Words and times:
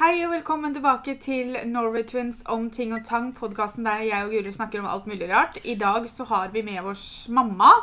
Hei 0.00 0.22
og 0.24 0.30
velkommen 0.32 0.72
tilbake 0.72 1.12
til 1.20 1.58
Norway 1.68 2.06
Twins 2.08 2.38
om 2.48 2.70
ting 2.72 2.94
og 2.96 3.02
tang, 3.04 3.34
podkasten 3.36 3.84
der 3.84 4.06
jeg 4.06 4.24
og 4.24 4.32
Guro 4.32 4.54
snakker 4.56 4.80
om 4.80 4.88
alt 4.88 5.08
mulig 5.10 5.28
rart. 5.28 5.58
I 5.68 5.74
dag 5.80 6.06
så 6.08 6.24
har 6.30 6.54
vi 6.54 6.62
med 6.64 6.80
oss 6.88 7.26
mamma. 7.28 7.74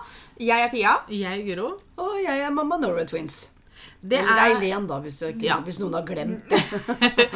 Jeg 0.41 0.65
er 0.65 0.71
Pia. 0.73 0.95
Jeg, 1.13 1.43
er 1.43 1.45
Guro. 1.45 1.75
Og 2.01 2.17
jeg 2.23 2.41
er 2.41 2.49
mamma 2.55 2.79
Norway 2.81 3.05
Twins. 3.05 3.51
Det 4.01 4.17
er, 4.17 4.39
Eileen, 4.47 4.87
da, 4.89 4.97
hvis, 5.03 5.19
jeg, 5.21 5.35
Ja. 5.45 5.59
hvis 5.61 5.77
noen 5.81 5.93
har 5.93 6.05
glemt 6.07 6.49
det. 6.49 7.27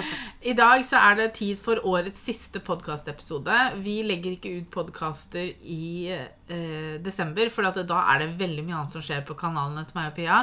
I 0.49 0.54
dag 0.57 0.82
så 0.86 0.98
er 0.98 1.20
det 1.20 1.29
tid 1.38 1.62
for 1.62 1.78
årets 1.86 2.18
siste 2.26 2.62
podkastepisode. 2.66 3.60
Vi 3.86 4.00
legger 4.06 4.34
ikke 4.34 4.56
ut 4.58 4.70
podkaster 4.74 5.52
i 5.62 6.10
eh, 6.10 6.98
desember, 7.06 7.54
for 7.54 7.70
at 7.70 7.78
da 7.86 8.02
er 8.16 8.26
det 8.26 8.34
veldig 8.42 8.66
mye 8.66 8.79
annet 8.82 8.98
som 8.98 9.06
skjer 9.06 9.22
på 9.29 9.38
kanalene 9.38 9.86
til 9.86 10.00
meg 10.02 10.10
og 10.10 10.18
Pia. 10.18 10.42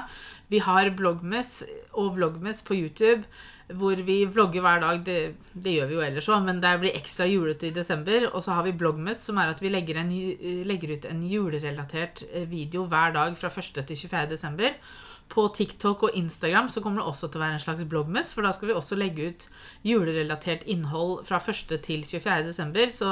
Vi 0.50 0.62
har 0.62 0.94
Blogmes 0.98 1.64
og 1.98 2.14
Vlogmes 2.18 2.62
på 2.66 2.78
YouTube, 2.78 3.26
hvor 3.76 4.00
vi 4.04 4.22
vlogger 4.24 4.64
hver 4.64 4.80
dag. 4.80 5.00
Det, 5.04 5.18
det 5.52 5.74
gjør 5.74 5.90
vi 5.90 5.96
jo 5.98 6.04
ellers 6.06 6.28
òg, 6.32 6.44
men 6.46 6.62
det 6.62 6.72
blir 6.80 6.96
ekstra 6.96 7.26
julete 7.28 7.68
i 7.68 7.74
desember. 7.74 8.28
Og 8.32 8.42
så 8.44 8.56
har 8.56 8.64
vi 8.64 8.76
Blogmes, 8.80 9.20
som 9.28 9.40
er 9.40 9.52
at 9.52 9.60
vi 9.62 9.72
legger, 9.72 10.00
en, 10.00 10.14
legger 10.68 10.94
ut 10.96 11.08
en 11.10 11.20
julerelatert 11.28 12.24
eh, 12.30 12.48
video 12.48 12.86
hver 12.88 13.12
dag 13.18 13.36
fra 13.36 13.52
1. 13.52 13.84
til 13.84 14.00
24. 14.06 14.24
desember. 14.32 14.78
På 15.28 15.44
TikTok 15.52 16.02
og 16.08 16.14
Instagram 16.16 16.70
så 16.72 16.80
kommer 16.80 17.02
det 17.02 17.10
også 17.10 17.28
til 17.28 17.40
å 17.40 17.42
være 17.42 17.58
en 17.58 17.62
slags 17.62 17.84
bloggmess, 17.90 18.30
for 18.32 18.46
da 18.46 18.52
skal 18.56 18.70
vi 18.70 18.76
også 18.78 18.96
legge 18.96 19.26
ut 19.28 19.44
julerelatert 19.84 20.64
innhold 20.70 21.26
fra 21.28 21.36
1. 21.42 21.74
til 21.84 22.06
24. 22.08 22.46
desember. 22.46 22.88
Så 22.94 23.10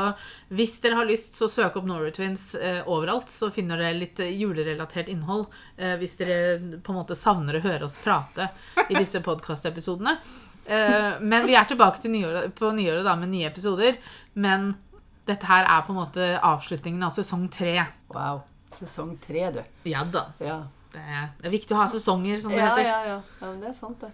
hvis 0.48 0.78
dere 0.84 0.96
har 1.00 1.08
lyst, 1.10 1.36
så 1.36 1.48
søk 1.52 1.76
opp 1.76 1.88
Norway 1.88 2.14
Twins 2.16 2.48
eh, 2.56 2.80
overalt, 2.88 3.28
så 3.32 3.50
finner 3.52 3.82
dere 3.82 4.00
litt 4.00 4.22
eh, 4.24 4.32
julerelatert 4.32 5.12
innhold. 5.12 5.46
Eh, 5.76 5.98
hvis 6.00 6.16
dere 6.22 6.80
på 6.80 6.94
en 6.94 7.00
måte 7.02 7.18
savner 7.18 7.60
å 7.60 7.64
høre 7.66 7.88
oss 7.88 7.98
prate 8.00 8.48
i 8.88 8.96
disse 8.96 9.20
podkastepisodene. 9.24 10.16
Eh, 10.66 11.20
men 11.20 11.46
vi 11.46 11.54
er 11.54 11.68
tilbake 11.68 12.00
til 12.02 12.16
nyåret, 12.16 12.54
på 12.56 12.72
nyåret 12.74 13.06
da 13.06 13.14
med 13.20 13.30
nye 13.34 13.50
episoder. 13.50 14.00
Men 14.34 14.72
dette 15.28 15.46
her 15.48 15.66
er 15.66 15.84
på 15.86 15.92
en 15.92 16.00
måte 16.00 16.32
avslutningen 16.40 17.04
av 17.06 17.14
sesong 17.14 17.48
tre. 17.52 17.78
Wow. 18.14 18.42
Sesong 18.76 19.16
tre, 19.22 19.50
du. 19.54 19.62
Ja 19.88 20.02
da. 20.08 20.28
Ja. 20.42 20.58
Det 20.96 21.02
er, 21.04 21.26
det 21.40 21.48
er 21.50 21.52
viktig 21.52 21.74
å 21.76 21.80
ha 21.82 21.86
sesonger, 21.92 22.38
som 22.40 22.54
det 22.54 22.62
Ja, 22.62 22.70
heter. 22.72 22.86
ja, 22.88 23.00
ja. 23.12 23.16
ja 23.42 23.50
men 23.50 23.60
det 23.60 23.68
er 23.68 23.76
sant, 23.76 24.00
det. 24.00 24.08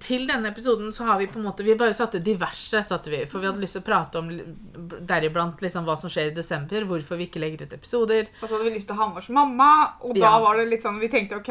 Til 0.00 0.26
denne 0.28 0.50
episoden 0.52 0.92
så 0.92 1.04
har 1.08 1.18
vi 1.18 1.26
på 1.30 1.38
en 1.38 1.44
måte 1.48 1.64
Vi 1.64 1.74
bare 1.78 1.94
satte 1.94 2.20
diverse, 2.24 2.82
satte 2.84 3.10
vi, 3.12 3.22
for 3.26 3.40
vi 3.40 3.46
hadde 3.50 3.60
lyst 3.62 3.76
til 3.78 3.82
å 3.82 3.86
prate 3.86 4.18
om 4.20 4.28
deriblant 5.06 5.60
liksom 5.64 5.86
hva 5.86 5.96
som 5.98 6.10
skjer 6.12 6.30
i 6.30 6.34
desember, 6.36 6.84
hvorfor 6.88 7.18
vi 7.20 7.26
ikke 7.28 7.40
legger 7.42 7.64
ut 7.66 7.72
episoder. 7.76 8.28
Og 8.42 8.48
så 8.48 8.54
hadde 8.56 8.68
vi 8.68 8.74
lyst 8.76 8.88
til 8.90 8.96
å 8.96 9.00
ha 9.02 9.08
med 9.12 9.22
oss 9.22 9.28
mamma. 9.34 9.70
Og 10.02 10.14
da 10.18 10.20
Ja. 10.34 10.38
var 10.40 10.56
det 10.56 10.68
litt 10.70 10.82
sånn, 10.82 11.00
vi 11.00 11.08
tenkte 11.08 11.36
ok, 11.40 11.50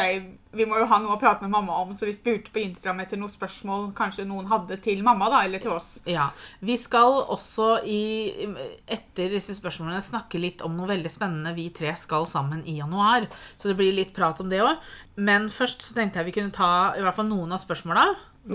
vi 0.53 0.65
må 0.69 0.77
jo 0.79 0.85
ha 0.85 0.99
noe 0.99 1.15
å 1.17 1.19
prate 1.19 1.41
med 1.41 1.51
mamma 1.51 1.73
om, 1.81 1.93
så 1.97 2.05
vi 2.05 2.13
spurte 2.13 2.51
på 2.53 2.61
Instagram 2.61 2.99
etter 3.01 3.17
noen 3.17 3.31
spørsmål 3.31 3.93
kanskje 3.97 4.25
noen 4.27 4.45
hadde 4.47 4.77
til 4.81 5.01
mamma, 5.03 5.29
da, 5.29 5.43
eller 5.47 5.59
til 5.59 5.71
oss. 5.71 5.99
Ja. 6.05 6.29
Vi 6.61 6.77
skal 6.77 7.23
også 7.25 7.83
i, 7.85 8.47
etter 8.87 9.29
disse 9.33 9.55
spørsmålene 9.57 10.01
snakke 10.03 10.39
litt 10.39 10.61
om 10.61 10.75
noe 10.77 10.87
veldig 10.91 11.09
spennende 11.11 11.55
vi 11.55 11.69
tre 11.73 11.95
skal 11.97 12.25
sammen 12.29 12.63
i 12.67 12.77
januar. 12.79 13.27
Så 13.57 13.69
det 13.71 13.77
blir 13.77 13.93
litt 13.95 14.13
prat 14.13 14.39
om 14.41 14.49
det 14.49 14.61
òg. 14.61 14.77
Men 15.15 15.49
først 15.53 15.83
så 15.85 15.93
tenkte 15.93 16.19
jeg 16.19 16.31
vi 16.31 16.35
kunne 16.39 16.53
ta 16.55 16.93
i 16.97 17.01
hvert 17.03 17.15
fall 17.15 17.29
noen 17.29 17.53
av 17.53 17.61
spørsmåla. 17.61 18.05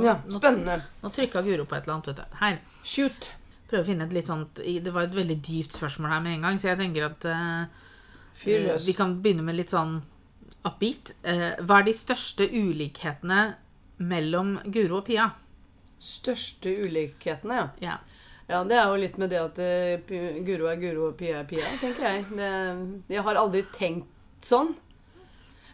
Ja, 0.04 0.18
Spennende. 0.28 0.82
Nå 1.00 1.10
trykka 1.14 1.42
Guro 1.46 1.64
på 1.64 1.76
et 1.78 1.86
eller 1.86 1.94
annet. 1.94 2.08
vet 2.10 2.16
du. 2.20 2.38
Her. 2.42 2.58
Shoot. 2.84 3.30
Prøve 3.68 3.84
å 3.84 3.86
finne 3.88 4.06
et 4.08 4.12
litt 4.16 4.28
sånt 4.30 4.60
Det 4.64 4.92
var 4.92 5.06
et 5.06 5.16
veldig 5.16 5.36
dypt 5.44 5.76
spørsmål 5.76 6.12
her 6.14 6.22
med 6.24 6.38
en 6.38 6.46
gang, 6.46 6.58
så 6.60 6.70
jeg 6.70 6.80
tenker 6.80 7.04
at 7.04 7.26
løs. 8.46 8.86
Vi 8.86 8.94
kan 8.96 9.18
begynne 9.22 9.44
med 9.44 9.58
litt 9.58 9.72
sånn 9.74 9.98
upbeat. 10.66 11.14
Uh, 11.24 11.54
hva 11.64 11.80
er 11.80 11.88
de 11.88 11.94
største 11.96 12.48
ulikhetene 12.48 13.40
mellom 13.98 14.58
Guro 14.66 15.00
og 15.00 15.08
Pia? 15.08 15.30
Største 15.98 16.72
ulikhetene, 16.84 17.62
ja. 17.62 17.68
Ja. 17.82 17.96
Ja, 18.48 18.62
Det 18.64 18.78
er 18.80 18.86
jo 18.88 19.00
litt 19.02 19.18
med 19.20 19.30
det 19.30 19.40
at 19.42 19.58
uh, 19.60 20.12
Guro 20.46 20.70
er 20.70 20.80
Guro 20.80 21.08
og 21.10 21.18
Pia 21.20 21.42
er 21.42 21.48
Pia, 21.48 21.68
tenker 21.82 22.06
jeg. 22.08 22.26
Det, 22.32 22.52
jeg 23.12 23.24
har 23.26 23.40
aldri 23.40 23.64
tenkt 23.74 24.46
sånn. 24.46 24.74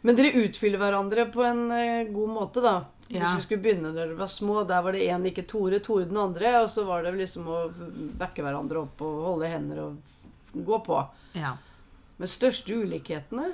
Men 0.05 0.17
dere 0.19 0.35
utfyller 0.45 0.81
hverandre 0.83 1.25
på 1.33 1.45
en 1.49 1.63
eh, 1.73 2.05
god 2.13 2.29
måte, 2.35 2.61
da. 2.65 2.75
Hvis 3.09 3.21
Ja. 3.21 3.35
vi 3.37 3.45
skulle 3.45 3.63
begynne 3.65 3.91
da 3.93 4.05
dere 4.05 4.17
var 4.19 4.29
små, 4.33 4.63
der 4.69 4.83
var 4.85 4.93
det 4.97 5.05
én 5.09 5.25
ikke 5.29 5.47
Tore, 5.49 5.79
Tore 5.85 6.05
den 6.09 6.17
andre. 6.21 6.55
Og 6.65 6.71
så 6.73 6.85
var 6.89 7.03
det 7.05 7.15
liksom 7.19 7.47
å 7.49 7.59
backe 8.21 8.43
hverandre 8.45 8.81
opp 8.85 9.01
og 9.05 9.23
holde 9.29 9.49
hender 9.53 9.83
og 9.89 9.97
gå 10.65 10.81
på. 10.87 11.03
ja. 11.35 11.57
Men 12.17 12.29
største 12.31 12.71
ulikhetene? 12.79 13.49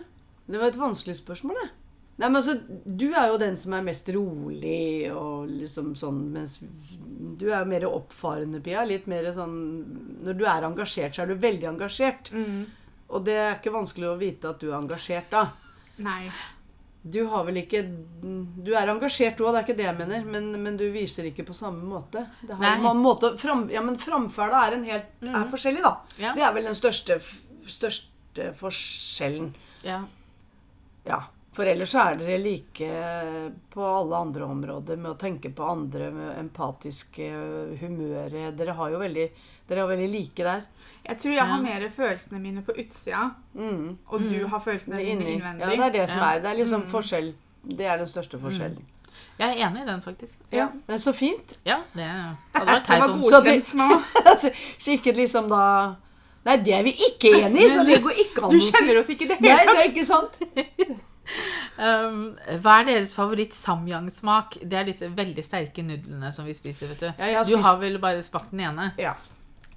Det 0.47 0.59
var 0.61 0.67
et 0.69 0.77
vanskelig 0.77 1.15
spørsmål, 1.17 1.55
det. 1.63 1.71
Nei, 2.21 2.29
men 2.29 2.37
altså, 2.43 2.61
Du 2.85 3.07
er 3.15 3.29
jo 3.31 3.39
den 3.41 3.57
som 3.57 3.73
er 3.73 3.83
mest 3.87 4.09
rolig 4.13 5.11
og 5.15 5.49
liksom 5.49 5.95
sånn, 5.97 6.19
mens 6.35 6.59
du 7.41 7.47
er 7.51 7.65
mer 7.65 7.87
oppfarende, 7.89 8.61
Pia. 8.63 8.85
Litt 8.85 9.07
mer 9.09 9.25
sånn 9.33 9.57
Når 10.27 10.37
du 10.37 10.45
er 10.45 10.67
engasjert, 10.69 11.15
så 11.17 11.23
er 11.23 11.27
du 11.33 11.35
veldig 11.41 11.71
engasjert. 11.71 12.31
Mm. 12.37 12.67
Og 13.09 13.25
det 13.25 13.39
er 13.39 13.55
ikke 13.57 13.73
vanskelig 13.73 14.11
å 14.11 14.19
vite 14.21 14.51
at 14.51 14.61
du 14.61 14.69
er 14.71 14.79
engasjert 14.83 15.31
da. 15.33 15.47
Nei. 16.01 16.31
Du 17.01 17.23
har 17.33 17.47
vel 17.47 17.57
ikke 17.63 17.81
Du 18.21 18.75
er 18.77 18.91
engasjert 18.93 19.39
du 19.39 19.47
òg, 19.47 19.55
det 19.55 19.61
er 19.63 19.67
ikke 19.69 19.77
det 19.79 19.87
jeg 19.87 19.97
mener, 20.03 20.25
men, 20.29 20.51
men 20.63 20.77
du 20.77 20.85
viser 20.93 21.31
ikke 21.31 21.47
på 21.49 21.57
samme 21.57 21.87
måte. 21.89 22.27
Det 22.45 22.59
har 22.61 22.85
en 22.91 23.01
måte 23.01 23.33
fram, 23.41 23.67
ja, 23.73 23.81
men 23.85 23.97
framferda 24.01 24.67
er, 24.67 24.77
en 24.77 24.85
helt, 24.85 25.13
er 25.25 25.49
forskjellig, 25.53 25.81
da. 25.87 25.95
Ja. 26.21 26.35
Det 26.37 26.45
er 26.45 26.57
vel 26.59 26.69
den 26.69 26.77
største, 26.77 27.17
største 27.65 28.53
forskjellen. 28.61 29.55
ja. 29.87 30.03
Ja. 31.09 31.23
For 31.53 31.67
ellers 31.67 31.95
er 31.99 32.15
dere 32.21 32.37
like 32.39 32.89
på 33.75 33.83
alle 33.83 34.17
andre 34.23 34.45
områder 34.47 34.97
med 35.03 35.11
å 35.11 35.19
tenke 35.19 35.51
på 35.55 35.65
andre, 35.67 36.11
med 36.15 36.39
empatiske 36.45 37.27
humøret. 37.81 38.53
Dere 38.57 38.77
har 38.79 38.91
jo 38.95 39.01
veldig 39.03 39.31
Dere 39.71 39.85
er 39.85 39.87
veldig 39.93 40.07
like 40.11 40.43
der. 40.47 40.63
Jeg 41.07 41.19
tror 41.23 41.35
jeg 41.37 41.47
har 41.47 41.61
mer 41.63 41.85
følelsene 41.95 42.41
mine 42.43 42.63
på 42.67 42.75
utsida, 42.75 43.31
Mm. 43.55 43.97
og 44.11 44.21
du 44.31 44.47
har 44.51 44.61
følelsene 44.61 44.95
er 44.99 45.05
dine 45.05 45.29
innvendig. 45.37 45.61
Ja, 45.61 45.71
det 45.71 45.81
er 45.81 45.91
det 45.99 46.09
som 46.11 46.19
Ja. 46.19 46.31
er. 46.35 46.41
Det 46.41 46.51
er 46.51 46.57
liksom 46.65 46.83
forskjell 46.91 47.35
Det 47.77 47.87
er 47.87 47.99
den 47.99 48.07
største 48.07 48.39
forskjellen. 48.41 48.83
Jeg 49.39 49.59
er 49.59 49.67
enig 49.69 49.83
i 49.83 49.87
den, 49.87 50.01
faktisk. 50.03 50.33
Ja. 50.53 50.69
Men 50.89 50.99
så 50.99 51.13
fint. 51.15 51.57
Ja, 51.65 51.83
det 51.95 52.03
hadde 52.07 52.67
vært 52.67 52.67
Det 52.67 52.85
teit 52.87 53.01
var 53.01 53.11
om 53.11 53.21
Det 53.21 53.31
var 53.31 53.43
godkjent, 53.43 53.75
nå. 53.75 54.03
så, 54.37 54.51
så 54.79 54.93
ikke 54.99 55.15
liksom 55.17 55.49
da 55.49 55.97
Nei, 56.47 56.57
det 56.57 56.73
er 56.73 56.83
vi 56.83 56.93
ikke 56.93 57.35
enig 57.45 57.61
i, 57.61 57.69
så 57.77 57.85
det 57.87 58.03
går 58.03 58.13
ikke 58.25 58.43
an 58.43 58.51
å 58.57 58.61
si. 58.61 58.71
Du 58.71 58.79
kjenner 58.79 58.99
oss 58.99 59.09
ikke 59.11 59.23
i 59.23 59.29
det 59.29 59.41
Nei, 59.41 59.57
det 59.67 59.77
er 59.77 59.91
ikke 59.93 60.07
sant. 60.07 60.41
um, 61.79 62.23
Hva 62.63 62.79
er 62.81 62.89
deres 62.91 63.15
favoritt-samyang-smak? 63.17 64.61
Det 64.63 64.79
er 64.79 64.89
disse 64.89 65.11
veldig 65.17 65.45
sterke 65.45 65.85
nudlene 65.87 66.33
som 66.35 66.49
vi 66.49 66.57
spiser, 66.57 66.93
vet 66.93 67.05
du. 67.05 67.11
Ja, 67.11 67.33
har 67.39 67.45
Du 67.49 67.57
har 67.57 67.79
vel 67.83 67.99
bare 68.03 68.23
smakt 68.27 68.51
den 68.55 68.65
ene? 68.69 68.93
Ja. 69.01 69.15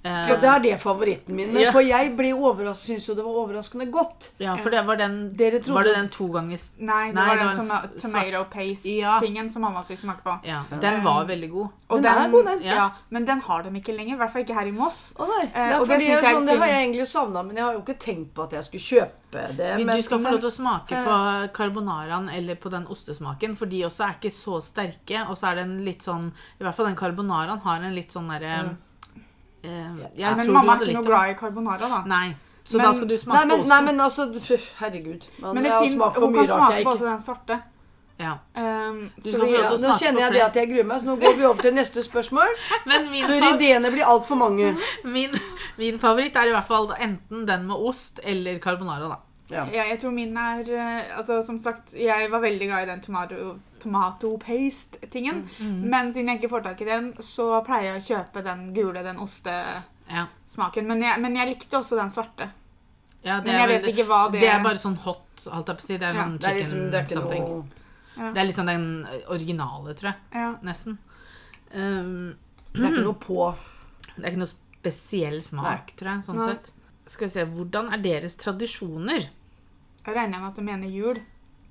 Eh, 0.04 0.26
Så 0.28 0.34
det 0.38 0.44
er 0.44 0.58
det 0.60 0.80
favoritten 0.82 1.30
min. 1.34 1.50
Men 1.52 1.62
Ja. 1.62 1.70
for 1.72 1.80
jeg 1.80 2.14
ble 2.14 2.32
syns 2.76 3.06
jo 3.08 3.14
det 3.14 3.24
var 3.24 3.32
overraskende 3.32 3.90
godt. 3.90 4.32
ja, 4.38 4.54
for 4.56 4.68
det 4.70 4.84
var 4.86 4.96
den 4.96 5.32
Dere 5.34 5.60
trodde- 5.60 5.74
Var 5.74 5.82
det 5.84 5.94
den 5.96 6.08
to 6.10 6.28
ganger 6.28 6.58
Nei, 6.78 7.06
det 7.08 7.14
Nei, 7.14 7.26
var 7.26 7.34
det 7.34 7.38
den 7.38 7.46
var 7.46 7.54
en 7.54 7.56
toma 7.56 7.96
s- 7.96 8.02
tomato 8.02 8.44
paste-tingen 8.50 9.50
som 9.50 9.62
mamma 9.62 9.82
fikk 9.84 10.00
smake 10.00 10.22
på. 10.22 10.44
Ja, 10.44 10.62
den 10.80 11.02
var 11.02 11.24
veldig 11.24 11.50
god. 11.50 11.68
Og 11.88 12.02
Den 12.02 12.18
er 12.18 12.28
god, 12.30 12.44
den. 12.44 12.62
Ja. 12.62 12.74
Ja. 12.74 12.90
men 13.10 13.24
den 13.24 13.40
har 13.40 13.62
de 13.62 13.70
ikke 13.70 13.96
lenger. 13.96 14.14
I 14.14 14.18
hvert 14.18 14.30
fall 14.32 14.42
ikke 14.44 14.54
her 14.54 14.66
i 14.66 14.72
Moss. 14.72 15.14
Å 15.16 15.26
nei. 15.26 15.50
Eh, 15.54 15.78
og 15.80 15.88
det 15.88 16.00
jeg 16.00 16.22
sånn, 16.22 16.46
det 16.46 16.58
har 16.58 16.66
jeg 16.66 16.88
egentlig 16.90 17.06
savna, 17.06 17.42
men 17.42 17.56
jeg 17.56 17.64
har 17.64 17.72
jo 17.72 17.80
ikke 17.80 17.98
tenkt 17.98 18.34
på 18.34 18.42
at 18.44 18.50
jeg 18.50 18.64
skulle 18.64 18.82
kjøpe 19.00 19.56
det. 19.56 19.76
Men 19.78 19.86
Men, 19.86 19.96
du 19.96 20.02
skal 20.02 20.18
få 20.18 20.30
lov 20.32 20.40
til 20.40 20.50
å 20.50 20.52
smake 20.52 21.04
på 21.04 21.52
carbonaraen 21.52 22.28
eller 22.32 22.54
på 22.56 22.70
den 22.70 22.86
ostesmaken, 22.86 23.56
for 23.56 23.66
de 23.66 23.82
også 23.84 24.04
er 24.08 24.14
ikke 24.20 24.30
så 24.32 24.60
sterke. 24.62 25.28
Og 25.28 25.36
så 25.36 25.52
er 25.52 25.54
den 25.56 25.84
litt 25.84 26.00
sånn 26.02 26.32
I 26.60 26.64
hvert 26.64 26.74
fall 26.74 26.86
den 26.86 26.96
carbonaraen 26.96 27.60
har 27.62 27.76
en 27.82 27.94
litt 27.94 28.10
sånn 28.12 28.28
derre 28.28 28.58
eh, 28.60 28.68
Jeg 29.64 30.36
men 30.36 30.52
mamma 30.52 30.76
er 30.76 30.86
ikke 30.86 30.98
noe 31.00 31.06
glad 31.08 31.30
i 31.30 31.34
carbonara, 31.38 31.88
da. 31.88 32.02
Nei. 32.06 32.34
Så 32.64 32.78
Men- 32.78 32.86
da 32.86 32.92
skal 32.94 33.08
du 33.08 33.16
smake 33.16 33.36
Nei, 33.38 33.44
men, 33.44 33.58
også. 33.60 33.68
nei, 33.68 33.80
men 33.84 34.00
altså 34.00 34.32
pff, 34.32 34.72
Herregud. 34.80 35.24
Man, 35.38 35.54
Men 35.54 35.64
det 35.64 35.70
jeg 35.70 35.80
finnes, 35.88 36.14
hun 36.16 36.32
mye 36.32 36.46
kan 36.46 36.56
smake 36.56 36.84
på 36.84 36.90
også 36.94 37.04
den 37.04 37.18
svarte. 37.20 37.62
ja. 38.18 38.32
Um, 38.56 39.10
så 39.22 39.44
vi, 39.44 39.52
ja, 39.52 39.70
Nå 39.70 39.98
kjenner 39.98 40.20
jeg 40.20 40.32
det 40.32 40.42
at 40.42 40.54
jeg 40.56 40.68
gruer 40.70 40.84
meg, 40.84 41.00
så 41.02 41.06
nå 41.06 41.16
går 41.20 41.36
vi 41.36 41.44
over 41.44 41.60
til 41.62 41.74
neste 41.74 42.02
spørsmål. 42.02 42.56
for 42.84 43.28
Før 43.28 43.54
ideene 43.54 43.90
blir 43.90 44.04
altfor 44.04 44.34
mange. 44.36 44.76
min, 45.04 45.30
min 45.78 45.98
favoritt 45.98 46.36
er 46.36 46.48
i 46.48 46.50
hvert 46.56 46.66
fall 46.66 46.88
enten 46.98 47.46
den 47.46 47.66
med 47.66 47.76
ost 47.76 48.20
eller 48.22 48.58
carbonara, 48.58 49.08
da. 49.08 49.16
Ja. 49.54 49.64
ja, 49.72 49.84
jeg 49.92 50.00
tror 50.02 50.12
min 50.16 50.36
er 50.36 50.68
eh, 50.74 51.16
Altså, 51.18 51.38
som 51.46 51.58
sagt, 51.62 51.92
jeg 51.98 52.30
var 52.32 52.40
veldig 52.42 52.66
glad 52.70 52.82
i 52.82 52.90
den 52.90 53.00
tomato, 53.04 53.54
tomato 53.82 54.32
paste-tingen. 54.42 55.44
Mm. 55.60 55.80
Men 55.92 56.12
siden 56.12 56.28
jeg 56.32 56.40
ikke 56.42 56.50
får 56.56 56.64
tak 56.66 56.80
i 56.82 56.88
den, 56.88 57.12
så 57.22 57.48
pleier 57.66 57.92
jeg 57.94 58.02
å 58.02 58.06
kjøpe 58.10 58.42
den 58.46 58.66
gule, 58.74 59.02
den 59.06 59.20
ostesmaken. 59.22 59.84
Ja. 60.10 60.82
Men, 60.90 61.02
jeg- 61.02 61.20
men 61.20 61.36
jeg 61.36 61.48
likte 61.54 61.78
også 61.78 61.96
den 62.00 62.10
svarte. 62.10 62.50
Ja, 63.24 63.38
det 63.40 63.46
Men 63.46 63.54
er 63.54 63.68
jeg 63.68 63.82
vet 63.82 63.94
ikke 63.94 64.06
hva 64.08 64.30
det 64.30 64.38
er. 64.38 64.40
Det 64.44 64.50
er 64.52 64.62
bare 64.62 64.76
sånn 64.82 64.96
hot, 65.00 65.44
holdt 65.48 65.68
jeg 65.68 65.76
på 65.76 65.80
å 65.80 65.86
si. 65.86 65.96
Det 65.96 66.08
er 66.10 66.14
Ja, 66.14 66.24
sånn 66.24 66.38
Det 66.38 66.48
er 66.50 66.58
liksom 66.60 66.90
det 66.90 67.00
er 67.00 67.06
something. 67.14 67.44
noe. 67.48 68.32
Det 68.34 68.36
er 68.42 68.46
liksom 68.46 68.66
den 68.66 69.06
originale, 69.28 69.94
tror 69.94 70.10
jeg. 70.12 70.16
Ja. 70.34 70.50
Nesten. 70.62 70.98
Um, 71.74 72.36
Det 72.74 72.82
er 72.84 72.90
ikke 72.92 73.04
noe 73.04 73.14
på. 73.14 73.54
det 74.16 74.24
er 74.24 74.30
ikke 74.30 74.42
noe 74.44 74.52
spesiell 74.52 75.40
smak, 75.42 75.94
tror 75.96 76.10
jeg. 76.12 76.24
sånn 76.26 76.36
Nei. 76.36 76.46
sett. 76.52 76.72
Skal 77.06 77.26
vi 77.28 77.32
se, 77.34 77.44
Hvordan 77.46 77.92
er 77.92 77.98
deres 78.04 78.36
tradisjoner? 78.36 79.26
Jeg 80.06 80.16
regner 80.16 80.38
med 80.40 80.48
at 80.50 80.56
du 80.56 80.62
mener 80.62 80.88
jul. 80.88 81.16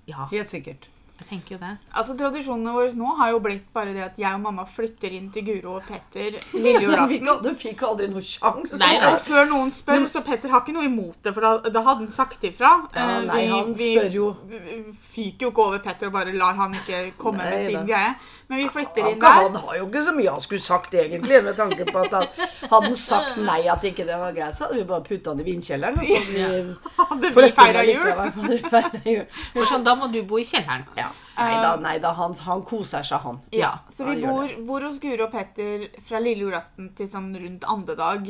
Ja. 0.08 0.26
Helt 0.32 0.50
sikkert. 0.50 0.90
Jeg 1.24 1.30
tenker 1.30 1.56
jo 1.56 1.60
det. 1.64 1.72
Altså 1.96 2.16
Tradisjonene 2.20 2.74
våre 2.76 2.92
nå 3.00 3.14
har 3.18 3.32
jo 3.32 3.40
blitt 3.40 3.70
bare 3.74 3.94
det 3.96 4.04
at 4.04 4.18
jeg 4.20 4.36
og 4.36 4.42
mamma 4.44 4.66
flytter 4.68 5.14
inn 5.16 5.30
til 5.32 5.46
Guro 5.48 5.78
og 5.80 5.88
Petter 5.88 6.36
lille 6.54 6.82
julaften. 6.86 7.30
du 7.46 7.50
fikk 7.56 7.84
aldri 7.88 8.10
noe 8.12 8.22
sjanse. 8.28 8.78
Nei, 8.82 8.98
Og 9.08 9.18
før 9.24 9.48
noen 9.50 9.72
spør, 9.72 10.04
så 10.12 10.22
Petter 10.28 10.52
har 10.52 10.66
ikke 10.66 10.76
noe 10.76 10.86
imot 10.90 11.16
det, 11.24 11.32
for 11.34 11.48
da, 11.48 11.72
da 11.72 11.84
hadde 11.88 12.04
han 12.06 12.12
sagt 12.14 12.44
ifra. 12.52 12.74
Ja, 12.94 13.08
Eh, 13.14 13.24
nei, 13.30 13.42
han 13.48 13.72
spør 13.78 14.12
jo. 14.14 14.28
Vi, 14.52 14.60
vi 14.68 14.76
fyker 15.16 15.48
jo 15.48 15.52
ikke 15.54 15.64
over 15.70 15.80
Petter 15.86 16.12
og 16.12 16.14
bare 16.20 16.34
lar 16.36 16.56
han 16.60 16.76
ikke 16.78 17.02
komme 17.20 17.40
Nei 17.40 17.50
med 17.56 17.66
sin 17.70 17.80
da. 17.80 17.84
greie. 17.88 18.14
Men 18.52 18.60
vi 18.60 18.68
flytter 18.76 19.08
inn 19.14 19.20
der. 19.24 19.38
han 19.48 19.56
har 19.64 19.78
jo 19.80 19.86
ikke 19.88 20.04
så 20.04 20.14
mye 20.18 20.32
han 20.36 20.44
skulle 20.44 20.62
sagt, 20.66 20.94
egentlig. 21.00 21.40
Med 21.48 21.56
tanke 21.58 21.86
på 21.88 22.04
at 22.04 22.12
han 22.20 22.28
hadde 22.68 22.82
han 22.90 22.98
sagt 23.00 23.38
nei, 23.40 23.62
at 23.72 23.88
ikke 23.88 24.06
det 24.10 24.20
var 24.20 24.36
greit, 24.36 24.58
så 24.58 24.68
hadde 24.68 24.82
vi 24.82 24.88
bare 24.92 25.06
putta 25.08 25.32
han 25.32 25.40
i 25.40 25.48
vindkjelleren. 25.48 26.00
Og 26.00 26.06
så 26.12 26.20
hadde 26.20 26.34
vi 26.34 26.76
Hadde 27.14 27.32
vi 27.40 27.52
feira 27.56 27.84
jul. 27.88 28.04
likevel, 28.04 28.70
feiret 28.74 29.08
jul. 29.14 29.66
Sånn, 29.70 29.86
da 29.88 29.96
må 29.96 30.10
du 30.12 30.20
bo 30.28 30.42
i 30.42 30.46
kjelleren. 30.48 30.84
Ja. 31.00 31.13
Nei 31.38 31.98
da, 32.04 32.12
han, 32.18 32.36
han 32.46 32.62
koser 32.68 33.06
seg, 33.08 33.24
han. 33.24 33.40
Ja, 33.56 33.72
så 33.90 34.06
vi 34.06 34.20
bor, 34.22 34.52
bor 34.68 34.86
hos 34.86 35.00
Guro 35.02 35.28
og 35.28 35.34
Petter 35.34 35.88
fra 36.06 36.22
lille 36.22 36.46
julaften 36.46 36.92
til 36.98 37.10
sånn 37.10 37.32
rundt 37.36 37.66
andre 37.70 37.98
dag, 37.98 38.28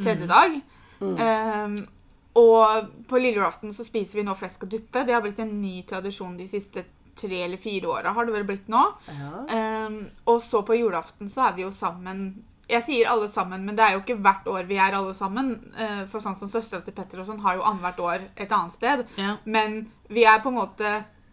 tredje 0.00 0.30
dag. 0.30 0.60
Um, 1.00 1.76
og 2.40 2.90
på 3.08 3.20
lille 3.20 3.38
julaften 3.40 3.74
så 3.74 3.86
spiser 3.86 4.20
vi 4.20 4.26
nå 4.26 4.34
flesk 4.38 4.66
og 4.66 4.72
duppe. 4.74 5.04
Det 5.06 5.14
har 5.14 5.22
blitt 5.24 5.40
en 5.42 5.54
ny 5.62 5.80
tradisjon 5.88 6.36
de 6.38 6.48
siste 6.50 6.84
tre 7.20 7.42
eller 7.44 7.60
fire 7.60 7.88
åra, 7.90 8.12
har 8.16 8.26
det 8.26 8.34
vel 8.34 8.46
blitt 8.48 8.68
nå. 8.70 8.82
Ja. 9.06 9.32
Um, 9.86 10.04
og 10.30 10.40
så 10.42 10.62
på 10.66 10.78
julaften 10.78 11.30
så 11.30 11.48
er 11.48 11.58
vi 11.58 11.66
jo 11.66 11.74
sammen 11.74 12.30
Jeg 12.70 12.84
sier 12.86 13.08
alle 13.10 13.26
sammen, 13.26 13.64
men 13.66 13.74
det 13.74 13.82
er 13.82 13.96
jo 13.96 14.00
ikke 14.04 14.20
hvert 14.22 14.46
år 14.46 14.68
vi 14.68 14.76
er 14.78 14.94
alle 14.94 15.14
sammen. 15.18 15.56
Uh, 15.74 16.04
for 16.10 16.22
sånn 16.22 16.38
som 16.38 16.50
søstera 16.50 16.84
til 16.86 16.94
Petter 16.94 17.18
og 17.18 17.26
sånn 17.26 17.42
har 17.42 17.58
jo 17.58 17.64
annethvert 17.66 18.04
år 18.04 18.28
et 18.36 18.52
annet 18.54 18.76
sted. 18.76 19.02
Ja. 19.18 19.32
Men 19.42 19.82
vi 20.06 20.22
er 20.22 20.38
på 20.44 20.52
en 20.52 20.60
måte 20.60 20.92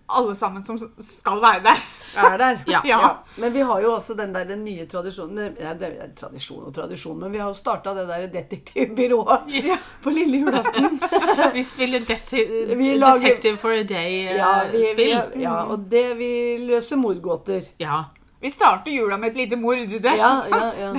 alle 0.09 0.35
sammen 0.39 0.63
som 0.63 0.77
skal 1.03 1.41
være 1.43 1.63
der. 1.65 1.81
Er 2.17 2.37
der. 2.37 2.59
Ja. 2.71 2.79
Ja. 2.85 3.09
Men 3.37 3.53
vi 3.53 3.59
har 3.59 3.81
jo 3.83 3.91
også 3.93 4.13
den 4.15 4.33
der 4.35 4.43
den 4.47 4.63
nye 4.65 4.85
tradisjonen 4.87 5.55
ja, 5.59 5.73
Det 5.73 5.89
er 6.01 6.07
tradisjon 6.15 6.63
og 6.69 6.73
tradisjon, 6.73 7.19
men 7.19 7.31
vi 7.31 7.37
har 7.37 7.47
jo 7.47 7.53
starta 7.53 7.93
det 7.93 8.07
der 8.07 8.27
detektivbyrået 8.31 9.39
på 10.03 10.09
lille 10.09 10.37
julaften. 10.39 10.99
Vi 11.53 11.63
spiller 11.63 11.99
detektiv 11.99 12.47
Vi 12.77 12.93
lager- 12.97 13.19
Detective 13.23 13.57
for 13.57 13.69
a 13.71 13.83
Day-spill. 13.83 14.37
Ja, 14.37 14.71
vi, 14.71 14.85
vi, 15.35 15.41
ja, 15.43 15.63
og 15.65 15.79
det 15.91 16.17
vi 16.17 16.31
løser 16.67 16.95
mordgåter. 16.97 17.61
ja. 17.79 18.03
Vi 18.41 18.49
starter 18.53 18.91
jula 18.91 19.17
med 19.17 19.29
et 19.31 19.35
lite 19.35 19.55
mord. 19.57 19.77
Det. 19.77 20.11
Ja, 20.17 20.35
ja, 20.51 20.71
ja. 20.79 20.91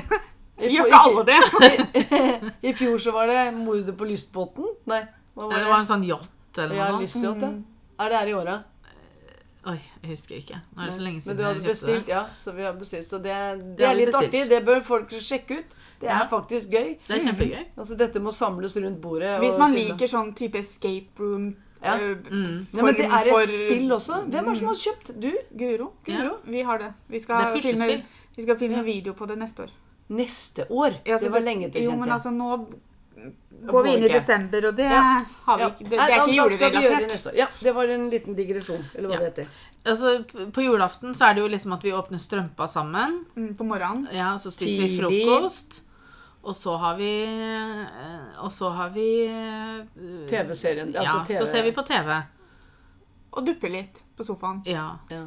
Gjør 0.58 0.87
ikke 0.88 1.02
alle 1.06 1.22
det? 1.28 2.56
I 2.62 2.72
fjor 2.75 2.99
så 2.99 3.12
var 3.14 3.26
det 3.31 3.44
mordet 3.55 3.94
på 3.96 4.05
lystbåten. 4.08 4.64
Nei, 4.90 5.05
hva 5.34 5.44
var 5.46 5.52
Det 5.55 5.60
det? 5.62 5.69
var 5.70 5.78
en 5.78 5.87
sånn 5.87 6.02
yacht 6.08 6.58
eller 6.58 6.75
Ja, 6.75 6.88
noe 6.90 7.06
sånt. 7.06 7.22
lystyacht, 7.22 7.43
ja. 7.46 8.05
Er 8.05 8.08
det 8.10 8.19
her 8.19 8.26
i 8.26 8.34
året? 8.34 8.66
Oi, 9.69 9.79
jeg 10.03 10.11
husker 10.11 10.37
ikke. 10.38 10.59
Nå 10.76 10.82
er 10.82 10.87
det 10.87 10.94
så 10.94 11.00
lenge 11.05 11.12
Men 11.15 11.20
siden 11.25 11.37
du 11.37 11.43
jeg 11.43 11.55
kjøpte 11.56 11.69
bestilt, 11.69 12.06
det. 12.06 12.12
ja. 12.15 12.23
Så 12.41 12.53
vi 12.56 12.62
har 12.62 12.73
bestilt. 12.79 13.06
Så 13.09 13.19
det, 13.23 13.35
det, 13.59 13.76
Det 13.79 13.87
er 13.88 13.94
litt 13.99 14.06
bestilt. 14.12 14.29
artig. 14.35 14.49
Det 14.49 14.61
bør 14.65 14.82
folk 14.87 15.11
sjekke 15.11 15.59
ut. 15.59 15.75
Det 16.00 16.09
Ja. 16.09 16.23
er 16.25 16.29
faktisk 16.29 16.69
gøy. 16.73 16.97
Det 17.09 17.17
er 17.17 17.25
kjempegøy. 17.26 17.65
Altså, 17.76 17.97
dette 17.99 18.20
må 18.20 18.31
samles 18.32 18.76
rundt 18.76 19.00
bordet. 19.03 19.38
Hvis 19.43 19.59
man 19.59 19.75
liker 19.75 20.06
sånn 20.09 20.35
type 20.35 20.55
escape 20.59 21.20
room 21.20 21.55
Ja. 21.82 21.94
øh, 21.99 22.17
Mm. 22.31 22.67
ja, 22.75 22.82
men 22.82 22.94
Det 22.94 23.05
er 23.05 23.20
et 23.20 23.29
for- 23.29 23.41
spill 23.47 23.91
også. 23.93 24.25
Hvem 24.31 24.44
er 24.47 24.49
det 24.50 24.59
som 24.59 24.67
har 24.67 24.75
kjøpt? 24.75 25.20
Du? 25.20 25.32
Guro. 25.59 25.93
Guro? 26.06 26.37
Vi 26.44 26.61
har 26.62 26.79
det. 26.79 26.93
Vi 27.09 27.19
skal 27.20 27.55
det 27.55 27.62
filme, 27.62 28.03
vi 28.37 28.43
skal 28.43 28.59
filme 28.59 28.85
video 28.85 29.12
på 29.12 29.26
det 29.29 29.38
neste 29.38 29.62
år. 29.62 29.70
Neste 30.11 30.65
år? 30.70 30.94
Ja, 31.06 31.19
så 31.19 31.25
det 31.25 31.32
var 31.32 31.41
lenge 31.41 31.70
til, 31.70 31.82
Jo, 31.85 31.91
men 31.97 32.09
altså 32.09 32.31
nå 32.31 32.67
går 33.70 33.82
vi 33.85 33.93
inn 33.97 34.05
i 34.05 34.09
desember, 34.12 34.67
og 34.69 34.76
det 34.76 34.85
Ja. 34.91 35.25
har 35.47 35.59
vi 35.59 35.65
ikke. 35.65 35.91
Det, 35.91 35.91
det 35.91 35.99
er 35.99 36.20
ikke 36.23 36.37
julerelatert. 36.37 37.35
Ja, 37.37 37.47
det 37.62 37.75
var 37.75 37.85
en 37.88 38.11
liten 38.11 38.35
digresjon, 38.37 38.85
eller 38.94 39.09
hva 39.09 39.15
Ja. 39.15 39.19
det 39.19 39.29
heter. 39.31 39.47
Altså, 39.88 40.25
på 40.53 40.62
julaften 40.62 41.15
så 41.15 41.31
er 41.31 41.35
det 41.35 41.41
jo 41.43 41.49
liksom 41.49 41.73
at 41.73 41.82
vi 41.85 41.93
åpner 41.93 42.19
strømpa 42.19 42.67
sammen. 42.69 43.25
Mm, 43.37 43.55
På 43.56 43.65
morgenen. 43.65 44.09
Ja, 44.12 44.35
så 44.38 44.50
spiser 44.50 44.82
vi 44.87 44.99
frokost. 45.00 45.82
Og 46.44 46.55
så 46.55 46.76
har 46.79 46.97
vi 46.97 47.25
eh, 47.25 48.43
Og 48.44 48.50
så 48.53 48.70
har 48.70 48.91
vi 48.91 49.26
eh, 49.26 49.85
TV-serien. 50.29 50.93
Ja, 50.94 51.00
Altså 51.00 51.26
TV. 51.26 51.38
så 51.38 51.47
ser 51.50 51.62
vi 51.62 51.73
på 51.73 51.82
TV. 51.87 52.23
Og 53.32 53.44
dupper 53.47 53.69
litt 53.70 54.03
på 54.17 54.25
sofaen. 54.25 54.62
Ja. 54.67 54.99
Ja. 55.11 55.25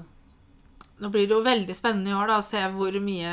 Nå 1.02 1.10
blir 1.10 1.26
det 1.28 1.34
jo 1.34 1.42
veldig 1.42 1.74
spennende 1.76 2.12
i 2.12 2.14
år 2.14 2.28
da, 2.30 2.36
å 2.38 2.46
se 2.46 2.60
hvor 2.76 2.94
mye 3.02 3.32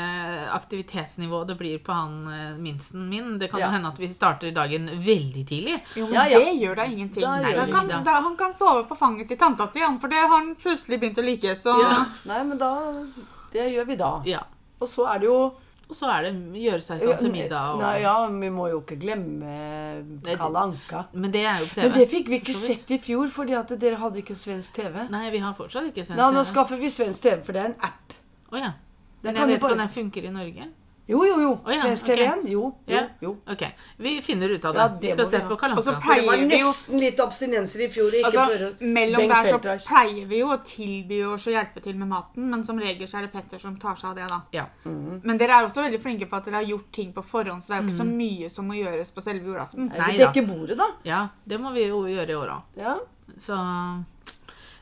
aktivitetsnivå 0.55 1.43
det 1.47 1.55
blir 1.59 1.77
på 1.85 1.93
han 1.93 2.15
eh, 2.33 2.57
minsten 2.57 3.07
min. 3.09 3.37
Det 3.39 3.49
kan 3.51 3.59
Ja. 3.59 3.67
jo 3.67 3.73
hende 3.75 3.91
at 3.93 3.99
vi 4.01 4.07
starter 4.09 4.51
dagen 4.55 4.87
veldig 5.05 5.43
tidlig. 5.47 5.75
Jo, 5.95 6.05
men 6.07 6.13
Ja, 6.15 6.25
ja. 6.27 6.39
det 6.39 6.55
gjør 6.61 6.75
da 6.75 6.85
ingenting. 6.85 7.21
Da 7.23 7.35
Da 7.41 7.51
gjør 7.53 7.71
kan, 7.71 7.87
da, 8.03 8.15
han 8.25 8.35
kan 8.37 8.53
sove 8.53 8.83
på 8.89 8.97
fanget 8.97 9.27
til 9.27 9.37
tanta 9.37 9.69
si, 9.71 9.79
han, 9.79 9.99
for 9.99 10.07
det 10.09 10.17
har 10.17 10.27
han 10.33 10.55
plutselig 10.55 10.99
begynt 10.99 11.17
å 11.21 11.25
like. 11.25 11.55
Så 11.55 11.77
Ja. 11.81 12.05
Nei, 12.25 12.43
men 12.43 12.57
da 12.57 12.73
Det 13.53 13.71
gjør 13.73 13.85
vi 13.87 13.95
da. 13.95 14.21
Ja. 14.25 14.43
Og 14.81 14.87
så 14.87 15.05
er 15.13 15.19
det 15.19 15.25
jo 15.27 15.53
Og 15.89 15.97
så 15.97 16.05
er 16.13 16.27
det 16.27 16.31
gjøre 16.61 16.83
seg 16.85 16.99
sånn 17.01 17.17
til 17.17 17.31
middag. 17.33 17.71
Og... 17.73 17.79
Nei, 17.81 17.95
ja, 18.03 18.13
vi 18.29 18.49
må 18.53 18.67
jo 18.69 18.83
ikke 18.83 18.99
glemme 19.01 19.53
Kalle 20.37 20.65
Anka. 20.67 21.07
Men 21.17 21.33
det 21.33 21.41
er 21.49 21.63
jo 21.63 21.69
på 21.71 21.79
TV. 21.79 21.87
Men 21.87 21.95
det 21.95 22.05
fikk 22.11 22.29
vi 22.29 22.37
ikke 22.43 22.55
sett 22.57 22.93
i 22.93 22.99
fjor, 23.01 23.31
fordi 23.33 23.55
at 23.57 23.73
dere 23.81 23.97
hadde 23.97 24.21
ikke 24.21 24.37
svensk 24.37 24.77
TV. 24.77 24.99
Nei, 25.09 25.23
vi 25.33 25.41
har 25.41 25.55
fortsatt 25.57 25.89
ikke 25.89 26.05
sendt 26.05 26.21
Nei, 26.21 26.29
nå 26.35 26.43
skaffer 26.45 26.77
vi 26.77 26.91
svensk 26.93 27.25
TV, 27.25 27.41
for 27.47 27.57
det 27.57 27.63
er 27.63 27.71
en 27.71 27.79
app. 27.89 28.13
Å 28.53 28.61
ja. 28.61 28.75
Men 29.25 29.41
jeg 29.41 29.49
vet 29.49 29.57
ikke 29.57 29.73
om 29.73 29.81
den 29.81 29.95
funker 29.97 30.29
i 30.29 30.35
Norge. 30.35 30.69
Jo, 31.09 31.23
jo, 31.25 31.37
jo. 31.41 31.51
Oh, 31.65 31.71
ja, 31.73 31.81
Svensk-TV1. 31.81 32.43
Okay. 32.43 32.51
Jo, 32.53 32.67
jo, 32.85 32.99
jo. 33.25 33.29
Ok, 33.49 33.63
vi 33.97 34.11
finner 34.21 34.51
ut 34.53 34.65
av 34.69 34.75
det. 34.75 34.81
Ja, 34.83 34.87
vi 35.01 35.13
skal 35.15 35.29
se 35.31 35.37
vi 35.39 35.47
på 35.49 35.55
kalenderen. 35.57 35.79
Og 35.79 35.85
så 35.87 35.95
Anka. 35.95 36.15
Det 36.15 36.25
var 36.27 36.35
Pleier 36.35 36.47
vi 36.51 36.59
jo- 36.59 36.67
nesten 36.69 36.99
litt 37.01 37.19
abstinenser 37.25 37.81
i 37.81 37.87
fjor. 37.89 38.11
Ikke 38.19 38.29
altså, 38.29 38.43
for 38.77 38.85
mellom 38.85 39.23
Bengt 39.23 39.33
der 39.63 39.79
så 39.79 39.87
pleier 39.89 40.27
vi 40.29 40.39
jo 40.43 40.47
å 40.53 40.57
tilby 40.63 41.19
oss 41.31 41.47
å 41.49 41.55
hjelpe 41.55 41.81
til 41.81 41.95
med 41.97 42.07
maten, 42.11 42.45
men 42.51 42.63
som 42.63 42.77
regel 42.77 43.07
så 43.09 43.17
er 43.17 43.21
det 43.25 43.31
Petter 43.33 43.59
som 43.59 43.75
tar 43.81 43.95
seg 43.97 44.11
av 44.11 44.15
det, 44.21 44.27
da. 44.29 44.41
Ja. 44.53 44.65
Mhm. 44.85 45.21
Men 45.23 45.37
dere 45.41 45.57
er 45.57 45.65
også 45.67 45.81
veldig 45.81 46.01
flinke 46.03 46.29
på 46.29 46.37
at 46.37 46.45
dere 46.45 46.61
har 46.61 46.69
gjort 46.69 46.91
ting 46.91 47.11
på 47.13 47.23
forhånd, 47.25 47.63
så 47.63 47.67
det 47.67 47.75
er 47.77 47.81
jo 47.81 47.87
ikke 47.89 48.03
så 48.03 48.09
mye 48.13 48.49
som 48.51 48.67
må 48.69 48.77
gjøres 48.77 49.11
på 49.11 49.21
selve 49.25 49.45
julaften. 49.49 49.89
Nei, 49.89 49.97
Nei 49.97 50.11
vi 50.11 50.17
dekker 50.21 50.47
bordet, 50.47 50.77
da. 50.77 50.91
ja, 51.03 51.27
det 51.47 51.59
må 51.59 51.73
vi 51.73 51.87
jo 51.87 52.03
gjøre 52.05 52.29
i 52.29 52.35
år 52.37 52.49
òg. 52.53 52.61
Ja. 52.77 52.97
Så 53.37 53.57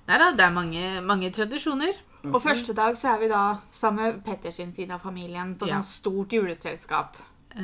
Nei 0.08 0.18
da, 0.22 0.32
det 0.32 0.44
er 0.46 0.52
mange, 0.56 1.02
mange 1.04 1.32
tradisjoner. 1.36 1.94
Og 2.26 2.42
første 2.44 2.74
dag 2.76 2.98
så 2.98 3.14
er 3.16 3.20
vi 3.20 3.28
da 3.32 3.42
sammen 3.72 4.04
med 4.12 4.24
Petter 4.26 4.52
sin 4.52 4.74
side 4.74 4.92
av 4.92 5.00
familien 5.06 5.56
på 5.56 5.68
Ja. 5.68 5.78
sånn 5.80 5.84
stort 5.84 6.34
juleselskap. 6.34 7.18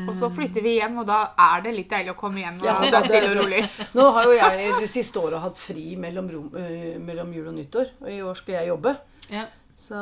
Og 0.08 0.16
så 0.18 0.30
flytter 0.34 0.64
vi 0.66 0.80
hjem, 0.80 0.96
og 1.04 1.06
da 1.06 1.34
er 1.38 1.62
det 1.62 1.74
litt 1.76 1.90
deilig 1.92 2.14
å 2.16 2.18
komme 2.18 2.40
hjem. 2.42 2.56
Og 2.62 2.66
Ja, 2.66 2.80
det 2.82 2.94
er 2.98 3.04
stille 3.10 3.30
og 3.30 3.44
rolig. 3.44 3.60
Nå 3.98 4.06
har 4.16 4.24
jo 4.26 4.32
jeg 4.32 4.72
det 4.80 4.90
siste 4.90 5.20
året 5.22 5.42
hatt 5.44 5.58
fri 5.62 5.96
mellom, 6.02 6.30
rom, 6.34 6.48
uh, 6.56 6.98
mellom 7.00 7.34
jul 7.36 7.48
og 7.52 7.54
nyttår, 7.60 7.92
og 8.02 8.10
i 8.10 8.22
år 8.26 8.34
skal 8.40 8.56
jeg 8.56 8.72
jobbe. 8.72 8.96
Ja. 9.30 9.46
Så 9.78 9.94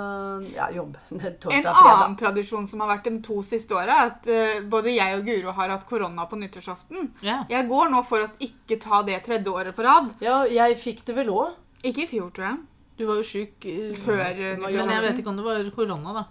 ja, 0.56 0.70
jobb. 0.72 0.96
Torsdag, 1.10 1.58
En 1.58 1.68
annen 1.68 2.16
tradisjon 2.20 2.68
som 2.68 2.80
har 2.84 2.94
vært 2.98 3.10
de 3.10 3.20
to 3.26 3.42
siste 3.44 3.76
åra, 3.76 3.98
er 4.06 4.14
at 4.14 4.32
uh, 4.32 4.62
både 4.72 4.96
jeg 4.96 5.18
og 5.20 5.26
Guro 5.28 5.52
har 5.60 5.70
hatt 5.76 5.88
korona 5.90 6.26
på 6.30 6.40
nyttårsaften. 6.40 7.12
ja. 7.22 7.42
Jeg 7.50 7.68
går 7.68 7.90
nå 7.92 8.04
for 8.08 8.28
å 8.28 8.32
ikke 8.40 8.80
ta 8.80 9.02
det 9.04 9.24
tredje 9.26 9.52
året 9.52 9.76
på 9.76 9.84
rad. 9.84 10.14
Ja, 10.24 10.44
jeg 10.46 10.78
fikk 10.80 11.04
det 11.10 11.16
vel 11.20 11.34
òg. 11.36 11.58
Ikke 11.84 12.04
i 12.06 12.08
fjor, 12.08 12.30
tror 12.32 12.46
jeg. 12.48 12.58
Du 13.02 13.08
var 13.10 13.18
jo 13.18 13.26
sjuk 13.26 13.66
eh, 13.66 13.96
Før 13.98 14.22
eh, 14.30 14.58
Men 14.62 14.76
jeg 14.78 15.06
vet 15.08 15.22
ikke 15.24 15.32
om 15.34 15.40
det 15.40 15.46
var 15.48 15.70
korona, 15.76 16.14
da. 16.22 16.26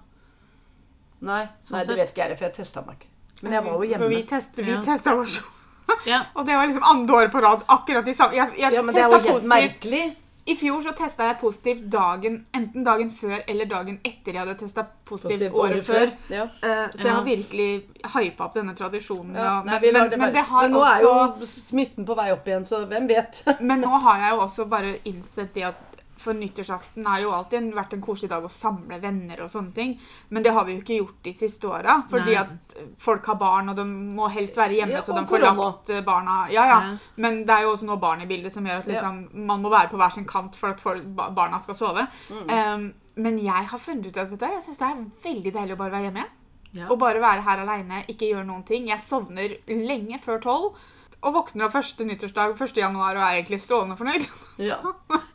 Nei, 1.27 1.45
Sånn 1.67 1.77
nei, 1.77 1.87
det 1.89 1.97
vet 1.99 2.13
ikke 2.15 2.29
jeg, 2.29 2.37
for 2.39 2.49
jeg 2.49 2.57
testa 2.63 2.83
meg 2.87 3.01
ikke. 3.01 3.11
Men 3.41 3.57
jeg 3.57 3.65
var 3.67 3.75
jo 3.85 3.99
For 4.05 4.13
vi 4.13 4.21
test, 4.29 4.61
vi 4.61 4.71
Ja. 4.71 4.83
testa 4.85 5.17
oss. 5.19 5.41
Ja. 6.07 6.21
Og 6.39 6.47
det 6.47 6.55
var 6.55 6.69
liksom 6.71 6.85
andre 6.87 7.15
året 7.17 7.33
på 7.33 7.41
rad. 7.43 7.65
Akkurat 7.67 8.07
de 8.07 8.13
samme 8.15 8.37
Jeg, 8.39 8.53
jeg 8.61 8.73
Ja, 8.73 8.83
men 8.87 8.95
det 8.95 9.03
er 9.03 9.09
jo 9.11 9.19
helt 9.19 9.27
positivt. 9.27 9.51
merkelig. 9.51 10.05
I 10.47 10.55
fjor 10.57 10.81
så 10.83 10.93
testa 10.97 11.27
jeg 11.27 11.37
positivt 11.41 11.83
dagen, 11.93 12.39
enten 12.57 12.85
dagen 12.87 13.11
før 13.13 13.43
eller 13.47 13.69
dagen 13.69 13.99
etter 14.07 14.33
jeg 14.33 14.41
hadde 14.41 14.55
testa 14.63 14.87
positivt 15.05 15.43
Det 15.43 15.51
året 15.53 15.85
før. 15.85 16.15
Ja. 16.33 16.47
Uh, 16.63 16.87
så 16.95 17.03
jeg 17.05 17.13
har 17.13 17.27
virkelig 17.27 17.69
hypa 18.15 18.47
opp 18.47 18.57
denne 18.57 18.75
tradisjonen. 18.79 19.35
Ja, 19.37 19.59
nei, 19.67 19.81
men, 19.83 19.99
men, 19.99 20.11
det 20.11 20.19
men 20.23 20.33
det 20.35 20.47
har 20.49 20.63
Men 20.65 20.79
nå 20.79 20.85
er 20.87 21.05
jo 21.05 21.51
smitten 21.51 22.09
på 22.09 22.17
vei 22.19 22.31
opp 22.33 22.49
igjen, 22.49 22.65
så 22.71 22.85
hvem 22.87 23.11
vet? 23.11 23.43
Men 23.61 23.85
nå 23.85 23.93
har 24.07 24.25
jeg 24.25 24.35
jo 24.37 24.41
også 24.47 24.67
bare 24.71 24.95
innsett 25.11 25.53
det 25.55 25.69
at 25.75 25.90
for 26.21 26.37
nyttårsaften 26.37 27.07
har 27.09 27.23
jo 27.23 27.33
alltid 27.35 27.71
vært 27.75 27.95
en 27.97 28.03
koselig 28.05 28.31
dag 28.33 28.45
å 28.45 28.53
samle 28.53 28.99
venner 29.03 29.41
og 29.45 29.51
sånne 29.53 29.73
ting. 29.77 29.95
Men 30.29 30.45
det 30.45 30.53
har 30.57 30.67
vi 30.69 30.77
jo 30.77 30.83
ikke 30.83 30.99
gjort 30.99 31.23
de 31.27 31.33
siste 31.37 31.69
åra. 31.71 31.97
Fordi 32.11 32.35
Nei. 32.35 32.43
at 32.43 32.75
folk 33.01 33.27
har 33.33 33.39
barn, 33.41 33.73
og 33.73 33.79
de 33.79 33.87
må 33.89 34.29
helst 34.33 34.59
være 34.61 34.81
hjemme, 34.81 34.99
Ja, 34.99 35.05
så 35.07 35.17
de 35.17 35.25
får 35.29 35.45
lagt 35.47 35.91
eh, 35.91 36.03
barna 36.07 36.43
Ja, 36.53 36.67
ja. 36.69 36.81
Men 37.17 37.45
det 37.49 37.57
er 37.57 37.67
jo 37.67 37.75
også 37.75 37.89
noe 37.89 38.01
barn 38.03 38.25
i 38.25 38.29
bildet 38.31 38.53
som 38.53 38.67
gjør 38.67 38.83
at 38.85 38.91
Ja. 38.91 38.99
liksom, 38.99 39.47
man 39.47 39.63
må 39.63 39.73
være 39.73 39.89
på 39.93 40.01
hver 40.01 40.13
sin 40.15 40.29
kant 40.29 40.57
for 40.57 40.75
at 40.75 40.81
folk, 40.81 41.05
barna 41.17 41.61
skal 41.61 41.79
sove. 41.79 42.07
Mm. 42.29 42.51
Um, 42.51 42.93
men 43.17 43.39
jeg 43.43 43.67
har 43.73 43.79
funnet 43.79 44.07
ut 44.07 44.17
at 44.17 44.31
vet 44.31 44.41
du, 44.41 44.47
jeg 44.47 44.63
syns 44.63 44.79
det 44.79 44.91
er 44.91 45.05
veldig 45.25 45.53
deilig 45.57 45.75
å 45.77 45.81
bare 45.81 45.97
være 45.97 46.09
hjemme. 46.09 46.29
Ja. 46.73 46.87
Og 46.87 46.99
bare 47.01 47.21
være 47.21 47.43
her 47.43 47.65
aleine, 47.65 48.05
ikke 48.09 48.29
gjøre 48.31 48.47
noen 48.47 48.63
ting. 48.67 48.89
Jeg 48.89 49.03
sovner 49.03 49.57
lenge 49.67 50.21
før 50.23 50.43
tolv. 50.45 50.75
Og 51.21 51.35
våkner 51.37 51.67
av 51.67 51.75
første 51.75 52.05
nyttårsdag 52.09 52.55
1. 52.57 52.79
januar 52.81 53.19
og 53.19 53.23
er 53.27 53.35
egentlig 53.43 53.59
strålende 53.61 53.97
fornøyd. 54.01 54.25
Ja. 54.61 54.77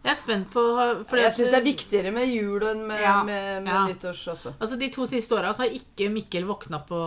Jeg 0.06 0.12
er 0.12 0.18
spent 0.20 0.48
på 0.54 0.62
fordi 1.10 1.22
Jeg 1.24 1.34
syns 1.34 1.50
det 1.50 1.58
er 1.58 1.63
viktigere 1.65 2.12
med 2.13 2.27
jul 2.30 2.62
enn 2.70 2.84
med, 2.86 3.00
Ja. 3.01 3.24
med, 3.25 3.63
med 3.65 3.72
Ja. 3.74 3.86
nyttårs 3.89 4.22
også. 4.34 4.51
Altså 4.62 4.77
De 4.77 4.89
to 4.94 5.06
siste 5.10 5.34
åra 5.34 5.50
har 5.58 5.65
ikke 5.74 6.10
Mikkel 6.13 6.46
våkna 6.46 6.80
på 6.86 7.00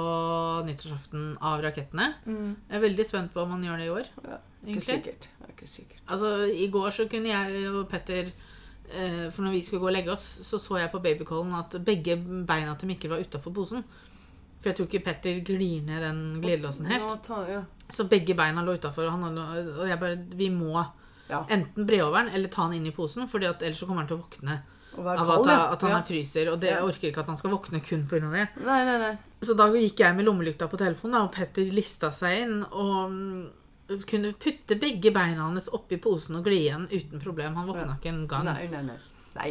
nyttårsaften 0.66 1.36
av 1.40 1.62
rakettene. 1.62 2.08
Mm. 2.26 2.56
Jeg 2.70 2.76
er 2.78 2.82
veldig 2.88 3.06
spent 3.06 3.32
på 3.34 3.42
om 3.44 3.50
han 3.54 3.62
gjør 3.68 3.78
det 3.78 3.86
i 3.86 3.94
år. 3.94 4.10
Ja, 4.26 4.38
Ikke 4.66 4.80
sikkert. 4.82 5.28
Er 5.44 5.52
Ikke 5.54 5.66
sikkert. 5.70 6.02
Altså, 6.08 6.32
I 6.50 6.66
går 6.74 6.90
så 6.90 7.08
kunne 7.10 7.28
jeg 7.30 7.70
og 7.70 7.88
Petter 7.88 8.30
eh, 8.90 9.30
For 9.30 9.42
når 9.42 9.52
vi 9.52 9.62
skulle 9.62 9.80
gå 9.80 9.86
og 9.92 9.94
legge 9.94 10.10
oss, 10.12 10.26
så 10.42 10.58
så 10.58 10.78
jeg 10.82 10.90
på 10.90 11.02
babycallen 11.02 11.54
at 11.58 11.78
begge 11.84 12.16
beina 12.46 12.74
til 12.78 12.88
Mikkel 12.88 13.10
var 13.10 13.22
utafor 13.22 13.54
posen. 13.54 13.84
For 14.60 14.70
jeg 14.70 14.76
tror 14.76 14.86
ikke 14.90 15.04
Petter 15.04 15.38
glir 15.46 15.82
ned 15.86 16.02
den 16.02 16.40
glidelåsen 16.42 16.86
helt. 16.90 17.04
Nå 17.06 17.18
ta, 17.22 17.44
ja. 17.46 17.62
Så 17.88 18.04
begge 18.08 18.34
beina 18.36 18.62
lå 18.62 18.74
utafor, 18.76 19.08
og, 19.08 19.38
og 19.80 19.86
jeg 19.88 19.98
bare 20.00 20.18
Vi 20.36 20.50
må 20.52 20.86
Ja. 21.28 21.42
enten 21.48 21.84
bre 21.86 22.02
over 22.04 22.24
den 22.24 22.34
eller 22.34 22.48
ta 22.48 22.64
den 22.68 22.78
inn 22.78 22.86
i 22.86 22.90
posen, 22.96 23.28
for 23.28 23.38
ellers 23.38 23.78
så 23.78 23.86
kommer 23.86 24.00
han 24.04 24.08
til 24.08 24.16
å 24.16 24.22
våkne 24.22 24.62
av 24.98 25.30
at, 25.30 25.48
at 25.74 25.82
han 25.82 25.90
ja. 25.90 25.98
er 25.98 26.06
fryser. 26.08 26.50
Og 26.52 26.60
det, 26.60 26.70
jeg 26.72 26.82
orker 26.82 27.10
ikke 27.10 27.20
at 27.20 27.30
han 27.32 27.36
skal 27.36 27.52
våkne 27.52 27.80
kun 27.84 28.06
pga. 28.08 28.30
det. 28.32 28.48
Nei, 28.64 28.80
nei, 28.88 28.98
nei. 29.02 29.12
Så 29.44 29.54
da 29.54 29.68
gikk 29.70 30.00
jeg 30.02 30.16
med 30.16 30.26
lommelykta 30.26 30.68
på 30.70 30.80
telefonen, 30.80 31.20
og 31.22 31.32
Petter 31.34 31.68
lista 31.70 32.10
seg 32.14 32.42
inn. 32.42 32.56
Og 32.64 33.12
mm, 33.12 34.02
kunne 34.08 34.32
putte 34.40 34.78
begge 34.80 35.12
beina 35.14 35.46
hans 35.46 35.70
oppi 35.72 36.00
posen 36.02 36.40
og 36.40 36.48
gli 36.48 36.64
igjen 36.66 36.88
uten 36.90 37.22
problem. 37.22 37.56
Han 37.60 37.68
våkna 37.70 37.92
Ja. 37.92 37.96
ikke 38.00 38.12
en 38.14 38.26
gang. 38.28 38.44
Nei, 38.48 38.66
nei, 38.72 38.82
nei. 38.82 38.98
nei. 39.36 39.50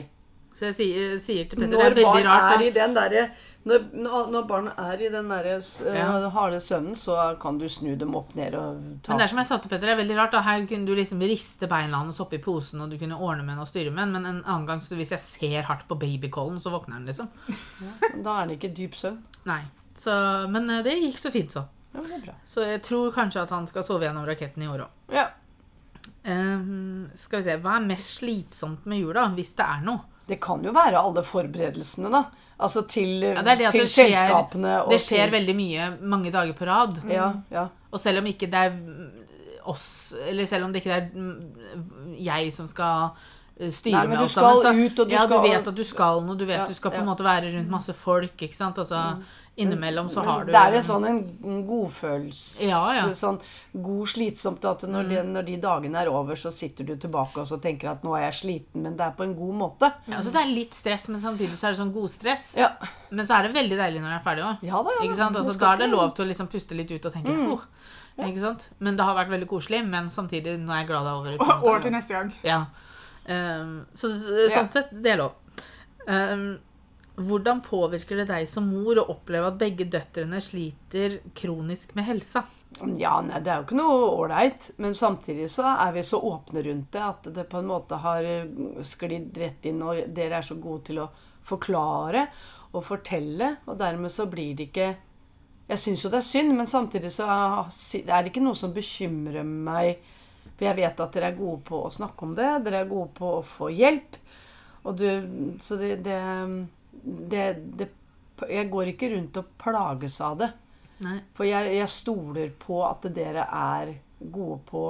Så 0.57 0.65
jeg 0.71 0.73
sier, 0.79 1.19
sier 1.21 1.45
til 1.45 1.59
Petter 1.61 1.69
Når 1.75 1.83
det 1.83 1.91
er 1.91 1.95
veldig 1.99 2.25
rart. 2.25 2.53
er 2.55 2.57
da. 2.57 2.65
i 2.65 2.71
den 2.73 2.95
der, 2.95 3.29
når, 3.67 4.29
når 4.31 4.45
barn 4.47 4.67
er 4.73 5.01
i 5.03 5.09
den 5.13 5.27
der, 5.29 5.49
Ja. 5.85 6.29
harde 6.33 6.59
søvnen, 6.63 6.95
så 6.97 7.37
kan 7.39 7.57
du 7.59 7.67
snu 7.69 7.95
dem 7.99 8.15
opp 8.15 8.33
ned 8.35 8.55
og 8.55 8.79
ta 9.03 9.11
Men 9.11 9.19
det 9.19 9.25
er 9.27 9.27
som 9.33 9.37
jeg 9.37 9.45
sa 9.51 9.57
til 9.57 9.69
Petter, 9.69 9.85
det 9.85 9.93
er 9.93 10.01
veldig 10.01 10.17
rart. 10.17 10.31
da 10.31 10.41
Her 10.41 10.65
kunne 10.65 10.87
du 10.87 10.95
liksom 10.95 11.19
riste 11.21 11.67
beina 11.69 11.97
hans 12.01 12.19
oppi 12.23 12.39
posen, 12.41 12.81
og 12.81 12.89
du 12.89 12.97
kunne 12.97 13.19
ordne 13.19 13.43
med 13.43 13.53
den 13.53 13.59
og 13.61 13.67
styre 13.69 13.91
med 13.91 14.07
den. 14.07 14.13
Men 14.13 14.25
en 14.25 14.43
annen 14.45 14.65
gang, 14.65 14.81
så 14.81 14.95
hvis 14.95 15.11
jeg 15.11 15.19
ser 15.19 15.61
hardt 15.69 15.87
på 15.87 15.99
babycallen, 15.99 16.57
så 16.59 16.71
våkner 16.73 16.97
den 16.97 17.05
liksom. 17.05 17.29
Da 18.23 18.41
er 18.41 18.47
det 18.47 18.57
ikke 18.57 18.73
dyp 18.73 18.95
søvn. 18.95 19.21
Nei. 19.45 19.61
Så, 19.93 20.11
men 20.49 20.69
eh, 20.69 20.81
det 20.83 20.97
gikk 20.97 21.17
så 21.21 21.31
fint, 21.31 21.51
så. 21.51 21.67
Ja. 21.93 22.33
Så 22.45 22.61
jeg 22.65 22.81
tror 22.85 23.11
kanskje 23.11 23.41
at 23.43 23.49
han 23.53 23.67
skal 23.67 23.83
sove 23.83 24.05
gjennom 24.05 24.25
raketten 24.25 24.63
i 24.63 24.67
år 24.67 24.87
òg. 24.87 25.13
Ja. 25.13 25.27
skal 26.23 27.39
vi 27.39 27.43
se, 27.45 27.57
Hva 27.61 27.77
er 27.77 27.85
mest 27.87 28.19
slitsomt 28.19 28.85
med 28.85 28.99
jula, 29.01 29.27
hvis 29.35 29.53
det 29.57 29.65
er 29.65 29.81
noe? 29.85 29.99
Det 30.27 30.39
kan 30.43 30.63
jo 30.63 30.71
være 30.75 30.99
alle 30.99 31.23
forberedelsene, 31.23 32.09
da. 32.11 32.23
Altså 32.59 32.81
til, 32.89 33.21
Ja, 33.21 33.41
det 33.45 33.57
det 33.59 33.71
til 33.71 33.81
det 33.85 33.89
skjer- 33.91 34.11
selskapene 34.13 34.71
Det 34.89 34.97
skjer 34.99 35.25
til 35.29 35.31
veldig 35.37 35.55
mye 35.55 35.89
mange 36.01 36.31
dager 36.33 36.53
på 36.57 36.65
rad. 36.65 36.97
Ja, 37.09 37.31
ja. 37.53 37.67
Og 37.91 37.99
selv 37.99 38.19
om 38.19 38.25
ikke 38.25 38.47
det 38.49 38.53
er 38.65 38.71
mm, 38.73 39.11
oss, 39.69 40.13
eller 40.27 40.45
selv 40.45 40.65
om 40.65 40.73
det 40.73 40.81
ikke 40.83 40.95
er 40.95 41.09
mm, 41.13 42.15
jeg 42.19 42.51
som 42.53 42.67
skal 42.67 43.09
eh, 43.59 43.69
styre 43.69 43.93
Nei, 44.01 44.07
med 44.07 44.17
du 44.17 44.23
alt 44.23 44.31
sammen, 44.31 44.61
så, 44.63 44.73
ut, 44.73 44.99
og 44.99 45.07
du 45.09 45.13
ja, 45.15 45.23
skal- 45.27 45.37
du 45.43 45.47
vet 45.51 45.67
at 45.67 45.75
du 45.75 45.83
skal 45.83 46.21
noe, 46.25 46.35
du 46.35 46.45
vet 46.45 46.57
Ja, 46.57 46.65
du 46.67 46.73
skal 46.73 46.91
på 46.91 46.97
en 47.03 47.05
måte 47.11 47.23
være 47.27 47.53
rundt 47.57 47.69
masse 47.69 47.93
folk, 47.93 48.35
ikke 48.41 48.55
sant? 48.57 48.77
Altså, 48.79 49.03
innimellom 49.57 50.09
så 50.13 50.21
har 50.21 50.45
du 50.45 50.51
Det 50.53 50.59
er 50.59 50.75
en 50.77 50.85
sånn 50.85 51.05
en 51.09 51.61
godfølelse 51.65 52.67
Ja, 52.69 52.81
ja. 52.93 53.07
Sånn 53.17 53.39
god 53.77 54.09
slitsomt 54.09 54.63
at 54.69 54.85
når, 54.89 55.09
de, 55.09 55.17
når 55.25 55.45
de 55.47 55.57
dagene 55.61 55.99
er 56.01 56.09
over, 56.09 56.37
så 56.39 56.51
sitter 56.53 56.87
du 56.87 56.95
tilbake 56.97 57.41
og 57.41 57.49
så 57.49 57.59
tenker 57.61 57.91
at 57.91 58.05
nå 58.05 58.15
er 58.17 58.27
jeg 58.27 58.37
sliten, 58.39 58.85
men 58.85 58.95
det 58.97 59.05
er 59.05 59.13
på 59.17 59.25
en 59.25 59.35
god 59.37 59.57
måte. 59.59 59.91
ja, 60.07 60.17
altså, 60.17 60.33
Det 60.33 60.41
er 60.41 60.49
litt 60.49 60.77
stress, 60.77 61.07
men 61.13 61.21
samtidig 61.21 61.59
så 61.59 61.67
er 61.67 61.75
det 61.75 61.81
sånn 61.81 61.93
godstress. 61.93 62.47
Ja, 62.57 62.71
Men 63.09 63.29
så 63.29 63.37
er 63.37 63.47
det 63.47 63.53
veldig 63.57 63.77
deilig 63.77 64.01
når 64.01 64.13
jeg 64.13 64.19
er 64.19 64.25
ferdig 64.25 64.45
òg. 64.47 64.65
ja 64.65 64.81
da, 64.87 64.97
ja. 64.97 65.13
da. 65.13 65.29
Altså, 65.43 65.57
da 65.61 65.71
er 65.73 65.83
det 65.83 65.89
lov 65.93 66.13
til 66.17 66.25
å 66.25 66.29
liksom 66.31 66.49
puste 66.53 66.77
litt 66.77 66.93
ut 66.93 67.09
og 67.09 67.13
tenke 67.13 67.37
oh, 67.37 67.65
ikke 68.25 68.41
sant? 68.41 68.69
Men 68.81 68.97
det 68.97 69.05
har 69.05 69.17
vært 69.17 69.33
veldig 69.35 69.49
koselig. 69.49 69.83
Men 69.85 70.09
samtidig, 70.09 70.57
nå 70.61 70.73
er 70.73 70.81
jeg 70.81 70.89
glad 70.89 71.05
det 71.05 71.11
er 71.13 71.41
over. 71.41 71.65
År 71.69 71.83
til 71.85 71.93
neste 71.93 72.17
gang. 72.17 72.31
Ja. 72.45 72.63
Um, 73.27 73.75
så, 73.93 74.09
så 74.09 74.47
sånn 74.55 74.71
sett, 74.73 74.95
det 75.05 75.13
er 75.13 75.21
lov. 75.21 75.35
Ehm, 76.07 76.57
hvordan 77.17 77.63
påvirker 77.65 78.19
det 78.21 78.27
deg 78.29 78.45
som 78.49 78.67
mor 78.69 78.99
å 79.01 79.07
oppleve 79.09 79.49
at 79.49 79.57
begge 79.57 79.87
døtrene 79.89 80.37
sliter 80.43 81.17
kronisk 81.37 81.95
med 81.97 82.05
helsa? 82.05 82.43
Ja, 82.99 83.15
nei, 83.25 83.39
det 83.41 83.49
er 83.49 83.61
jo 83.61 83.65
ikke 83.65 83.79
noe 83.79 84.09
ålreit. 84.11 84.67
Men 84.77 84.93
samtidig 84.97 85.47
så 85.49 85.65
er 85.71 85.95
vi 85.95 86.03
så 86.05 86.19
åpne 86.21 86.61
rundt 86.67 86.91
det 86.93 87.01
at 87.01 87.29
det 87.33 87.47
på 87.49 87.57
en 87.61 87.71
måte 87.71 87.97
har 88.03 88.27
eh, 88.27 88.45
sklidd 88.85 89.37
rett 89.41 89.65
inn, 89.65 89.81
og 89.81 90.03
dere 90.13 90.43
er 90.43 90.45
så 90.45 90.59
gode 90.61 90.91
til 90.91 91.01
å 91.01 91.09
forklare 91.47 92.27
og 92.75 92.85
fortelle, 92.85 93.55
og 93.65 93.79
dermed 93.79 94.13
så 94.13 94.27
blir 94.29 94.53
det 94.57 94.69
ikke 94.69 94.93
Jeg 95.67 95.81
syns 95.81 96.03
jo 96.05 96.09
det 96.11 96.21
er 96.21 96.23
synd, 96.23 96.53
men 96.55 96.69
samtidig 96.69 97.09
så 97.11 97.25
er 97.27 98.21
det 98.21 98.29
ikke 98.29 98.45
noe 98.45 98.55
som 98.55 98.71
bekymrer 98.71 99.43
meg. 99.43 99.97
For 100.53 100.63
jeg 100.63 100.77
vet 100.77 101.01
at 101.03 101.17
dere 101.17 101.33
er 101.33 101.35
gode 101.35 101.59
på 101.67 101.81
å 101.83 101.91
snakke 101.91 102.23
om 102.23 102.31
det. 102.37 102.51
Dere 102.63 102.85
er 102.85 102.87
gode 102.87 103.11
på 103.17 103.33
å 103.39 103.43
få 103.43 103.67
hjelp. 103.75 104.15
Og 104.87 104.95
du 104.95 105.09
Så 105.59 105.75
det, 105.75 105.97
det, 106.05 106.15
det, 107.03 107.45
det 107.77 107.89
Jeg 108.47 108.69
går 108.69 108.93
ikke 108.93 109.09
rundt 109.15 109.37
og 109.41 109.51
plages 109.57 110.19
av 110.21 110.37
det. 110.37 110.51
Nei. 111.01 111.19
For 111.37 111.45
jeg, 111.45 111.73
jeg 111.77 111.89
stoler 111.89 112.51
på 112.57 112.81
at 112.85 113.05
dere 113.13 113.45
er 113.49 113.95
gode 114.33 114.59
på 114.69 114.85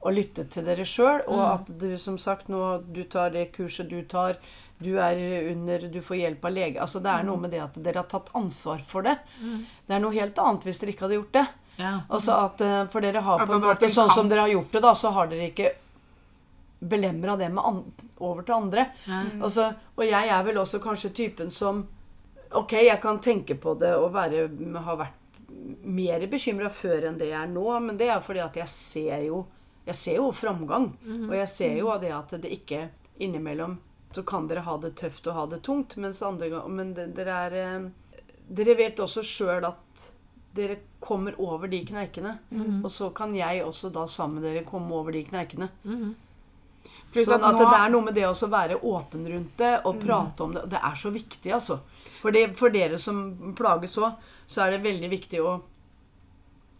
å 0.00 0.12
lytte 0.12 0.46
til 0.48 0.64
dere 0.64 0.84
sjøl, 0.88 1.22
og 1.28 1.42
at 1.44 1.66
du 1.80 1.90
som 2.00 2.16
sagt 2.20 2.48
nå 2.48 2.78
du 2.88 3.02
tar 3.04 3.34
det 3.34 3.50
kurset 3.52 3.90
du 3.90 4.00
tar, 4.08 4.38
du 4.78 4.94
er 5.02 5.18
under 5.50 5.88
Du 5.90 5.98
får 6.00 6.20
hjelp 6.20 6.44
av 6.46 6.52
lege. 6.54 6.80
Altså 6.80 7.00
Det 7.02 7.10
er 7.10 7.24
noe 7.26 7.40
med 7.42 7.50
det 7.50 7.60
at 7.64 7.74
dere 7.82 7.98
har 7.98 8.08
tatt 8.08 8.30
ansvar 8.38 8.84
for 8.86 9.02
det. 9.02 9.16
Det 9.40 9.96
er 9.96 10.04
noe 10.04 10.14
helt 10.14 10.38
annet 10.38 10.64
hvis 10.68 10.78
dere 10.78 10.94
ikke 10.94 11.08
hadde 11.08 11.18
gjort 11.18 11.34
det. 11.34 11.46
Ja. 11.78 11.92
Altså 12.08 12.36
at 12.46 12.62
eh, 12.64 12.84
For 12.90 13.04
dere 13.04 13.20
har 13.22 13.44
på 13.46 13.54
en 13.54 13.62
måte 13.62 13.90
Sånn 13.90 14.10
som 14.10 14.30
dere 14.30 14.46
har 14.46 14.54
gjort 14.54 14.72
det, 14.74 14.80
da, 14.82 14.94
så 14.98 15.12
har 15.14 15.28
dere 15.30 15.50
ikke 15.52 15.68
belemra 16.80 17.36
det 17.36 17.48
med 17.52 17.64
an 17.64 17.80
over 18.18 18.42
til 18.46 18.54
andre. 18.54 18.88
Nei. 19.08 19.22
Altså, 19.42 19.70
og 19.96 20.04
jeg 20.06 20.28
er 20.34 20.44
vel 20.46 20.60
også 20.62 20.80
kanskje 20.82 21.14
typen 21.22 21.50
som 21.54 21.86
Ok, 22.56 22.72
jeg 22.80 22.96
kan 23.02 23.18
tenke 23.20 23.58
på 23.60 23.74
det 23.76 23.90
og 24.00 24.14
være, 24.14 24.46
ha 24.80 24.94
vært 24.96 25.50
mer 25.84 26.22
bekymra 26.32 26.70
før 26.72 27.04
enn 27.10 27.18
det 27.20 27.26
jeg 27.28 27.36
er 27.42 27.50
nå, 27.52 27.64
men 27.84 27.98
det 28.00 28.06
er 28.08 28.22
fordi 28.24 28.40
at 28.40 28.56
jeg 28.56 28.70
ser 28.72 29.26
jo 29.26 29.42
jeg 29.84 29.96
ser 29.96 30.16
jo 30.16 30.30
framgang. 30.32 30.86
Og 31.28 31.34
jeg 31.36 31.48
ser 31.48 31.76
jo 31.76 31.90
av 31.92 32.00
det 32.00 32.10
at 32.12 32.32
det 32.40 32.50
ikke 32.56 32.86
innimellom 33.20 33.78
så 34.16 34.22
kan 34.24 34.46
dere 34.48 34.64
ha 34.64 34.76
det 34.80 34.94
tøft 34.96 35.26
og 35.28 35.34
ha 35.36 35.46
det 35.46 35.62
tungt, 35.64 35.96
mens 36.00 36.22
andre 36.24 36.48
men 36.68 36.94
dere 36.96 37.40
er 37.46 37.56
eh, 37.62 37.88
Dere 38.48 38.78
vet 38.78 38.96
også 39.04 39.20
sjøl 39.20 39.66
at 39.68 40.06
dere 40.56 40.78
kommer 41.04 41.34
over 41.36 41.68
de 41.68 41.82
kneikene. 41.84 42.38
Og 42.82 42.88
så 42.90 43.10
kan 43.12 43.34
jeg 43.36 43.60
også 43.60 43.90
da 43.92 44.06
sammen 44.08 44.40
med 44.40 44.48
dere 44.48 44.64
komme 44.64 44.88
over 44.96 45.12
de 45.12 45.20
kneikene. 45.28 45.68
Pluss 45.84 46.27
Sånn 47.14 47.34
at 47.42 47.54
at 47.54 47.54
nå, 47.56 47.70
det 47.70 47.78
er 47.80 47.90
noe 47.90 48.04
med 48.04 48.14
det 48.14 48.26
å 48.28 48.48
være 48.52 48.76
åpen 48.84 49.26
rundt 49.32 49.56
det 49.56 49.80
og 49.84 50.00
prate 50.02 50.44
om 50.44 50.52
det. 50.54 50.66
Det 50.70 50.80
er 50.84 50.94
så 50.94 51.10
viktig, 51.10 51.52
altså. 51.52 51.80
For, 52.20 52.30
det, 52.34 52.56
for 52.58 52.70
dere 52.70 52.98
som 52.98 53.54
plages 53.56 53.96
òg, 53.98 54.12
så 54.46 54.66
er 54.66 54.70
det 54.76 54.82
veldig 54.84 55.08
viktig 55.10 55.40
å, 55.40 55.54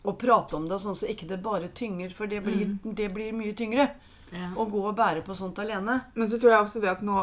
å 0.05 0.13
prate 0.21 0.57
om 0.57 0.69
det, 0.69 0.79
sånn 0.83 0.97
så 0.97 1.09
ikke 1.11 1.29
det 1.31 1.41
bare 1.43 1.69
tynger. 1.75 2.11
For 2.15 2.27
det 2.31 2.43
blir, 2.45 2.77
det 2.85 3.09
blir 3.15 3.33
mye 3.33 3.55
tyngre 3.57 3.89
Ja. 4.31 4.51
å 4.61 4.67
gå 4.69 4.83
og 4.91 4.97
bære 4.99 5.23
på 5.25 5.33
sånt 5.35 5.57
alene. 5.59 6.03
Men 6.15 6.29
så 6.29 6.37
tror 6.39 6.53
jeg 6.53 6.65
også 6.67 6.81
det 6.83 6.91
at 6.91 7.01
nå 7.03 7.17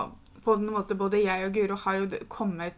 på 0.43 0.55
en 0.57 0.65
måte 0.73 0.95
både 0.97 1.19
jeg 1.23 1.45
og 1.45 1.53
Guro 1.53 1.75
har 1.75 1.95
jo 1.99 2.07
kommet 2.29 2.75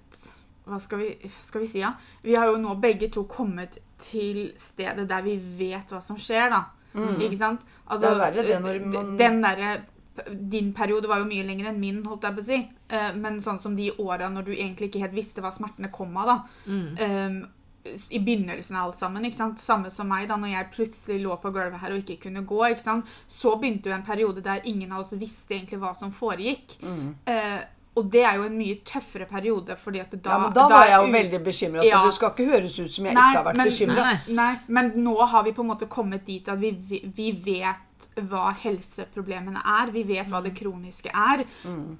Hva 0.67 0.81
skal 0.83 0.99
vi, 0.99 1.29
skal 1.45 1.61
vi 1.61 1.67
si, 1.71 1.79
ja? 1.79 1.93
Vi 2.23 2.35
har 2.35 2.47
jo 2.51 2.57
nå 2.59 2.73
begge 2.83 3.07
to 3.09 3.23
kommet 3.23 3.77
til 4.03 4.49
stedet 4.59 5.07
der 5.07 5.21
vi 5.23 5.37
vet 5.37 5.87
hva 5.95 6.01
som 6.03 6.17
skjer, 6.19 6.49
da. 6.51 6.65
Ikke 7.23 7.37
sant? 7.39 7.61
Altså, 7.87 8.01
Det 8.01 8.09
er 8.11 8.19
verre 8.19 8.43
det 8.43 8.57
når 8.65 8.79
man- 8.91 9.17
Den 9.17 9.41
derre 9.41 9.69
Din 10.49 10.73
periode 10.73 11.07
var 11.07 11.19
jo 11.19 11.25
mye 11.29 11.43
lenger 11.45 11.67
enn 11.71 11.79
min, 11.79 11.99
holdt 12.05 12.23
jeg 12.23 12.35
på 12.35 12.41
å 12.41 12.47
si. 12.47 12.57
Uh, 12.91 13.11
Men 13.15 13.39
sånn 13.43 13.59
som 13.61 13.75
de 13.75 13.91
åra 13.97 14.29
når 14.29 14.45
du 14.45 14.51
egentlig 14.55 14.89
ikke 14.89 15.03
helt 15.05 15.13
visste 15.17 15.41
hva 15.41 15.51
smertene 15.51 15.91
kom 15.91 16.17
av, 16.17 16.25
da. 16.33 16.37
Um, 16.67 17.37
I 18.11 18.19
begynnelsen 18.19 18.75
av 18.75 18.89
alt 18.89 18.97
sammen. 18.99 19.23
ikke 19.25 19.37
sant? 19.37 19.59
Samme 19.63 19.89
som 19.91 20.07
meg, 20.11 20.27
da 20.27 20.35
når 20.35 20.49
jeg 20.51 20.71
plutselig 20.73 21.21
lå 21.23 21.37
på 21.39 21.51
gulvet 21.55 21.79
her 21.79 21.93
og 21.95 22.01
ikke 22.03 22.17
kunne 22.27 22.43
gå. 22.45 22.59
ikke 22.73 22.83
sant? 22.83 23.05
Så 23.27 23.55
begynte 23.61 23.87
jo 23.89 23.95
en 23.95 24.03
periode 24.03 24.41
der 24.43 24.59
ingen 24.65 24.91
av 24.91 25.05
oss 25.05 25.13
visste 25.15 25.55
egentlig 25.55 25.79
hva 25.79 25.93
som 25.95 26.11
foregikk. 26.11 26.75
Eh, 27.25 27.61
og 27.97 28.11
det 28.13 28.21
er 28.27 28.35
jo 28.37 28.43
en 28.45 28.57
mye 28.59 28.75
tøffere 28.85 29.25
periode, 29.25 29.75
fordi 29.79 29.99
at 30.03 30.11
da 30.21 30.29
Ja, 30.35 30.37
men 30.43 30.53
da 30.53 30.67
var 30.69 30.83
er 30.83 30.89
jeg 30.91 30.99
jo 31.07 31.13
veldig 31.15 31.39
bekymra, 31.47 31.81
så 31.81 31.87
Ja. 31.87 32.05
det 32.05 32.13
skal 32.13 32.29
ikke 32.29 32.45
høres 32.51 32.79
ut 32.79 32.91
som 32.91 33.05
jeg 33.05 33.13
Nei, 33.15 33.23
ikke 33.31 33.37
har 33.43 33.47
vært 33.53 33.63
bekymra. 33.65 34.59
Men 34.67 34.91
nå 35.03 35.15
har 35.27 35.43
vi 35.43 35.51
på 35.53 35.61
en 35.63 35.67
måte 35.71 35.87
kommet 35.87 36.25
dit 36.25 36.47
at 36.49 36.59
vi, 36.59 36.71
vi 37.15 37.31
vet 37.31 37.86
hva 38.29 38.51
helseproblemene 38.63 39.61
er. 39.61 39.91
Vi 39.95 40.05
vet 40.07 40.29
hva 40.31 40.41
det 40.45 40.55
kroniske 40.57 41.11
er. 41.11 41.43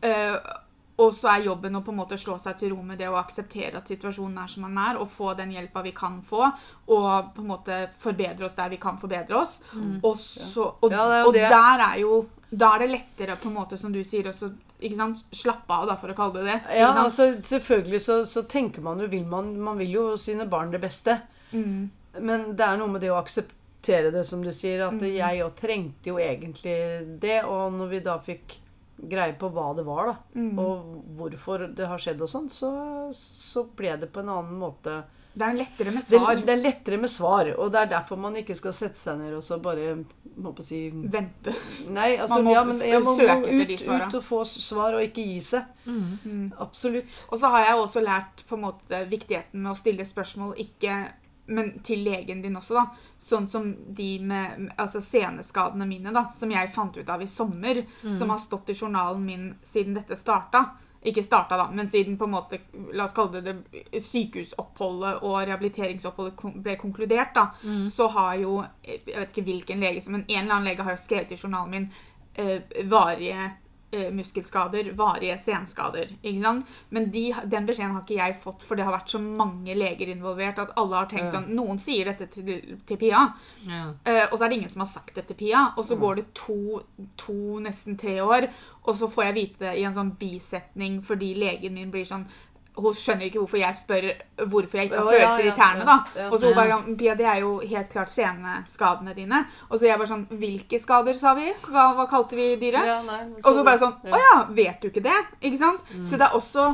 Eh, 0.01 0.38
og 0.98 1.13
så 1.13 1.30
er 1.30 1.46
jobben 1.46 1.77
å 1.77 1.84
på 1.86 1.94
en 1.94 2.00
måte 2.00 2.18
slå 2.18 2.39
seg 2.42 2.58
til 2.58 2.72
ro 2.74 2.82
med 2.86 2.98
det 2.98 3.06
og 3.12 3.20
akseptere 3.20 3.77
at 3.77 3.89
situasjonen 3.89 4.39
er 4.42 4.50
som 4.50 4.63
den 4.66 4.80
er, 4.82 4.98
og 4.98 5.12
få 5.13 5.36
den 5.38 5.51
hjelpa 5.54 5.84
vi 5.86 5.92
kan 5.98 6.24
få, 6.25 6.48
og 6.96 7.34
på 7.36 7.44
en 7.44 7.51
måte 7.51 7.77
forbedre 8.01 8.48
oss 8.48 8.58
der 8.58 8.72
vi 8.74 8.80
kan 8.82 8.98
forbedre 8.98 9.38
oss. 9.38 9.60
Og, 10.01 10.16
så, 10.18 10.72
og, 10.82 10.89
Ja, 10.94 11.06
er 11.20 11.27
og 11.30 11.38
der 11.38 11.84
er 11.92 12.01
jo 12.01 12.25
Da 12.50 12.72
er 12.74 12.86
det 12.86 12.89
lettere, 12.94 13.36
på 13.36 13.50
en 13.50 13.58
måte, 13.58 13.77
som 13.77 13.92
du 13.92 14.00
sier, 14.08 14.30
også 14.32 14.50
slappe 15.36 15.74
av, 15.74 15.86
da, 15.89 15.98
for 16.00 16.13
å 16.13 16.16
kalle 16.16 16.39
det 16.39 16.46
det. 16.48 16.77
Ja, 16.80 16.94
altså 17.04 17.34
selvfølgelig 17.44 18.01
så, 18.01 18.18
så 18.25 18.46
tenker 18.48 18.82
man 18.82 19.01
jo 19.04 19.10
vil 19.12 19.25
man, 19.27 19.51
man 19.60 19.77
vil 19.77 19.92
jo 19.92 20.06
sine 20.18 20.48
barn 20.48 20.72
det 20.72 20.80
beste. 20.80 21.20
Mm. 21.51 21.89
Men 22.24 22.56
det 22.58 22.66
er 22.66 22.80
noe 22.80 22.89
med 22.89 23.04
det 23.04 23.12
å 23.12 23.20
akseptere 23.20 23.57
det, 23.86 24.25
som 24.25 24.41
du 24.43 24.51
sier. 24.51 24.81
Mm. 24.89 24.98
At 24.98 25.01
jeg 25.07 25.39
jo 25.39 25.50
trengte 25.55 26.10
jo 26.10 26.17
egentlig 26.19 27.19
det. 27.22 27.43
Og 27.46 27.72
når 27.74 27.88
vi 27.89 28.00
da 28.00 28.17
fikk 28.19 28.57
greie 28.98 29.34
på 29.38 29.51
hva 29.53 29.75
det 29.77 29.86
var, 29.86 30.05
da, 30.07 30.15
Mm. 30.34 30.57
og 30.60 31.03
hvorfor 31.17 31.67
det 31.75 31.86
har 31.88 31.98
skjedd 32.01 32.22
og 32.22 32.29
sånn, 32.29 32.50
så, 32.50 32.72
så 33.13 33.63
ble 33.77 33.96
det 34.01 34.10
på 34.12 34.19
en 34.24 34.29
annen 34.29 34.57
måte 34.57 35.03
Det 35.38 35.46
er 35.46 35.53
lettere 35.53 35.91
med 35.93 36.01
svar. 36.03 36.36
det 36.41 36.50
er 36.50 36.63
lettere 36.63 36.98
med 36.98 37.10
svar, 37.10 37.51
og 37.60 37.72
det 37.72 37.79
er 37.84 37.86
derfor 37.91 38.17
man 38.17 38.34
ikke 38.36 38.55
skal 38.57 38.74
sette 38.74 38.98
seg 38.98 39.19
ned 39.19 39.36
og 39.38 39.43
så 39.46 39.60
bare 39.62 40.03
må 40.36 40.50
på 40.57 40.63
si 40.65 40.89
Vente. 40.89 41.53
Nei, 41.93 42.15
altså 42.22 42.39
Man 42.41 42.46
må 42.50 42.55
ja, 42.55 42.63
men 42.63 42.79
jeg 42.81 43.03
må 43.05 43.13
søke 43.15 43.53
må 43.53 43.62
ut, 43.69 43.86
ut 43.86 44.17
og 44.17 44.24
få 44.24 44.41
svar 44.50 44.98
og 44.98 45.05
ikke 45.05 45.22
gi 45.29 45.39
seg. 45.46 45.63
Mm. 45.86 46.53
Absolutt. 46.57 47.22
Og 47.29 47.38
så 47.38 47.53
har 47.53 47.65
jeg 47.67 47.77
også 47.84 48.01
lært 48.01 48.43
på 48.50 48.57
en 48.57 48.65
måte 48.65 49.03
viktigheten 49.13 49.62
med 49.62 49.75
å 49.75 49.77
stille 49.77 50.10
spørsmål 50.10 50.57
ikke 50.57 50.98
men 51.48 51.80
til 51.84 52.04
legen 52.04 52.42
din 52.44 52.58
også, 52.60 52.74
da. 52.74 53.13
Sånn 53.18 53.48
som 53.48 53.70
de 53.96 54.10
med 54.20 54.68
altså 54.77 55.01
seneskadene 55.01 55.88
mine, 55.88 56.12
da, 56.16 56.27
som 56.36 56.51
jeg 56.51 56.74
fant 56.75 56.98
ut 56.98 57.10
av 57.10 57.24
i 57.24 57.27
sommer. 57.27 57.86
Som 58.18 58.30
har 58.34 58.42
stått 58.44 58.70
i 58.70 58.75
journalen 58.75 59.24
min 59.25 59.48
siden 59.63 59.96
dette 59.96 60.16
starta. 60.20 60.66
Ikke 61.08 61.24
starta, 61.24 61.56
da, 61.58 61.70
men 61.72 61.89
siden 61.89 62.18
på 62.18 62.25
en 62.25 62.34
måte, 62.34 62.60
la 62.94 63.06
oss 63.06 63.13
kalle 63.16 63.39
det 63.39 63.54
det 63.54 64.01
sykehusoppholdet 64.04 65.22
og 65.24 65.38
rehabiliteringsoppholdet 65.46 66.58
ble 66.66 66.75
konkludert, 66.82 67.36
da, 67.38 67.46
så 67.88 68.08
har 68.12 68.36
jo 68.42 68.58
Jeg 68.84 69.06
vet 69.06 69.32
ikke 69.32 69.46
hvilken 69.48 69.80
lege, 69.80 70.04
men 70.10 70.25
en 70.27 70.42
eller 70.42 70.56
annen 70.56 70.68
lege 70.72 70.84
har 70.84 70.98
jo 70.98 71.04
skrevet 71.06 71.32
i 71.32 71.38
journalen 71.38 71.72
min 71.72 71.88
eh, 72.34 72.62
varige 72.89 73.51
muskelskader, 74.12 74.91
varige 75.00 75.38
senskader. 75.39 76.10
ikke 76.22 76.41
sant? 76.44 76.67
Men 76.89 77.10
de, 77.12 77.34
den 77.46 77.65
beskjeden 77.65 77.94
har 77.96 78.01
ikke 78.03 78.17
jeg 78.20 78.36
fått, 78.44 78.63
for 78.67 78.75
det 78.75 78.84
har 78.84 78.91
vært 78.98 79.13
så 79.13 79.20
mange 79.24 79.75
leger 79.75 80.12
involvert 80.12 80.60
at 80.60 80.74
alle 80.77 80.96
har 80.96 81.08
tenkt 81.08 81.32
Ja. 81.34 81.39
sånn 81.39 81.56
Noen 81.56 81.79
sier 81.79 82.06
dette 82.06 82.27
til, 82.27 82.79
til 82.86 82.98
Pia, 82.98 83.34
Ja. 83.65 83.94
uh, 84.06 84.25
og 84.32 84.38
så 84.38 84.44
er 84.46 84.50
det 84.50 84.58
ingen 84.58 84.70
som 84.70 84.84
har 84.84 84.91
sagt 84.91 85.15
det 85.15 85.27
til 85.27 85.36
Pia. 85.39 85.74
Og 85.77 85.86
så 85.86 85.96
går 85.96 86.15
det 86.15 86.34
to, 86.34 86.82
to, 87.15 87.60
nesten 87.63 87.98
tre 87.98 88.20
år, 88.22 88.50
og 88.84 88.96
så 88.96 89.08
får 89.12 89.24
jeg 89.24 89.34
vite 89.34 89.60
det 89.65 89.77
i 89.79 89.84
en 89.84 89.96
sånn 89.96 90.12
bisetning 90.20 91.01
fordi 91.03 91.34
legen 91.36 91.74
min 91.74 91.89
blir 91.91 92.06
sånn 92.08 92.27
hun 92.86 92.96
skjønner 92.98 93.27
ikke 93.27 93.41
hvorfor 93.41 93.60
jeg 93.60 93.77
spør 93.77 94.07
hvorfor 94.51 94.77
jeg 94.77 94.89
ikke 94.89 95.00
har 95.00 95.07
oh, 95.07 95.13
følelser 95.13 95.46
ja, 95.46 95.51
i 95.51 95.55
tærne. 95.57 95.81
ja, 95.81 95.86
da. 95.89 96.22
ja. 96.22 96.27
Og 96.29 96.39
så 96.39 96.51
hun 96.51 96.57
bare 96.57 96.72
sånn, 96.75 96.98
Pia, 97.00 97.15
det 97.17 97.27
er 97.27 97.39
jo 97.41 97.51
helt 97.63 97.89
klart 97.93 98.13
seneskadene 98.13 99.15
dine. 99.17 99.41
Og 99.69 99.79
så 99.79 99.89
jeg 99.89 99.98
bare 100.01 100.12
sånn 100.12 100.25
Hvilke 100.38 100.79
skader, 100.81 101.17
sa 101.17 101.34
vi? 101.38 101.50
Hva, 101.67 101.89
hva 101.98 102.07
kalte 102.12 102.38
vi 102.38 102.48
dyret? 102.62 102.88
Ja, 102.89 103.00
nei, 103.05 103.19
Og 103.41 103.50
så 103.50 103.65
bare 103.65 103.81
sånn 103.81 103.96
ja. 104.07 104.13
Å 104.13 104.22
ja, 104.24 104.38
vet 104.60 104.81
du 104.84 104.91
ikke 104.91 105.05
det? 105.07 105.17
Ikke 105.41 105.62
sant? 105.62 105.93
Så 106.05 106.19
det 106.19 106.29
er 106.29 106.38
også 106.38 106.69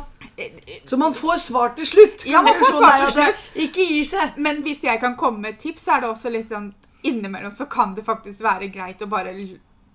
Så 0.89 0.99
man 0.99 1.15
får 1.17 1.43
svar 1.47 1.75
til 1.77 1.87
slutt. 1.87 2.27
Ja, 2.29 2.43
man 2.45 2.57
får 2.59 2.77
svar 2.77 3.05
til 3.05 3.13
slutt. 3.19 3.51
Ikke 3.67 3.85
gi 3.87 4.01
seg. 4.07 4.39
Men 4.43 4.63
hvis 4.65 4.83
jeg 4.85 5.01
kan 5.03 5.17
komme 5.19 5.45
med 5.45 5.55
et 5.55 5.61
tips, 5.67 5.85
så 5.85 5.97
er 5.97 6.03
det 6.03 6.13
også 6.13 6.33
litt 6.33 6.49
sånn 6.51 6.71
Innimellom 7.03 7.51
så 7.51 7.65
kan 7.67 7.91
det 7.97 8.05
faktisk 8.07 8.45
være 8.45 8.69
greit 8.71 9.01
å 9.03 9.09
bare 9.11 9.33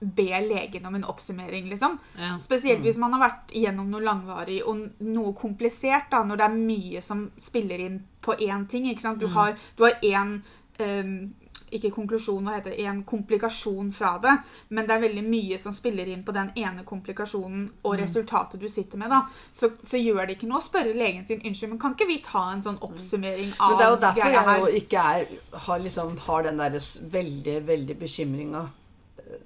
be 0.01 0.41
legen 0.41 0.87
om 0.87 0.95
en 0.95 1.05
oppsummering, 1.05 1.69
liksom. 1.71 1.99
Ja. 2.19 2.37
Spesielt 2.39 2.85
hvis 2.87 3.01
man 3.01 3.17
har 3.17 3.25
vært 3.25 3.57
gjennom 3.57 3.91
noe 3.91 4.05
langvarig 4.05 4.61
og 4.67 4.85
noe 5.03 5.35
komplisert, 5.39 6.11
da, 6.13 6.23
når 6.27 6.41
det 6.41 6.47
er 6.47 6.61
mye 6.61 7.03
som 7.03 7.27
spiller 7.41 7.83
inn 7.83 7.99
på 8.23 8.37
én 8.39 8.67
ting. 8.71 8.89
ikke 8.91 9.03
sant? 9.03 9.21
Du 9.21 9.33
har 9.35 9.57
du 9.77 9.85
har 9.85 9.99
én 10.03 10.41
ehm, 10.79 11.35
ikke 11.75 11.91
konklusjon, 11.93 12.47
hva 12.47 12.57
heter 12.57 12.73
det, 12.73 12.85
en 12.89 13.03
komplikasjon 13.09 13.91
fra 13.93 14.15
det, 14.23 14.35
men 14.73 14.87
det 14.89 14.95
er 14.95 15.03
veldig 15.03 15.25
mye 15.27 15.59
som 15.61 15.75
spiller 15.77 16.09
inn 16.09 16.23
på 16.25 16.33
den 16.37 16.51
ene 16.57 16.85
komplikasjonen 16.89 17.67
og 17.83 17.99
resultatet 18.01 18.61
du 18.61 18.69
sitter 18.73 19.01
med. 19.01 19.11
da. 19.13 19.25
Så, 19.53 19.73
så 19.85 20.01
gjør 20.01 20.25
det 20.25 20.39
ikke 20.39 20.49
noe 20.49 20.63
å 20.63 20.65
spørre 20.65 20.95
legen 20.97 21.27
sin 21.29 21.43
unnskyld, 21.43 21.75
men 21.75 21.83
kan 21.83 21.97
ikke 21.97 22.09
vi 22.09 22.21
ta 22.25 22.47
en 22.53 22.65
sånn 22.65 22.81
oppsummering 22.85 23.53
av 23.59 23.75
Men 23.75 23.81
det 23.83 23.87
er 23.87 23.93
jo 23.93 24.01
derfor 24.07 24.39
jeg 24.39 24.63
jo 24.63 24.83
ikke 24.83 25.05
er, 25.13 25.37
har, 25.67 25.85
liksom, 25.85 26.17
har 26.29 26.49
den 26.49 26.63
der 26.63 26.81
veldig, 27.19 27.59
veldig 27.69 27.99
bekymringa 28.01 28.65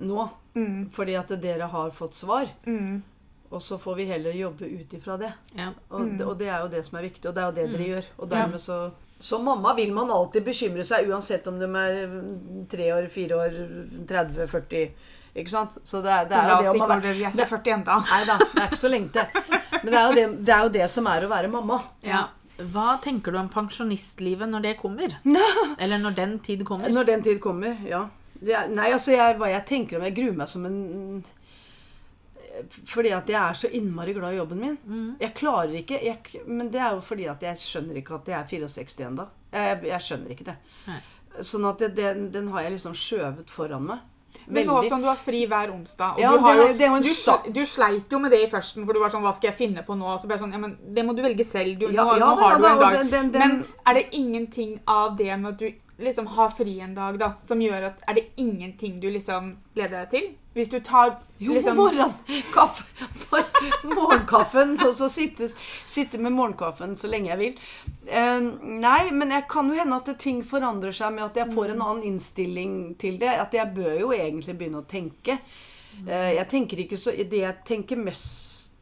nå. 0.06 0.28
Mm, 0.54 0.90
Fordi 0.92 1.14
at 1.16 1.28
dere 1.40 1.66
har 1.72 1.90
fått 1.90 2.14
svar. 2.14 2.48
mm, 2.66 3.02
Og 3.52 3.60
så 3.60 3.76
får 3.80 3.96
vi 3.96 4.04
heller 4.08 4.32
jobbe 4.32 4.64
ut 4.64 4.92
ifra 4.96 5.16
det. 5.18 5.32
Ja. 5.56 5.70
Og, 5.90 6.00
Mm. 6.00 6.16
det. 6.18 6.26
og 6.26 6.38
det 6.38 6.48
er 6.48 6.60
jo 6.62 6.68
det 6.68 6.84
som 6.86 6.98
er 6.98 7.02
viktig, 7.02 7.26
og 7.28 7.34
det 7.34 7.42
er 7.42 7.46
jo 7.50 7.56
det 7.56 7.72
dere 7.72 7.88
gjør. 7.88 8.04
Og 8.18 8.28
dermed 8.30 8.60
så 8.60 8.90
Som 9.20 9.44
mamma 9.44 9.72
vil 9.74 9.92
man 9.94 10.10
alltid 10.10 10.42
bekymre 10.44 10.82
seg, 10.84 11.06
uansett 11.08 11.46
om 11.46 11.58
de 11.60 11.64
er 11.64 12.06
mm, 12.08 12.66
tre 12.68 12.88
år, 12.92 13.08
fire 13.08 13.36
år, 13.36 13.52
30, 14.08 14.48
40 14.48 14.90
Ikke 15.36 15.48
sant? 15.48 15.78
Så 15.84 16.02
det 16.02 16.10
er, 16.10 16.24
det 16.28 16.36
er 16.36 16.48
jo 16.50 16.56
det 16.62 16.70
å 16.80 16.88
være 16.88 17.00
være 17.02 17.14
vi 17.14 17.24
er 17.24 17.30
ikke 17.30 17.46
40 17.48 17.72
ennå. 17.76 18.00
Nei 18.10 18.24
da, 18.26 18.36
det 18.38 18.62
er 18.62 18.66
ikke 18.68 18.80
så 18.82 18.90
lenge 18.90 19.12
til. 19.12 19.26
Men 19.84 19.86
det 19.92 19.98
er, 20.00 20.08
jo 20.08 20.14
det, 20.18 20.44
det 20.44 20.54
er 20.54 20.62
jo 20.66 20.68
det 20.74 20.90
som 20.90 21.06
er 21.06 21.24
å 21.24 21.28
være 21.30 21.48
mamma. 21.52 21.78
Ja. 22.02 22.24
Hva 22.72 22.98
tenker 23.00 23.32
du 23.32 23.38
om 23.38 23.48
pensjonistlivet 23.48 24.48
når 24.50 24.62
det 24.62 24.74
kommer? 24.80 25.14
Eller 25.78 25.98
når 26.02 26.14
den 26.18 26.38
tid 26.40 26.64
kommer? 26.66 26.90
Når 26.92 27.04
den 27.06 27.22
tid 27.22 27.40
kommer, 27.40 27.78
ja. 27.88 28.02
Det 28.42 28.62
nei, 28.74 28.88
altså, 28.92 29.12
jeg, 29.14 29.36
hva 29.38 29.48
jeg 29.52 29.64
tenker 29.68 29.96
om 30.00 30.02
Jeg 30.08 30.14
gruer 30.16 30.34
meg 30.42 30.48
som 30.50 30.64
en 30.66 31.22
Fordi 32.90 33.12
at 33.16 33.28
jeg 33.30 33.38
er 33.40 33.56
så 33.58 33.70
innmari 33.72 34.12
glad 34.16 34.34
i 34.34 34.40
jobben 34.40 34.60
min. 34.60 34.76
Mm. 34.86 35.10
Jeg 35.22 35.34
klarer 35.38 35.72
ikke 35.78 36.00
jeg, 36.04 36.42
Men 36.46 36.68
det 36.72 36.80
er 36.82 36.94
jo 36.96 37.00
fordi 37.06 37.26
at 37.32 37.42
jeg 37.42 37.56
skjønner 37.62 37.96
ikke 38.02 38.18
at 38.18 38.28
jeg 38.28 38.38
er 38.40 38.46
64 38.68 39.06
ennå. 39.08 39.26
Jeg, 39.52 39.80
jeg 39.88 40.00
skjønner 40.08 40.34
ikke 40.34 40.48
det. 40.50 40.56
Nei. 40.88 41.00
Sånn 41.48 41.64
at 41.64 41.80
det, 41.80 41.94
den, 41.96 42.26
den 42.34 42.50
har 42.52 42.66
jeg 42.66 42.74
liksom 42.74 42.92
skjøvet 42.98 43.48
foran 43.50 43.86
meg. 43.88 44.08
Men 44.48 44.64
nå 44.66 44.78
som 44.88 45.00
du 45.02 45.06
har 45.10 45.18
fri 45.20 45.42
hver 45.44 45.68
onsdag 45.74 46.16
Ja, 46.20 46.30
du, 46.32 46.38
har 46.40 46.54
det- 46.56 46.62
jo, 46.62 46.76
det 46.80 46.86
er 46.88 47.02
du, 47.04 47.50
du 47.52 47.66
sleit 47.68 48.08
jo 48.14 48.18
med 48.18 48.32
det 48.32 48.38
i 48.46 48.48
førsten, 48.48 48.86
for 48.88 48.96
du 48.96 49.00
var 49.02 49.12
sånn 49.12 49.20
Hva 49.26 49.34
skal 49.36 49.50
jeg 49.50 49.58
finne 49.58 49.82
på 49.84 49.92
nå? 49.96 50.08
Så 50.22 50.24
ble 50.28 50.38
jeg 50.38 50.42
sånn, 50.46 50.54
ja, 50.56 50.60
men 50.62 50.72
Det 50.96 51.04
må 51.04 51.12
du 51.14 51.20
velge 51.24 51.44
selv. 51.44 51.74
Du, 51.82 51.84
Ja, 51.92 52.06
nå, 52.08 52.14
ja 52.16 52.30
nå 52.32 52.38
da, 52.40 52.46
har 52.48 52.56
du 52.58 52.64
en 52.64 52.80
dag. 52.80 53.10
den- 53.12 53.30
den- 53.34 53.42
Men 53.42 53.66
er 53.86 53.94
det 54.00 54.04
ingenting 54.16 54.80
av 54.88 55.16
det 55.18 55.36
med 55.38 55.52
at 55.52 55.58
du 55.58 55.68
liksom 55.98 56.26
ha 56.26 56.50
fri 56.50 56.80
en 56.80 56.94
dag, 56.94 57.18
da, 57.20 57.32
som 57.40 57.60
gjør 57.60 57.90
at 57.90 58.04
Er 58.08 58.14
det 58.14 58.30
ingenting 58.40 59.00
du 59.00 59.10
liksom 59.10 59.56
gleder 59.74 60.02
deg 60.04 60.10
til? 60.10 60.30
Hvis 60.52 60.68
du 60.68 60.80
tar 60.84 61.14
Jo, 61.40 61.54
liksom 61.54 61.76
morgen, 61.76 62.12
kaffe, 62.52 62.84
mor- 63.30 63.94
morgenkaffen, 63.94 64.74
og 64.84 64.92
så 64.94 65.08
sitte, 65.08 65.48
sitte 65.88 66.18
med 66.20 66.34
morgenkaffen 66.36 66.92
så 67.00 67.08
lenge 67.08 67.30
jeg 67.30 67.40
vil. 67.40 67.62
Uh, 68.04 68.50
nei, 68.82 69.10
men 69.16 69.32
jeg 69.32 69.46
kan 69.48 69.70
jo 69.72 69.78
hende 69.78 69.96
at 69.96 70.10
ting 70.20 70.42
forandrer 70.44 70.92
seg 70.92 71.14
med 71.16 71.24
at 71.24 71.40
jeg 71.40 71.54
får 71.54 71.72
en 71.72 71.80
annen 71.86 72.02
innstilling 72.10 72.74
til 73.00 73.16
det. 73.22 73.32
At 73.32 73.56
jeg 73.56 73.72
bør 73.72 73.96
jo 74.02 74.10
egentlig 74.12 74.58
begynne 74.58 74.82
å 74.82 74.88
tenke. 74.90 75.38
Uh, 76.04 76.32
jeg 76.36 76.48
tenker 76.52 76.84
ikke 76.84 77.00
så 77.00 77.12
Det 77.16 77.40
jeg 77.40 77.64
tenker 77.68 78.00
mest 78.00 78.76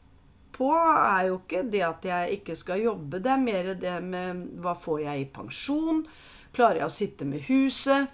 på, 0.58 0.72
er 0.74 1.28
jo 1.30 1.38
ikke 1.38 1.62
det 1.70 1.84
at 1.86 2.04
jeg 2.04 2.40
ikke 2.40 2.58
skal 2.58 2.82
jobbe. 2.82 3.22
Det 3.22 3.30
er 3.30 3.46
mer 3.46 3.70
det 3.78 3.94
med 4.04 4.42
hva 4.60 4.74
får 4.76 5.04
jeg 5.06 5.22
i 5.22 5.30
pensjon? 5.38 6.02
Klarer 6.52 6.80
jeg 6.82 6.86
å 6.88 6.90
sitte 6.94 7.24
med 7.26 7.40
huset? 7.46 8.08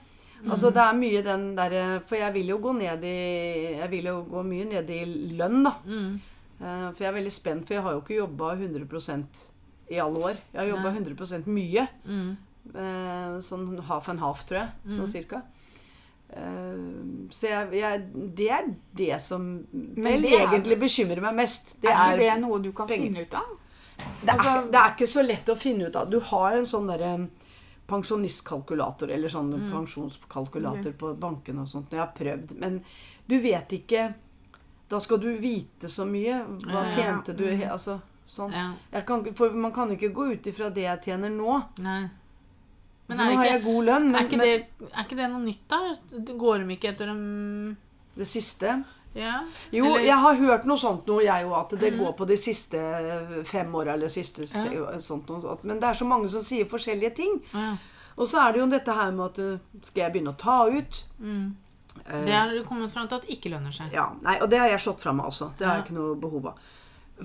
Altså 0.47 0.69
Det 0.71 0.83
er 0.83 0.93
mye 0.99 1.23
den 1.25 1.45
derre 1.57 1.85
For 2.07 2.17
jeg 2.21 2.33
vil 2.35 2.51
jo 2.53 2.59
gå 2.59 2.75
ned 2.77 3.03
i 3.09 3.79
Jeg 3.79 3.89
vil 3.91 4.05
jo 4.11 4.19
gå 4.29 4.43
mye 4.45 4.67
ned 4.69 4.91
i 4.91 5.05
lønn, 5.39 5.63
da. 5.65 5.73
Mm. 5.87 6.21
Eh, 6.61 6.91
For 6.93 7.01
jeg 7.05 7.09
er 7.09 7.17
veldig 7.21 7.33
spent, 7.33 7.67
for 7.67 7.75
jeg 7.75 7.83
har 7.83 7.93
jo 7.97 8.03
ikke 8.05 8.19
jobba 8.21 8.53
100% 8.57 9.45
i 9.91 9.99
alle 10.03 10.19
år. 10.19 10.37
Jeg 10.53 10.61
har 10.61 10.67
jobba 10.77 10.91
100% 10.93 11.47
mye. 11.47 11.87
Mm. 12.05 12.37
Eh, 12.75 13.37
Sånn 13.47 13.79
half 13.89 14.09
and 14.09 14.21
half, 14.21 14.45
tror 14.49 14.59
jeg. 14.65 14.97
Sånn 14.97 15.09
cirka. 15.09 15.43
Eh, 16.31 17.31
Så 17.31 17.47
jeg, 17.51 17.69
jeg, 17.81 18.01
det 18.37 18.49
er 18.51 18.67
det 18.99 19.21
som 19.23 19.45
vel 19.73 20.23
det 20.23 20.33
er- 20.35 20.47
egentlig 20.49 20.79
bekymrer 20.81 21.21
meg 21.23 21.35
mest. 21.35 21.77
Det 21.81 21.89
Er 21.91 21.95
er, 21.95 22.17
ikke 22.17 22.19
det 22.35 22.41
noe 22.43 22.59
du 22.63 22.73
kan 22.73 22.87
penger. 22.89 23.07
finne 23.13 23.23
ut 23.27 23.35
av? 23.35 23.57
det, 23.97 24.29
er, 24.29 24.37
altså- 24.39 24.71
det 24.71 24.81
er 24.81 24.91
ikke 24.97 25.07
så 25.09 25.23
lett 25.27 25.47
å 25.47 25.57
finne 25.57 25.87
ut 25.89 25.97
av. 25.97 26.11
Du 26.11 26.21
har 26.21 26.57
en 26.57 26.65
sånn 26.67 26.87
derre 26.89 27.29
pensjonistkalkulator, 27.87 29.11
eller 29.15 29.29
sånn 29.33 29.53
pensjonskalkulator 29.71 30.93
på 30.99 31.13
banken 31.21 31.59
og 31.63 31.69
sånt. 31.71 31.91
Jeg 31.95 32.01
har 32.03 32.13
prøvd. 32.17 32.57
Men 32.59 32.81
du 33.29 33.39
vet 33.41 33.69
ikke 33.81 34.15
Da 34.89 35.01
skal 35.03 35.19
du 35.19 35.33
vite 35.43 35.89
så 35.91 36.05
mye. 36.07 36.45
Hva 36.63 36.85
Ja, 36.85 36.85
ja. 36.85 36.91
tjente 36.95 37.35
du 37.37 37.45
he- 37.45 37.67
Altså 37.67 38.01
sånn. 38.29 38.53
Ja. 38.53 39.01
Kan, 39.03 39.25
for 39.35 39.51
man 39.51 39.73
kan 39.73 39.91
ikke 39.91 40.13
gå 40.15 40.33
ut 40.33 40.47
ifra 40.47 40.69
det 40.73 40.83
jeg 40.85 41.03
tjener 41.03 41.29
nå. 41.31 41.57
Nei. 41.79 42.09
Men 43.09 43.21
er 43.21 43.25
nå 43.33 43.37
har 43.37 43.45
jeg 43.47 43.63
god 43.65 43.85
lønn, 43.85 44.07
men 44.13 44.15
er, 44.17 44.29
ikke 44.29 44.39
det, 44.39 44.67
er 44.93 45.05
ikke 45.05 45.17
det 45.17 45.31
noe 45.31 45.43
nytt, 45.43 45.69
da? 45.69 45.95
Går 46.39 46.59
de 46.67 46.75
ikke 46.77 46.89
etter 46.93 47.07
dem 47.07 47.77
det 48.17 48.27
siste 48.27 48.85
Ja? 49.17 49.41
Jo, 49.73 49.85
Eller- 49.85 50.07
jeg 50.07 50.21
har 50.27 50.41
hørt 50.43 50.65
noe 50.69 50.77
sånt 50.79 51.07
nå, 51.09 51.19
jeg 51.25 51.47
òg, 51.49 51.57
at 51.59 51.77
det 51.81 51.93
går 51.97 52.13
på 52.19 52.27
de 52.29 52.37
siste 52.37 52.81
fem 53.49 53.75
åra 53.75 53.95
eller 53.97 54.13
siste 54.13 54.45
ja. 54.45 54.99
sånt 55.01 55.29
noe. 55.33 55.59
Men 55.63 55.81
det 55.81 55.89
er 55.89 56.01
så 56.03 56.09
mange 56.09 56.29
som 56.29 56.45
sier 56.45 56.69
forskjellige 56.69 57.15
ting. 57.17 57.39
Ja. 57.53 57.77
Og 58.17 58.29
så 58.29 58.41
er 58.41 58.53
det 58.53 58.61
jo 58.63 58.67
dette 58.73 58.93
her 58.97 59.11
med 59.13 59.27
at 59.27 59.39
uh, 59.45 59.81
Skal 59.85 60.07
jeg 60.07 60.13
begynne 60.15 60.33
å 60.33 60.39
ta 60.41 60.69
ut? 60.73 61.03
Mm. 61.21 61.55
Eh, 62.05 62.25
Det 62.25 62.33
har 62.33 62.53
du 62.53 62.63
kommet 62.65 62.93
fram 62.93 63.09
til 63.09 63.21
at 63.21 63.29
ikke 63.29 63.53
lønner 63.53 63.73
seg. 63.73 63.93
Ja, 63.93 64.11
nei, 64.23 64.39
og 64.41 64.51
det 64.53 64.61
har 64.63 64.69
jeg 64.73 64.81
slått 64.85 65.05
fra 65.05 65.13
meg 65.17 65.29
også. 65.29 65.51
Det 65.59 65.67
har 65.67 65.79
jeg 65.79 65.87
ikke 65.87 65.99
noe 65.99 66.17
behov 66.21 66.51
av. 66.53 66.67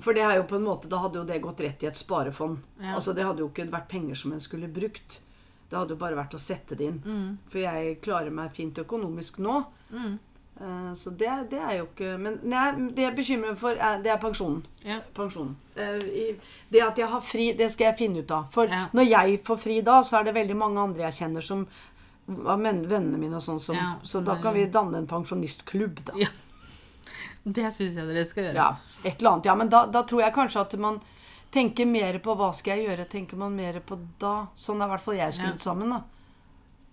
For 0.00 0.16
det 0.16 0.24
er 0.24 0.38
jo 0.38 0.46
på 0.48 0.56
en 0.56 0.64
måte, 0.64 0.88
da 0.88 1.02
hadde 1.02 1.20
jo 1.20 1.26
det 1.28 1.42
gått 1.44 1.60
rett 1.60 1.82
i 1.84 1.88
et 1.90 1.98
sparefond. 1.98 2.62
Altså 2.94 3.12
Det 3.12 3.24
hadde 3.26 3.44
jo 3.44 3.50
ikke 3.50 3.68
vært 3.72 3.90
penger 3.90 4.16
som 4.16 4.32
en 4.32 4.40
skulle 4.40 4.70
brukt. 4.72 5.20
Det 5.68 5.76
hadde 5.78 5.92
jo 5.92 6.00
bare 6.00 6.16
vært 6.16 6.36
å 6.36 6.40
sette 6.40 6.76
det 6.76 6.88
inn. 6.88 7.00
Mm. 7.04 7.28
For 7.52 7.60
jeg 7.60 7.98
klarer 8.04 8.32
meg 8.32 8.52
fint 8.56 8.76
økonomisk 8.80 9.38
nå. 9.44 9.58
Mm. 9.92 10.18
Eh, 10.60 10.94
Så 10.94 11.10
det, 11.16 11.30
det 11.50 11.58
er 11.58 11.78
jo 11.78 11.86
ikke 11.86 12.18
Men 12.20 12.38
nei, 12.44 12.66
det 12.94 13.02
jeg 13.06 13.16
bekymrer 13.16 13.50
meg 13.54 13.58
for, 13.58 13.70
er, 13.74 14.02
det 14.04 14.10
er 14.12 14.18
pensjonen. 14.22 14.60
Ja. 14.84 14.98
Pensjonen. 15.16 15.56
Eh, 15.76 16.34
Det 16.70 16.82
at 16.84 16.98
jeg 16.98 17.08
har 17.08 17.20
fri, 17.24 17.52
det 17.56 17.70
skal 17.72 17.90
jeg 17.90 17.98
finne 17.98 18.20
ut 18.22 18.30
av. 18.30 18.50
For 18.52 18.66
Ja. 18.66 18.88
når 18.92 19.08
jeg 19.08 19.40
får 19.44 19.58
fri 19.58 19.80
da, 19.80 20.02
så 20.02 20.20
er 20.20 20.24
det 20.24 20.34
veldig 20.34 20.56
mange 20.56 20.78
andre 20.80 21.08
jeg 21.10 21.12
kjenner 21.22 21.42
som 21.42 21.66
vennene 22.28 23.18
mine 23.18 23.34
og 23.36 23.42
sånn 23.42 23.60
som 23.60 23.74
Ja, 23.76 23.94
Så 24.04 24.20
da 24.24 24.36
kan 24.40 24.54
vi 24.54 24.66
danne 24.66 24.98
en 24.98 25.06
pensjonistklubb, 25.06 26.04
da. 26.04 26.12
Ja. 26.16 26.28
Det 27.44 27.72
syns 27.74 27.96
jeg 27.98 28.06
dere 28.06 28.22
skal 28.28 28.44
gjøre. 28.44 28.54
Ja, 28.54 28.76
et 29.04 29.18
eller 29.18 29.30
annet. 29.32 29.44
Ja, 29.46 29.54
men 29.58 29.68
da, 29.68 29.86
da 29.86 30.04
tror 30.06 30.20
jeg 30.22 30.32
kanskje 30.36 30.60
at 30.60 30.76
man 30.78 31.00
tenker 31.50 31.84
mer 31.90 32.18
på 32.22 32.36
hva 32.38 32.52
skal 32.54 32.78
jeg 32.78 32.86
gjøre, 32.86 33.08
tenker 33.10 33.36
man 33.36 33.56
mer 33.56 33.80
på 33.80 33.98
da. 34.22 34.46
Sånn 34.54 34.80
er 34.80 34.86
i 34.86 34.92
hvert 34.94 35.02
fall 35.02 35.16
jeg 35.18 35.34
skrudd 35.34 35.58
sammen, 35.60 35.90
da. 35.90 36.02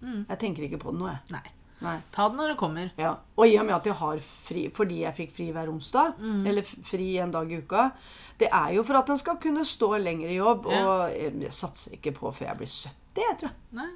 Mm. 0.01 0.25
Jeg 0.29 0.39
tenker 0.39 0.63
ikke 0.65 0.79
på 0.81 0.91
det 0.91 0.99
nå, 1.03 1.07
jeg. 1.11 1.19
Nei. 1.35 1.51
Nei. 1.81 1.97
Ta 2.11 2.27
det 2.29 2.35
når 2.37 2.47
det 2.53 2.57
kommer. 2.59 2.91
Ja. 2.99 3.13
Og 3.37 3.47
i 3.47 3.57
og 3.57 3.65
med 3.65 3.75
at 3.75 3.85
jeg 3.85 3.93
har 3.95 4.19
fri 4.47 4.65
fordi 4.75 5.01
jeg 5.05 5.15
fikk 5.15 5.31
fri 5.31 5.51
hver 5.55 5.69
onsdag, 5.71 6.17
Mm. 6.19 6.45
eller 6.47 6.63
fri 6.63 7.17
en 7.19 7.31
dag 7.31 7.51
i 7.51 7.57
uka, 7.61 7.91
det 8.39 8.49
er 8.51 8.73
jo 8.75 8.83
for 8.83 8.95
at 8.99 9.09
en 9.09 9.17
skal 9.17 9.37
kunne 9.37 9.63
stå 9.65 9.97
lenger 10.01 10.27
i 10.29 10.35
jobb. 10.39 10.67
Ja. 10.71 10.83
Og 10.87 11.09
jeg 11.15 11.39
jeg 11.41 11.51
satser 11.51 11.91
ikke 11.95 12.13
på 12.19 12.33
før 12.33 12.47
jeg 12.47 12.57
blir 12.57 12.67
70, 12.67 13.23
jeg 13.29 13.37
tror 13.39 13.49
jeg. 13.49 13.57
Nei. 13.71 13.89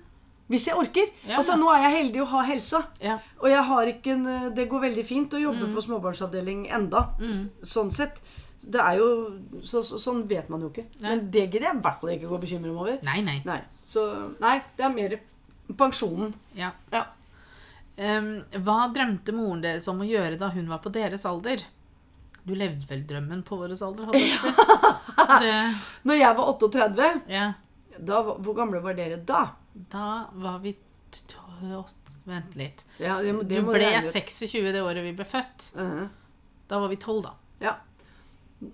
Hvis 0.50 0.66
jeg 0.68 0.76
orker. 0.76 1.08
Ja. 1.28 1.38
Altså, 1.38 1.56
nå 1.56 1.70
er 1.72 1.82
jeg 1.90 1.98
heldig 2.04 2.22
å 2.22 2.26
ha 2.28 2.42
helsa. 2.44 2.82
Ja. 3.02 3.18
Og 3.40 3.48
jeg 3.50 3.64
har 3.64 3.86
ikke 3.88 4.12
en, 4.12 4.54
det 4.54 4.70
går 4.70 4.82
veldig 4.82 5.06
fint 5.06 5.32
å 5.34 5.40
jobbe 5.42 5.68
Mm. 5.68 5.74
på 5.76 5.82
småbarnsavdeling 5.82 6.68
enda. 6.70 7.10
Mm. 7.20 7.50
Sånn 7.64 7.92
sett. 7.92 8.20
Det 8.64 8.80
er 8.80 8.98
jo, 8.98 9.40
så, 9.64 9.82
så, 9.84 9.98
Sånn 10.00 10.28
vet 10.28 10.50
man 10.50 10.62
jo 10.62 10.70
ikke. 10.70 10.86
Nei. 11.02 11.10
Men 11.10 11.32
det 11.32 11.50
gidder 11.52 11.68
jeg 11.68 11.76
i 11.76 11.82
hvert 11.82 12.00
fall 12.00 12.10
ikke 12.12 12.26
å 12.28 12.30
gå 12.30 12.36
og 12.36 12.42
bekymre 12.42 12.72
meg 12.72 12.82
over. 12.82 13.00
Nei, 13.04 13.22
nei. 13.22 13.42
Nei, 13.46 13.62
så, 13.84 14.32
nei, 14.40 14.62
det 14.78 14.86
er 14.86 14.90
mer 14.94 15.20
pensjonen. 15.76 16.34
Ja. 16.56 16.72
Ja. 16.92 17.06
Hva 17.96 18.78
drømte 18.94 19.34
moren 19.36 19.62
deres 19.64 19.88
om 19.92 20.02
å 20.02 20.08
gjøre 20.08 20.38
da 20.42 20.50
hun 20.56 20.68
var 20.72 20.80
på 20.84 20.92
deres 20.94 21.26
alder? 21.30 21.62
Du 22.44 22.56
levde 22.58 22.88
vel 22.90 23.04
drømmen 23.08 23.44
på 23.48 23.56
vår 23.60 23.76
alder, 23.78 24.10
hadde 24.10 24.24
jeg 24.24 24.40
sagt. 24.42 24.60
Det, 25.44 25.52
Når 26.10 26.18
jeg 26.20 26.36
var 26.38 26.50
38, 26.52 27.10
ja. 27.32 27.44
da, 28.00 28.18
hvor 28.26 28.56
gamle 28.58 28.82
var 28.84 28.98
dere 28.98 29.18
da? 29.24 29.44
Da 29.94 30.08
var 30.34 30.58
vi 30.64 30.74
Vent 32.26 32.54
litt. 32.56 32.84
Ja, 33.04 33.18
det, 33.22 33.34
må- 33.36 33.44
det 33.48 33.60
Du 33.62 33.68
ble 33.68 33.88
26 34.02 34.72
det 34.74 34.82
året 34.84 35.04
vi 35.04 35.14
ble 35.18 35.26
født. 35.28 35.70
Mhm. 35.76 36.06
Da 36.72 36.80
var 36.80 36.92
vi 36.92 36.96
12, 36.98 37.22
da. 37.26 37.34
Ja. 37.64 37.74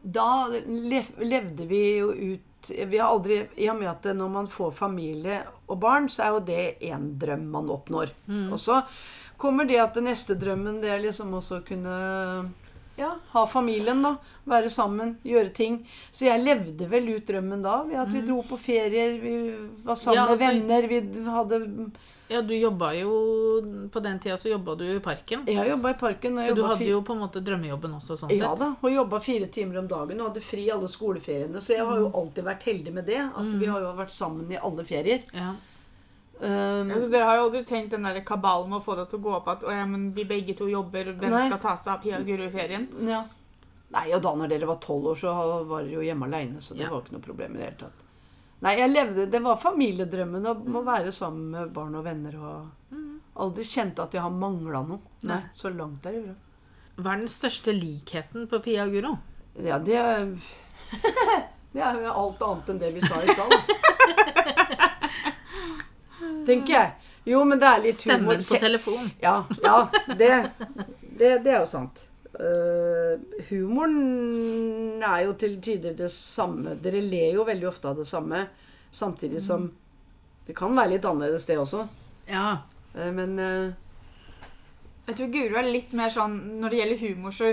Da 0.04 0.26
levde 0.48 1.66
vi 1.70 1.80
jo 2.00 2.12
ut 2.14 2.49
Vi 2.68 2.98
har 2.98 3.08
aldri 3.14 3.48
I 3.58 3.70
og 3.72 3.78
med 3.80 3.88
at 3.90 4.04
når 4.16 4.30
man 4.34 4.48
får 4.52 4.72
familie 4.76 5.44
og 5.68 5.80
barn, 5.80 6.10
så 6.12 6.26
er 6.26 6.34
jo 6.36 6.40
det 6.50 6.64
én 6.90 7.06
drøm 7.22 7.46
man 7.54 7.70
oppnår. 7.72 8.12
Og 8.52 8.60
så 8.60 8.82
kommer 9.40 9.66
det 9.66 9.80
at 9.80 9.94
den 9.96 10.10
neste 10.10 10.36
drømmen, 10.36 10.82
det 10.82 10.90
er 10.92 11.00
liksom 11.00 11.32
også 11.34 11.62
å 11.62 11.66
kunne 11.68 11.96
ja, 13.00 13.14
ha 13.32 13.46
familien, 13.48 14.02
da. 14.04 14.18
Være 14.50 14.70
sammen, 14.70 15.14
gjøre 15.24 15.54
ting. 15.56 15.78
Så 16.12 16.26
jeg 16.28 16.44
levde 16.44 16.90
vel 16.92 17.08
ut 17.16 17.26
drømmen 17.30 17.64
da. 17.64 17.78
Ved 17.88 18.02
at 18.02 18.12
vi 18.12 18.26
dro 18.28 18.42
på 18.44 18.58
ferier, 18.60 19.16
vi 19.22 19.36
var 19.88 19.96
sammen 19.96 20.20
Ja, 20.20 20.26
med 20.26 20.36
altså- 20.36 20.52
venner, 20.52 20.88
vi 20.92 21.30
hadde 21.30 21.92
Ja, 22.30 22.42
du 22.46 22.54
jobba 22.54 22.92
jo 22.94 23.10
På 23.92 24.00
den 24.06 24.20
tida 24.22 24.36
så 24.38 24.50
jobba 24.52 24.76
du 24.78 24.84
i 24.86 25.00
parken. 25.00 25.46
Jeg 25.50 25.70
jobba 25.72 25.90
i 25.90 25.98
parken. 25.98 26.38
Og 26.38 26.46
Så 26.52 26.56
du 26.56 26.62
hadde 26.64 26.86
jo 26.86 27.02
på 27.02 27.14
en 27.16 27.24
måte 27.24 27.42
drømmejobben 27.42 27.96
også, 27.98 28.18
sånn 28.22 28.30
Ja 28.38 28.52
sett. 28.52 28.60
da, 28.60 28.68
og 28.82 28.92
jobba 28.94 29.20
fire 29.20 29.48
timer 29.48 29.80
om 29.82 29.88
dagen 29.88 30.22
og 30.22 30.28
hadde 30.30 30.42
fri 30.46 30.68
alle 30.70 30.88
skoleferiene. 30.88 31.58
Så 31.62 31.74
jeg 31.74 31.86
har 31.86 31.98
jo 31.98 32.12
alltid 32.14 32.44
vært 32.46 32.64
heldig 32.70 32.94
med 32.94 33.06
det. 33.10 33.18
At 33.36 33.54
vi 33.58 33.66
har 33.66 33.82
jo 33.82 33.96
vært 33.98 34.14
sammen 34.14 34.52
i 34.52 34.58
alle 34.62 34.86
ferier. 34.86 35.26
Ja. 35.34 35.56
Um, 36.40 36.88
Altså, 36.92 37.10
dere 37.12 37.26
har 37.28 37.36
jo 37.36 37.48
aldri 37.50 37.64
tenkt 37.68 37.90
den 37.92 38.04
der 38.08 38.22
kabalen 38.24 38.70
med 38.70 38.80
å 38.80 38.84
få 38.86 38.96
det 38.96 39.10
til 39.10 39.20
å 39.20 39.24
gå 39.26 39.34
opp 39.42 39.48
at 39.52 39.66
å, 39.68 39.74
ja, 39.76 39.86
men 39.86 40.14
vi 40.16 40.24
begge 40.24 40.56
to 40.56 40.70
jobber, 40.72 41.10
hvem 41.20 41.34
Nei. 41.34 41.48
skal 41.50 41.60
ta 41.60 41.74
seg 41.76 41.94
av 41.98 42.04
Pia 42.06 42.20
og 42.22 42.26
Guro 42.30 42.46
i 42.46 42.54
ferien? 42.54 42.88
ja. 43.10 43.26
Nei, 43.92 44.06
og 44.14 44.22
da 44.22 44.36
når 44.38 44.50
dere 44.52 44.68
var 44.70 44.78
tolv 44.78 45.08
år, 45.10 45.16
så 45.18 45.32
var 45.66 45.82
dere 45.82 45.96
jo 45.98 46.02
hjemme 46.06 46.28
aleine, 46.30 46.62
så 46.62 46.76
det 46.78 46.84
Ja. 46.86 46.92
var 46.92 47.02
ikke 47.02 47.12
noe 47.18 47.26
problem 47.26 47.56
i 47.56 47.58
det 47.58 47.66
hele 47.66 47.80
tatt. 47.90 48.04
Nei, 48.60 48.74
jeg 48.76 48.92
levde 48.92 49.26
Det 49.32 49.40
var 49.44 49.60
familiedrømmen 49.62 50.48
å 50.50 50.54
må 50.68 50.82
være 50.84 51.14
sammen 51.16 51.52
med 51.54 51.70
barn 51.76 51.96
og 51.96 52.04
venner 52.08 52.36
og 52.40 52.96
Aldri 53.40 53.64
kjente 53.64 54.04
at 54.04 54.12
jeg 54.18 54.20
har 54.20 54.34
mangla 54.36 54.82
noe. 54.84 55.00
Nei, 55.24 55.38
Nei. 55.38 55.44
så 55.56 55.70
langt 55.72 56.04
bra 56.04 56.12
Hva 57.00 57.14
er 57.14 57.22
den 57.22 57.30
største 57.32 57.72
likheten 57.72 58.50
på 58.52 58.60
Pia 58.66 58.84
og 58.84 58.92
Guro? 58.98 59.14
Ja, 59.64 59.78
det 59.80 59.96
er 59.96 60.28
Det 61.72 61.82
er 61.86 62.00
jo 62.02 62.10
alt 62.18 62.42
annet 62.42 62.70
enn 62.74 62.80
det 62.82 62.90
vi 62.96 63.02
sa 63.06 63.20
i 63.22 63.30
stad. 63.30 63.52
Tenker 66.50 66.74
jeg. 66.74 67.14
Jo, 67.30 67.44
men 67.46 67.62
det 67.62 67.68
er 67.70 67.84
litt 67.84 68.02
humor. 68.08 68.42
Stemmen 68.42 68.44
på 68.50 68.58
telefon. 68.64 69.12
Ja, 69.22 69.36
ja 69.62 69.86
det, 70.18 70.32
det, 71.20 71.44
det 71.46 71.54
er 71.54 71.60
jo 71.60 71.68
sant. 71.70 72.09
Eh, 72.38 73.20
humoren 73.50 75.02
er 75.02 75.24
jo 75.26 75.36
til 75.40 75.58
tider 75.64 75.96
det 75.98 76.12
samme. 76.14 76.76
Dere 76.84 77.02
ler 77.02 77.34
jo 77.40 77.48
veldig 77.48 77.70
ofte 77.72 77.90
av 77.90 77.98
det 78.00 78.08
samme, 78.10 78.46
samtidig 78.92 79.42
som 79.44 79.70
det 80.50 80.56
kan 80.58 80.74
være 80.78 80.96
litt 80.96 81.06
annerledes, 81.06 81.46
det 81.46 81.60
også. 81.62 81.84
Ja. 82.30 82.62
Uh, 82.96 83.10
men 83.14 83.36
uh, 83.38 84.46
Jeg 85.08 85.18
tror 85.18 85.28
Guro 85.34 85.60
er 85.60 85.68
litt 85.70 85.92
mer 85.98 86.10
sånn 86.10 86.36
Når 86.58 86.72
det 86.74 86.80
gjelder 86.80 87.02
humor, 87.04 87.34
så 87.34 87.52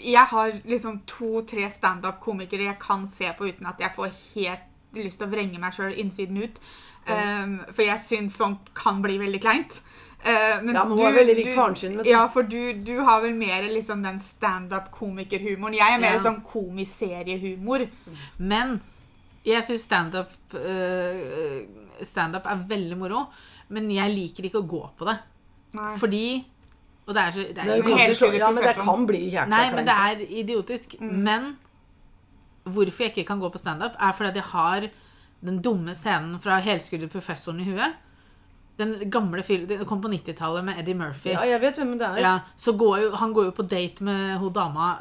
Jeg 0.00 0.24
har 0.30 0.54
liksom 0.64 1.02
to-tre 1.08 1.68
standup-komikere 1.72 2.70
jeg 2.70 2.80
kan 2.80 3.04
se 3.08 3.28
på 3.36 3.50
uten 3.50 3.68
at 3.68 3.84
jeg 3.84 3.92
får 3.96 4.16
helt 4.32 4.96
lyst 4.96 5.20
til 5.20 5.28
å 5.28 5.32
vrenge 5.34 5.60
meg 5.60 5.74
sjøl 5.76 5.92
innsiden 6.00 6.38
ut. 6.40 6.60
Um, 7.04 7.58
for 7.74 7.82
jeg 7.84 8.00
syns 8.00 8.36
sånt 8.40 8.70
kan 8.78 9.02
bli 9.04 9.18
veldig 9.20 9.40
kleint. 9.42 9.80
Uh, 10.24 10.62
mens 10.64 10.72
Ja, 10.78 10.84
men 10.88 10.96
hun 10.98 11.06
er 11.06 11.12
veldig 11.18 11.34
rik 11.36 11.50
faren 11.54 11.74
sin, 11.76 11.98
du. 11.98 12.04
Ja, 12.08 12.22
for 12.32 12.42
du, 12.48 12.72
du 12.86 12.94
har 13.04 13.20
vel 13.20 13.34
mer 13.36 13.62
liksom 13.68 14.02
den 14.02 14.18
standup-komikerhumoren. 14.18 15.74
Jeg 15.76 15.94
er 15.94 16.00
mer 16.00 16.14
Ja. 16.16 16.22
sånn 16.24 16.40
komiseriehumor. 16.48 17.84
Men 18.38 18.80
jeg 19.44 19.64
syns 19.66 19.84
standup 19.84 20.30
uh, 20.54 21.60
stand 22.02 22.34
er 22.40 22.64
veldig 22.68 22.96
moro, 22.98 23.26
men 23.68 23.90
jeg 23.92 24.14
liker 24.14 24.44
ikke 24.48 24.62
å 24.62 24.68
gå 24.68 24.82
på 24.98 25.04
det. 25.10 25.18
Nei. 25.76 25.96
Fordi 26.00 26.24
Og 27.06 27.12
det 27.14 27.20
er 27.20 27.32
så 27.32 27.42
det 27.44 27.54
det 27.54 27.64
er, 27.68 27.82
kommer 27.82 27.98
helt 28.00 28.16
til 28.16 28.16
å 28.16 28.16
slå- 28.16 28.32
sikkert 28.32 28.40
ja, 28.40 28.50
men 28.56 28.64
det 28.64 28.74
kan 28.80 29.06
bli 29.06 29.18
jækla 29.28 29.46
Nei, 29.52 29.64
men 29.74 29.84
det 29.84 29.94
er 30.08 30.22
idiotisk. 30.40 30.94
Men 31.00 31.50
hvorfor 32.64 33.04
jeg 33.04 33.12
ikke 33.12 33.26
kan 33.28 33.40
gå 33.42 33.50
på 33.52 33.60
standup, 33.60 33.92
er 34.00 34.12
fordi 34.16 34.28
at 34.30 34.38
jeg 34.40 34.48
har 34.54 34.86
den 35.44 35.58
dumme 35.60 35.92
scenen 35.94 36.38
fra 36.40 36.56
Helskrudde 36.64 37.10
professoren 37.12 37.60
i 37.60 37.64
huet. 37.68 37.98
Den 38.76 39.10
gamle 39.10 39.42
filmen 39.46 39.68
Den 39.70 39.86
kom 39.86 40.00
på 40.02 40.10
90-tallet 40.10 40.64
med 40.66 40.78
Eddie 40.80 40.98
Murphy. 40.98 41.30
Ja, 41.30 41.44
jeg 41.46 41.60
vet 41.62 41.78
hvem 41.78 41.92
det 42.00 42.08
er. 42.08 42.20
Ja, 42.24 42.34
så 42.58 42.74
går 42.78 42.98
jo, 43.04 43.10
Han 43.20 43.34
går 43.36 43.50
jo 43.50 43.54
på 43.54 43.66
date 43.70 44.06
med 44.06 44.38
hun 44.42 44.52
dama 44.54 44.96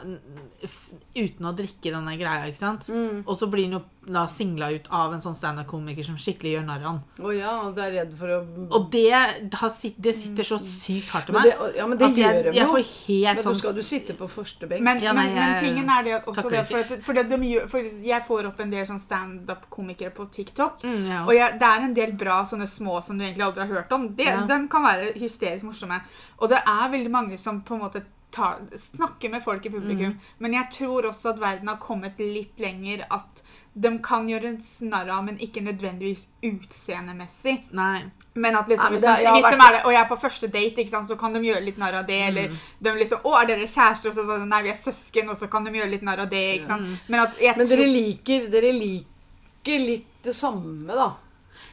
uten 1.15 1.49
å 1.49 1.55
drikke 1.57 1.93
denne 1.93 2.13
greia. 2.19 2.47
ikke 2.49 2.62
sant? 2.62 2.89
Mm. 2.89 3.23
Og 3.25 3.36
så 3.39 3.49
blir 3.49 3.69
han 3.69 3.79
jo 3.79 3.83
da 4.05 4.25
singla 4.27 4.69
ut 4.75 4.87
av 4.91 5.13
en 5.15 5.21
sånn 5.23 5.35
standup-komiker 5.37 6.03
som 6.03 6.17
skikkelig 6.19 6.57
gjør 6.57 6.65
narr 6.67 6.81
av 6.83 6.89
han. 6.89 6.97
Å 7.23 7.33
ja, 7.35 7.53
og 7.67 7.75
det 7.77 7.83
er 7.85 7.93
redd 7.97 8.15
for 8.19 8.33
å 8.35 8.39
Og 8.79 8.87
det, 8.91 9.03
har 9.13 9.75
det 10.07 10.13
sitter 10.17 10.47
så 10.47 10.57
sykt 10.59 11.13
hardt 11.13 11.29
i 11.31 11.35
Men 11.35 11.41
meg. 11.41 11.51
det, 11.51 11.69
ja, 11.77 11.87
men 11.87 12.01
det 12.01 12.07
at 12.09 12.19
jeg, 12.19 12.25
gjør 12.27 12.49
de 12.49 12.57
jeg 12.57 12.67
jo. 12.67 12.73
får 12.73 12.83
helt 12.89 13.39
Men 13.39 13.45
sånn 13.47 13.53
da 13.53 13.59
skal 13.61 13.77
du 13.77 13.81
sitte 13.87 14.15
på 14.19 14.29
første 14.31 14.69
benk. 14.71 14.83
Men, 14.83 15.03
Ja, 15.03 15.13
nei, 15.15 15.27
men, 15.31 15.39
men 15.39 15.59
tingen 15.63 15.91
er 15.95 16.03
det 16.07 16.15
at 16.19 16.27
også 16.33 16.49
det, 16.49 16.63
for, 16.69 16.79
at, 16.83 16.95
for, 17.05 17.19
det 17.19 17.23
de 17.31 17.53
for 17.71 17.91
jeg 18.09 18.25
får 18.27 18.49
opp 18.51 18.59
en 18.65 18.73
del 18.75 18.89
sånn 18.89 19.03
standup-komikere 19.03 20.11
på 20.15 20.27
TikTok. 20.35 20.83
mm, 20.83 21.05
ja. 21.09 21.21
Og 21.25 21.33
jeg, 21.37 21.59
det 21.61 21.69
er 21.69 21.87
en 21.87 21.95
del 21.97 22.17
bra 22.19 22.41
sånne 22.49 22.67
små 22.67 22.99
som 23.05 23.17
du 23.17 23.25
egentlig 23.25 23.45
aldri 23.47 23.65
har 23.67 23.79
hørt 23.81 23.95
om. 23.95 24.09
Det, 24.15 24.27
Ja. 24.33 24.43
De 24.49 24.59
kan 24.71 24.83
være 24.83 25.13
hysterisk 25.19 25.63
morsomme. 25.67 26.01
Og 26.41 26.49
det 26.51 26.59
er 26.59 26.91
veldig 26.91 27.11
mange 27.11 27.37
som 27.37 27.61
på 27.63 27.75
en 27.75 27.83
måte 27.85 28.03
tar, 28.33 28.59
snakker 28.75 29.29
med 29.29 29.43
folk 29.43 29.65
i 29.65 29.71
publikum. 29.73 30.15
Mm. 30.15 30.19
Men 30.37 30.53
jeg 30.57 30.71
tror 30.79 31.09
også 31.11 31.33
at 31.33 31.41
verden 31.41 31.69
har 31.71 31.77
kommet 31.81 32.19
litt 32.19 32.59
lenger 32.59 33.05
at 33.13 33.43
de 33.75 33.89
kan 34.05 34.27
gjøres 34.29 34.81
narr 34.86 35.09
av, 35.09 35.23
men 35.25 35.38
ikke 35.41 35.62
nødvendigvis 35.65 36.27
utseendemessig. 36.45 37.55
Nei. 37.73 38.03
Men 38.36 38.55
at 38.57 38.67
liksom, 38.69 38.83
Nei, 38.83 38.89
men 38.91 38.99
hvis, 38.99 39.01
det- 39.01 39.25
de, 39.25 39.31
hvis 39.33 39.45
vært... 39.45 39.57
de 39.57 39.65
er 39.67 39.71
det, 39.77 39.81
og 39.86 39.91
jeg 39.93 40.01
er 40.01 40.09
på 40.09 40.17
første 40.21 40.47
date, 40.53 40.88
sant, 40.89 41.07
så 41.09 41.15
kan 41.17 41.33
de 41.33 41.41
gjøre 41.41 41.63
litt 41.65 41.77
narr 41.81 41.97
av 42.01 42.05
det. 42.07 42.19
Eller 42.27 42.53
de 42.79 42.93
liksom 42.99 43.19
'Å, 43.23 43.33
er 43.41 43.45
dere 43.47 43.67
kjærester?' 43.67 44.09
Og 44.09 44.15
så 44.15 44.45
Nei, 44.45 44.62
vi 44.63 44.69
er 44.69 44.75
søsken. 44.77 45.29
Og 45.29 45.38
så 45.38 45.49
kan 45.49 45.63
de 45.63 45.71
gjøre 45.71 45.89
litt 45.89 46.01
narr 46.03 46.19
av 46.19 46.29
det. 46.29 46.43
ikke 46.59 46.67
sant? 46.67 46.99
Men 47.07 47.19
at 47.21 47.38
jeg 47.41 47.57
Men 47.57 47.67
dere 47.67 47.77
tror 47.83 47.93
liker, 47.93 48.47
dere 48.53 48.71
liker 48.73 49.79
litt 49.79 50.07
det 50.23 50.36
samme, 50.36 50.88
da. 50.93 51.13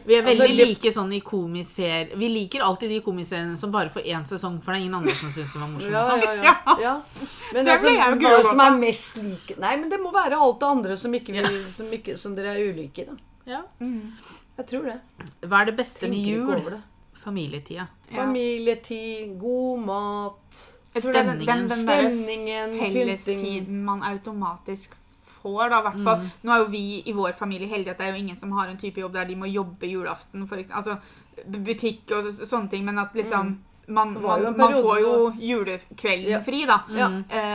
Vi 0.06 0.14
er 0.16 0.22
Altså, 0.24 0.42
veldig 0.42 0.56
litt- 0.56 0.68
like 0.82 0.92
sånn 0.94 1.12
i 1.12 1.20
komiser... 1.20 2.12
Vi 2.16 2.28
liker 2.32 2.62
alltid 2.64 2.90
de 2.94 3.00
komiseriene 3.04 3.56
som 3.60 3.70
bare 3.74 3.90
får 3.92 4.06
én 4.08 4.24
sesong, 4.26 4.60
for 4.64 4.72
det 4.72 4.78
er 4.80 4.84
ingen 4.86 4.94
andre 5.00 5.14
som 5.14 5.32
syns 5.34 5.52
det 5.52 5.60
var 5.60 5.68
morsomt. 5.68 5.92
Ja, 5.92 6.04
sånn. 6.08 6.22
ja, 6.24 6.54
ja. 6.66 6.76
ja. 6.80 6.94
Men 7.52 7.64
Det 7.68 7.74
altså, 7.74 7.92
hva 7.98 8.08
gul 8.22 8.46
som 8.48 8.62
er 8.64 8.78
mest 8.80 9.20
like 9.22 9.58
Nei, 9.60 9.74
men 9.82 9.90
det 9.92 10.00
må 10.00 10.12
være 10.14 10.38
alt 10.40 10.60
det 10.62 10.70
andre 10.70 10.96
som, 10.96 11.14
ikke 11.20 11.36
vil, 11.36 11.50
som, 11.68 11.90
ikke, 11.92 12.16
som 12.20 12.34
dere 12.38 12.54
er 12.56 12.70
ulike 12.72 13.04
i, 13.04 13.08
da. 13.10 13.18
Ja. 13.50 13.62
Jeg 14.60 14.66
tror 14.72 14.88
det. 14.90 14.98
Hva 15.48 15.62
er 15.62 15.70
det 15.70 15.76
beste 15.78 16.08
med 16.08 16.26
jul? 16.26 16.74
Familietida. 17.20 17.86
Ja. 18.10 18.22
Familietid, 18.22 19.34
god 19.40 19.82
mat, 19.84 20.62
er 20.96 21.04
den, 21.12 21.28
den, 21.38 21.44
den 21.46 21.68
stemningen, 21.68 22.72
fellestiden 22.80 23.84
man 23.86 24.00
automatisk 24.02 24.96
får, 25.42 25.70
da, 25.72 25.80
i 25.80 25.86
hvert 25.88 26.04
fall. 26.06 26.28
Nå 26.42 26.52
er 26.54 26.62
jo 26.64 26.68
vi 26.72 26.84
i 27.06 27.14
vår 27.16 27.32
familie 27.38 27.68
heldige 27.70 27.94
at 27.94 27.98
det 28.02 28.06
er 28.08 28.14
jo 28.16 28.22
ingen 28.24 28.38
som 28.40 28.52
har 28.58 28.68
en 28.68 28.78
type 28.80 29.00
jobb 29.00 29.16
der 29.18 29.24
de 29.30 29.36
må 29.40 29.48
jobbe 29.50 29.90
julaften, 29.90 30.46
for 30.48 30.60
eksempel. 30.60 30.78
Altså 30.78 30.98
butikk 31.64 32.12
og 32.16 32.30
sånne 32.40 32.70
ting, 32.72 32.84
men 32.84 32.98
at 33.00 33.14
liksom 33.16 33.58
man, 33.90 34.14
Det 34.14 34.22
var 34.22 34.38
jo 34.38 34.50
man, 34.50 34.58
man 34.60 34.76
får 34.82 34.98
jo 35.00 35.14
julekvelden 35.40 36.30
Ja. 36.30 36.40
fri, 36.46 36.64
da. 36.66 36.80
Ja. 36.94 37.08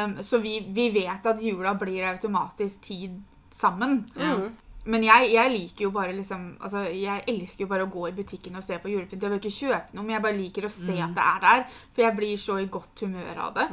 Um, 0.06 0.18
så 0.24 0.38
vi, 0.44 0.60
vi 0.68 0.90
vet 0.92 1.26
at 1.26 1.42
jula 1.42 1.74
blir 1.80 2.04
automatisk 2.10 2.82
tid 2.82 3.22
sammen. 3.52 4.02
Mm. 4.16 4.50
Men 4.86 5.04
jeg, 5.04 5.32
jeg 5.34 5.52
liker 5.52 5.88
jo 5.88 5.92
bare 5.96 6.14
liksom 6.14 6.58
altså 6.62 6.84
Jeg 6.94 7.24
elsker 7.32 7.64
jo 7.64 7.70
bare 7.72 7.88
å 7.88 7.90
gå 7.90 8.04
i 8.10 8.16
butikken 8.20 8.60
og 8.60 8.64
se 8.64 8.78
på 8.78 8.92
julepynt. 8.92 9.24
Jeg 9.24 9.32
vil 9.32 9.40
ikke 9.40 9.56
kjøpe 9.56 9.96
noe, 9.96 10.04
men 10.04 10.14
jeg 10.18 10.26
bare 10.28 10.38
liker 10.38 10.68
å 10.68 10.74
se 10.74 10.98
at 11.02 11.16
det 11.16 11.26
er 11.26 11.40
der. 11.46 11.64
For 11.96 12.06
jeg 12.06 12.18
blir 12.20 12.38
så 12.42 12.60
i 12.62 12.68
godt 12.70 13.06
humør 13.06 13.42
av 13.48 13.56
det. 13.58 13.66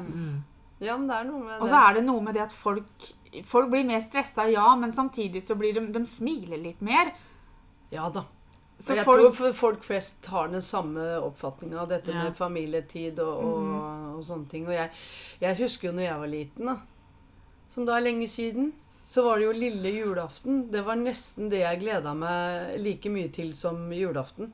Ja, 0.82 0.96
men 0.96 1.10
det 1.10 1.18
er 1.18 1.26
noe 1.28 1.42
med 1.44 1.60
Og 1.60 1.68
så 1.68 1.82
er 1.82 1.98
det 1.98 2.06
noe 2.06 2.24
med 2.24 2.34
det 2.38 2.46
at 2.46 2.54
folk, 2.56 3.10
folk 3.48 3.70
blir 3.70 3.84
mer 3.88 4.00
stressa, 4.00 4.48
ja, 4.50 4.76
men 4.76 4.92
samtidig 4.92 5.42
så 5.42 5.54
blir 5.58 5.72
de, 5.74 5.86
de 5.92 6.04
smiler 6.06 6.58
litt 6.58 6.80
mer. 6.84 7.12
Ja 7.90 8.08
da. 8.10 8.24
Så 8.82 8.96
jeg 8.96 9.04
folk, 9.06 9.36
tror 9.36 9.52
folk 9.54 9.82
flest 9.86 10.26
har 10.32 10.48
den 10.50 10.62
samme 10.64 11.00
oppfatninga 11.22 11.80
av 11.84 11.88
dette 11.92 12.10
Ja. 12.10 12.24
med 12.24 12.36
familietid 12.36 13.18
og, 13.22 13.44
og, 13.44 13.60
Mhm. 13.62 14.14
og 14.16 14.24
sånne 14.26 14.48
ting. 14.50 14.66
Og 14.66 14.72
jeg, 14.74 14.90
jeg 15.40 15.56
husker 15.56 15.88
jo 15.88 15.94
når 15.94 16.02
jeg 16.08 16.18
var 16.18 16.26
liten, 16.32 16.66
da, 16.66 16.76
som 17.70 17.86
da 17.86 17.96
er 17.96 18.00
lenge 18.08 18.26
siden, 18.28 18.72
så 19.06 19.22
var 19.24 19.38
det 19.38 19.44
jo 19.46 19.52
lille 19.52 19.92
julaften. 19.92 20.70
Det 20.70 20.84
var 20.84 20.96
nesten 20.96 21.48
det 21.50 21.60
jeg 21.60 21.80
gleda 21.80 22.12
meg 22.14 22.80
like 22.80 23.08
mye 23.10 23.28
til 23.32 23.52
som 23.54 23.88
julaften. 23.92 24.52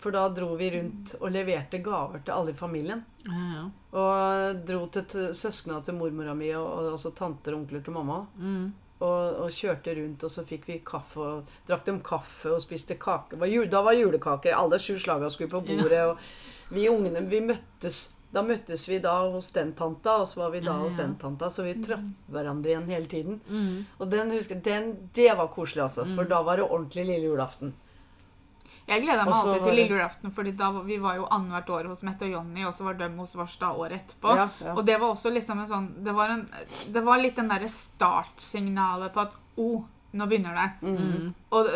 For 0.00 0.14
da 0.14 0.26
dro 0.32 0.54
vi 0.56 0.70
rundt 0.74 1.14
og 1.20 1.32
leverte 1.34 1.80
gaver 1.84 2.22
til 2.24 2.32
alle 2.32 2.54
i 2.54 2.58
familien. 2.58 3.02
Ja, 3.26 3.40
ja. 3.54 3.64
Og 4.00 4.60
dro 4.68 4.84
til 4.94 5.34
søskna 5.36 5.80
til 5.84 5.98
mormora 5.98 6.34
mi 6.36 6.52
og, 6.56 6.68
og 6.68 6.94
også 6.94 7.12
tanter 7.16 7.56
og 7.56 7.64
onkler 7.64 7.82
til 7.84 7.96
mamma. 7.96 8.22
Mm. 8.40 8.70
Og, 9.00 9.36
og 9.44 9.52
kjørte 9.56 9.94
rundt, 9.96 10.24
og 10.24 10.32
så 10.32 10.44
fikk 10.44 10.66
vi 10.68 10.78
kaffe 10.84 11.20
og 11.24 11.52
drakk 11.68 11.84
dem 11.86 12.00
kaffe 12.04 12.52
og 12.52 12.62
spiste 12.64 12.98
kake. 13.00 13.36
Da 13.72 13.82
var 13.84 13.96
julekaker. 13.96 14.56
Alle 14.56 14.80
sju 14.80 14.98
slaga 15.00 15.28
skulle 15.32 15.52
på 15.52 15.62
bordet. 15.68 16.00
Og 16.12 16.72
vi 16.76 16.88
ungene, 16.88 17.24
vi 17.28 17.42
møttes 17.44 18.08
Da 18.30 18.44
møttes 18.46 18.84
vi 18.86 19.00
da 19.02 19.16
hos 19.26 19.48
den 19.50 19.72
tanta, 19.74 20.20
og 20.22 20.28
så 20.30 20.38
var 20.44 20.52
vi 20.52 20.60
da 20.62 20.70
Ja, 20.70 20.84
hos 20.84 20.94
den 20.94 21.16
tanta. 21.18 21.48
Så 21.50 21.64
vi 21.66 21.72
traff 21.82 22.04
hverandre 22.30 22.70
igjen 22.70 22.86
hele 22.92 23.08
tiden. 23.10 23.40
Mm. 23.48 23.86
Og 23.98 24.10
den, 24.12 24.30
husker, 24.30 24.60
den, 24.62 24.92
det 25.16 25.32
var 25.34 25.50
koselig, 25.50 25.82
altså. 25.88 26.04
For 26.14 26.30
da 26.30 26.38
var 26.46 26.60
det 26.60 26.68
ordentlig 26.68 27.08
lille 27.08 27.26
julaften. 27.26 27.74
Jeg 28.88 29.04
gleda 29.04 29.24
meg 29.26 29.36
alltid 29.36 29.62
til 29.64 29.76
lille 29.76 29.94
julaften, 29.94 30.32
fordi 30.34 30.52
da 30.58 30.70
vi 30.86 30.96
var 31.02 31.20
jo 31.20 31.28
annethvert 31.30 31.70
år 31.76 31.90
hos 31.92 32.02
Mette 32.06 32.26
og 32.26 32.34
Jonny, 32.34 32.64
og 32.66 32.74
så 32.74 32.88
var 32.88 32.98
de 32.98 33.08
hos 33.18 33.36
oss 33.36 33.54
da 33.60 33.70
året 33.74 34.00
etterpå. 34.00 34.34
Ja, 34.40 34.48
ja. 34.64 34.74
Og 34.74 34.82
det 34.88 34.98
var 34.98 35.12
også 35.12 35.32
liksom 35.34 35.62
en 35.62 35.70
sånn 35.70 35.88
Det 36.04 36.14
var, 36.16 36.34
en, 36.34 36.44
det 36.94 37.04
var 37.06 37.22
litt 37.22 37.38
den 37.38 37.50
derre 37.52 37.70
startsignalet 37.70 39.14
på 39.14 39.24
at 39.28 39.36
oh, 39.60 39.84
nå 40.10 40.26
begynner 40.26 40.56
det. 40.58 40.68
Mm. 40.90 41.26
Og, 41.54 41.68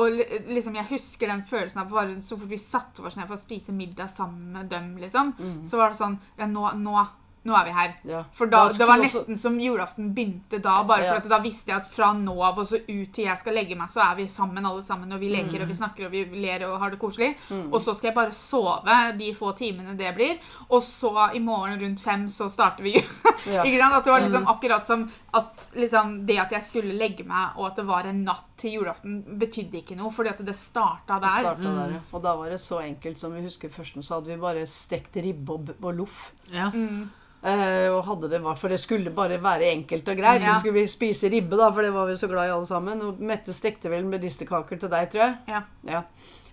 og 0.00 0.20
liksom 0.48 0.76
jeg 0.78 0.88
husker 0.94 1.28
den 1.28 1.44
følelsen 1.48 1.82
av 1.82 1.92
bare 1.92 2.20
så 2.24 2.38
fort 2.40 2.52
vi 2.52 2.60
satte 2.60 3.04
oss 3.04 3.18
ned 3.18 3.28
for 3.28 3.36
å 3.36 3.42
spise 3.42 3.74
middag 3.76 4.08
sammen 4.12 4.54
med 4.56 4.70
dem, 4.72 4.94
liksom, 5.02 5.34
så 5.68 5.80
var 5.80 5.92
det 5.92 6.00
sånn 6.00 6.16
Ja, 6.38 6.48
nå, 6.48 6.64
nå, 6.80 6.96
nå 7.44 7.54
er 7.58 7.64
vi 7.64 7.70
her. 7.70 7.94
Ja. 8.04 8.22
For 8.32 8.46
da, 8.46 8.68
Da 8.68 8.72
det 8.78 8.86
var 8.88 8.98
nesten 8.98 9.36
som 9.38 9.58
julaften 9.60 10.14
begynte 10.14 10.60
da, 10.62 10.82
bare 10.84 10.98
for 11.08 11.14
Ja. 11.14 11.16
at 11.16 11.28
da 11.28 11.38
visste 11.40 11.68
jeg 11.72 11.76
at 11.80 11.90
fra 11.90 12.12
nå 12.14 12.36
av 12.42 12.58
og 12.58 12.66
så 12.68 12.76
ut 12.88 13.12
til 13.12 13.24
jeg 13.24 13.38
skal 13.38 13.54
legge 13.54 13.74
meg, 13.76 13.88
så 13.90 14.00
er 14.00 14.14
vi 14.16 14.28
sammen 14.28 14.64
alle 14.66 14.82
sammen, 14.82 15.12
og 15.12 15.18
vi 15.20 15.28
leker 15.34 15.58
Mm. 15.58 15.62
og 15.62 15.68
vi 15.68 15.74
snakker 15.74 16.04
og 16.06 16.10
vi 16.12 16.24
ler 16.24 16.64
og 16.68 16.78
har 16.80 16.90
det 16.90 16.98
koselig. 17.00 17.34
Og 17.72 17.80
så 17.82 17.94
skal 17.96 18.08
jeg 18.08 18.14
bare 18.14 18.30
sove 18.32 19.18
de 19.18 19.32
få 19.34 19.52
timene 19.58 19.96
det 19.98 20.14
blir, 20.14 20.38
og 20.70 20.82
så 20.82 21.34
i 21.34 21.38
morgen 21.40 21.80
rundt 21.80 22.00
fem 22.00 22.28
så 22.28 22.48
starter 22.50 22.82
vi. 22.82 22.92
Ja. 23.46 23.64
Ikke 23.64 23.78
sant? 23.80 23.94
At 23.94 24.04
det 24.04 24.12
var 24.12 24.20
Mm. 24.20 24.30
liksom 24.30 24.46
akkurat 24.46 24.86
som 24.86 25.10
at 25.32 25.62
liksom 25.80 26.26
det 26.28 26.36
at 26.42 26.50
jeg 26.52 26.64
skulle 26.66 26.96
legge 26.98 27.24
meg, 27.24 27.56
og 27.56 27.70
at 27.70 27.78
det 27.80 27.86
var 27.88 28.08
en 28.08 28.20
natt 28.26 28.50
til 28.60 28.76
julaften, 28.76 29.22
betydde 29.40 29.80
ikke 29.80 29.96
noe, 29.96 30.12
fordi 30.12 30.32
at 30.34 30.42
det 30.44 30.54
starta 30.58 31.16
Det 31.22 31.32
starta 31.40 31.72
der, 31.78 31.94
mm. 31.96 32.12
Og 32.12 32.22
da 32.24 32.34
var 32.36 32.52
det 32.52 32.60
så 32.60 32.82
enkelt 32.84 33.20
som 33.20 33.32
vi 33.32 33.44
husker 33.46 33.72
først, 33.72 33.96
så 34.04 34.18
hadde 34.18 34.34
vi 34.34 34.38
bare 34.42 34.66
stekt 34.68 35.16
ribbe 35.24 35.56
og, 35.56 35.72
og 35.80 36.00
loff. 36.02 36.20
Ja. 36.52 36.68
Mm. 36.74 37.08
Eh, 37.42 37.88
og 37.90 38.04
hadde 38.06 38.28
det 38.30 38.38
var, 38.44 38.58
For 38.60 38.70
det 38.70 38.78
skulle 38.78 39.10
bare 39.10 39.40
være 39.42 39.72
enkelt 39.72 40.08
og 40.12 40.20
greit. 40.20 40.44
Ja. 40.44 40.52
Så 40.52 40.62
skulle 40.62 40.82
vi 40.82 40.90
spise 40.90 41.30
ribbe, 41.32 41.56
da, 41.58 41.70
for 41.72 41.82
det 41.82 41.94
var 41.94 42.10
vi 42.10 42.18
så 42.20 42.28
glad 42.30 42.50
i 42.50 42.54
alle 42.54 42.68
sammen. 42.68 43.00
Og 43.02 43.22
Mette 43.32 43.54
stekte 43.56 43.90
vel 43.90 44.04
medisterkaker 44.06 44.78
til 44.78 44.92
deg, 44.92 45.08
tror 45.10 45.24
jeg. 45.24 45.62
Ja. 45.88 46.02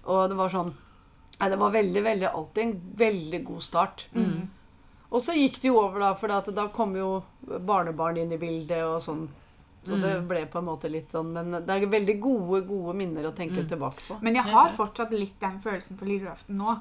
Og 0.08 0.30
det 0.32 0.40
var 0.40 0.54
sånn 0.54 0.72
Nei, 1.40 1.48
det 1.54 1.56
var 1.56 1.72
veldig, 1.72 2.02
veldig 2.04 2.32
alltid 2.36 2.64
en 2.66 2.72
veldig 3.00 3.38
god 3.48 3.62
start. 3.64 4.02
Og 5.10 5.24
så 5.26 5.34
gikk 5.34 5.58
det 5.62 5.72
jo 5.72 5.80
over, 5.82 6.04
da, 6.04 6.14
for 6.18 6.54
da 6.54 6.68
kom 6.74 6.96
jo 6.98 7.10
barnebarn 7.66 8.20
inn 8.22 8.34
i 8.36 8.42
bildet 8.42 8.84
og 8.86 9.00
sånn. 9.04 9.28
Så 9.88 9.96
det 9.96 10.12
ble 10.28 10.42
på 10.52 10.60
en 10.60 10.68
måte 10.68 10.90
litt 10.92 11.14
sånn 11.16 11.30
Men 11.32 11.54
det 11.64 11.72
er 11.72 11.86
veldig 11.88 12.16
gode, 12.20 12.60
gode 12.68 12.94
minner 13.00 13.30
å 13.30 13.32
tenke 13.34 13.64
tilbake 13.64 14.04
på. 14.06 14.18
Men 14.22 14.36
jeg 14.36 14.52
har 14.52 14.76
fortsatt 14.76 15.14
litt 15.16 15.38
den 15.42 15.56
følelsen 15.64 15.98
på 15.98 16.06
lille 16.06 16.28
julaften 16.28 16.60
nå, 16.60 16.76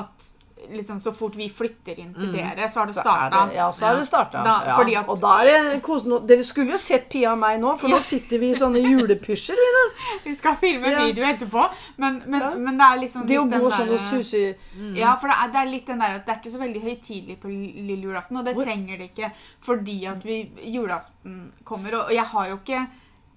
at 0.00 0.30
liksom 0.70 0.98
så 1.00 1.12
fort 1.14 1.36
vi 1.38 1.46
flytter 1.48 1.98
inn 2.02 2.12
til 2.14 2.32
dere, 2.32 2.66
så 2.68 2.80
har 2.80 2.86
det 2.90 2.94
starta. 2.96 3.42
ja, 3.54 3.70
så 3.72 3.86
har 3.86 3.96
det 3.96 4.06
starta. 4.06 4.42
Da- 4.44 4.64
ja. 4.66 5.00
at- 5.00 5.08
og 5.08 5.20
da 5.20 5.38
er 5.44 5.72
det 5.74 5.82
kosende. 5.82 6.18
Dere 6.26 6.44
skulle 6.44 6.70
jo 6.72 6.76
sett 6.76 7.08
Pia 7.08 7.32
og 7.32 7.38
meg 7.38 7.60
nå, 7.60 7.76
for 7.78 7.88
nå 7.88 8.00
sitter 8.00 8.38
vi 8.38 8.50
i 8.50 8.54
sånne 8.54 8.82
julepysjer. 8.82 9.56
vi 10.24 10.34
skal 10.34 10.56
filme 10.56 10.90
Ja. 10.90 11.04
video 11.06 11.24
etterpå, 11.24 11.68
men, 11.96 12.22
men, 12.26 12.40
Ja. 12.40 12.50
men 12.54 12.76
det 12.78 12.84
er 12.86 12.98
liksom 13.06 13.26
Det 13.26 13.38
å 13.38 13.48
gå 13.48 13.70
sånn 13.70 13.92
og 13.92 13.98
suse 13.98 14.54
mm. 14.76 14.96
Ja, 14.96 15.16
for 15.16 15.28
det 15.28 15.36
er, 15.42 15.48
det 15.52 15.56
er 15.62 15.70
litt 15.72 15.86
den 15.86 15.98
der 15.98 16.14
at 16.16 16.26
det 16.26 16.34
er 16.34 16.40
ikke 16.40 16.52
så 16.56 16.58
veldig 16.62 16.82
høytidelig 16.82 17.38
på 17.40 17.48
lille 17.48 18.02
julaften, 18.04 18.36
og 18.38 18.44
det 18.44 18.54
Hvor- 18.54 18.64
trenger 18.64 18.98
det 18.98 19.10
ikke 19.14 19.32
fordi 19.60 20.06
at 20.06 20.22
vi, 20.24 20.50
julaften 20.64 21.52
kommer, 21.64 21.94
og, 21.94 22.04
og 22.06 22.12
jeg 22.12 22.24
har 22.24 22.48
jo 22.48 22.56
ikke 22.56 22.86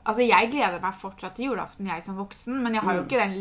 Altså, 0.04 0.26
jeg 0.28 0.50
gleder 0.50 0.82
meg 0.82 0.96
fortsatt 0.98 1.36
til 1.36 1.46
julaften, 1.52 1.86
jeg 1.86 2.02
som 2.04 2.16
voksen, 2.18 2.56
men 2.64 2.74
jeg 2.74 2.82
har 2.82 2.96
jo 2.96 3.02
ikke 3.04 3.20
den 3.22 3.36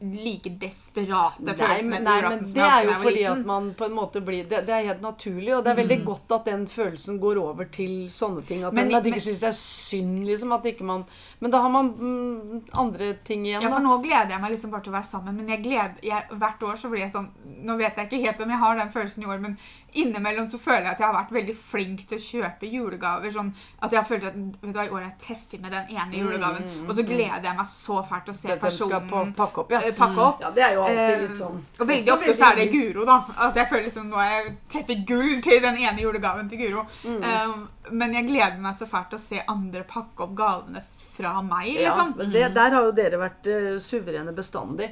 like 0.00 0.48
desperate 0.58 1.42
Nei, 1.44 1.52
følelsen 1.54 1.90
men, 1.92 2.04
nei, 2.06 2.20
men 2.24 2.44
det 2.54 2.62
er 2.64 2.86
jo 2.88 2.92
fordi 3.02 3.24
at 3.28 3.42
man 3.44 3.66
på 3.76 3.84
en 3.84 3.92
måte 3.98 4.22
blir 4.24 4.46
Det, 4.48 4.62
det 4.64 4.72
er 4.72 4.86
helt 4.86 5.02
naturlig, 5.04 5.52
og 5.58 5.64
det 5.66 5.74
er 5.74 5.80
veldig 5.82 5.98
godt 6.06 6.32
at 6.38 6.46
den 6.48 6.62
følelsen 6.72 7.18
går 7.20 7.36
over 7.42 7.68
til 7.70 8.06
sånne 8.08 8.46
ting. 8.48 8.64
At, 8.64 8.72
Men- 8.72 8.88
man, 8.88 8.96
at 8.96 9.04
de 9.04 9.10
men- 9.10 9.18
ikke 9.18 9.26
syns 9.28 9.40
det 9.44 9.50
er 9.50 9.58
synd, 9.60 10.24
liksom. 10.24 10.52
At 10.56 10.64
ikke 10.64 10.84
man 10.88 11.04
Men 11.40 11.52
da 11.54 11.62
har 11.64 11.72
man 11.72 11.90
mm, 11.98 12.62
andre 12.80 13.12
ting 13.26 13.46
igjen, 13.46 13.64
Ja, 13.64 13.72
for 13.72 13.84
nå 13.84 13.98
gleder 14.04 14.34
jeg 14.34 14.42
meg 14.42 14.54
liksom 14.54 14.72
bare 14.74 14.84
til 14.86 14.92
å 14.92 14.96
være 14.98 15.08
sammen, 15.10 15.36
men 15.36 15.48
jeg 15.48 15.62
gleder, 15.64 16.00
jeg, 16.04 16.38
hvert 16.40 16.64
år 16.68 16.80
så 16.80 16.90
blir 16.92 17.04
jeg 17.06 17.14
sånn 17.14 17.30
Nå 17.64 17.76
vet 17.80 17.96
jeg 17.96 18.08
ikke 18.08 18.22
helt 18.24 18.42
om 18.44 18.52
jeg 18.52 18.60
har 18.60 18.78
den 18.78 18.92
følelsen 18.94 19.24
i 19.24 19.28
år, 19.28 19.40
men 19.42 19.56
innimellom 20.00 20.46
så 20.48 20.60
føler 20.62 20.86
jeg 20.86 20.94
at 20.94 21.00
jeg 21.02 21.08
har 21.08 21.16
vært 21.16 21.32
veldig 21.34 21.54
flink 21.58 22.04
til 22.08 22.16
å 22.16 22.22
kjøpe 22.22 22.68
julegaver. 22.70 23.32
Sånn 23.34 23.50
at 23.80 23.92
jeg 23.92 23.98
har 23.98 24.06
følt 24.08 24.26
at 24.30 24.36
vet 24.38 24.62
du 24.62 24.78
hva, 24.78 24.86
i 24.86 24.94
år 24.94 25.00
er 25.02 25.08
jeg 25.08 25.18
treffet 25.26 25.60
med 25.60 25.74
den 25.74 25.90
ene 25.96 26.22
julegaven, 26.22 26.70
og 26.86 26.94
så 26.96 27.04
gleder 27.04 27.48
jeg 27.50 27.58
meg 27.58 27.68
så 27.68 27.98
fælt 28.08 28.28
til 28.28 28.36
å 28.36 28.38
se 28.38 28.72
skal 28.78 29.08
på, 29.10 29.24
pakke 29.36 29.64
opp, 29.64 29.74
ja. 29.74 29.82
eh, 29.84 29.96
pakke 29.96 30.24
opp. 30.24 30.44
Ja, 30.44 30.52
det 30.56 30.64
er 30.64 30.76
jo 30.78 30.86
alltid 30.86 31.10
Eh, 31.10 31.20
litt 31.24 31.40
sånn 31.40 31.58
Og 31.78 31.88
veldig 31.88 32.14
ofte 32.14 32.36
så 32.36 32.50
er 32.50 32.60
det 32.60 32.68
Guro, 32.74 33.04
da. 33.08 33.18
At 33.48 33.58
jeg 33.58 33.70
føler 33.70 33.86
liksom 33.88 34.08
nå 34.10 34.24
jeg 34.24 34.54
treffet 34.72 35.04
gull 35.08 35.42
til 35.44 35.60
den 35.64 35.80
ene 35.80 36.04
julegaven 36.04 36.50
til 36.50 36.60
Guro. 36.62 36.86
Mm. 37.04 37.20
Um, 37.24 37.68
men 37.90 38.16
jeg 38.16 38.28
gleder 38.28 38.60
meg 38.62 38.78
så 38.78 38.88
fælt 38.90 39.12
til 39.12 39.20
å 39.20 39.24
se 39.24 39.44
andre 39.50 39.84
pakke 39.88 40.26
opp 40.26 40.34
gavene 40.38 40.84
fra 41.20 41.34
meg, 41.42 41.68
Ja, 41.76 41.90
liksom. 41.92 42.14
men 42.18 42.32
det, 42.34 42.48
der 42.56 42.70
har 42.76 42.88
jo 42.88 42.92
dere 42.96 43.20
vært 43.20 43.46
uh, 43.52 43.78
suverene 43.78 44.32
bestandig. 44.36 44.90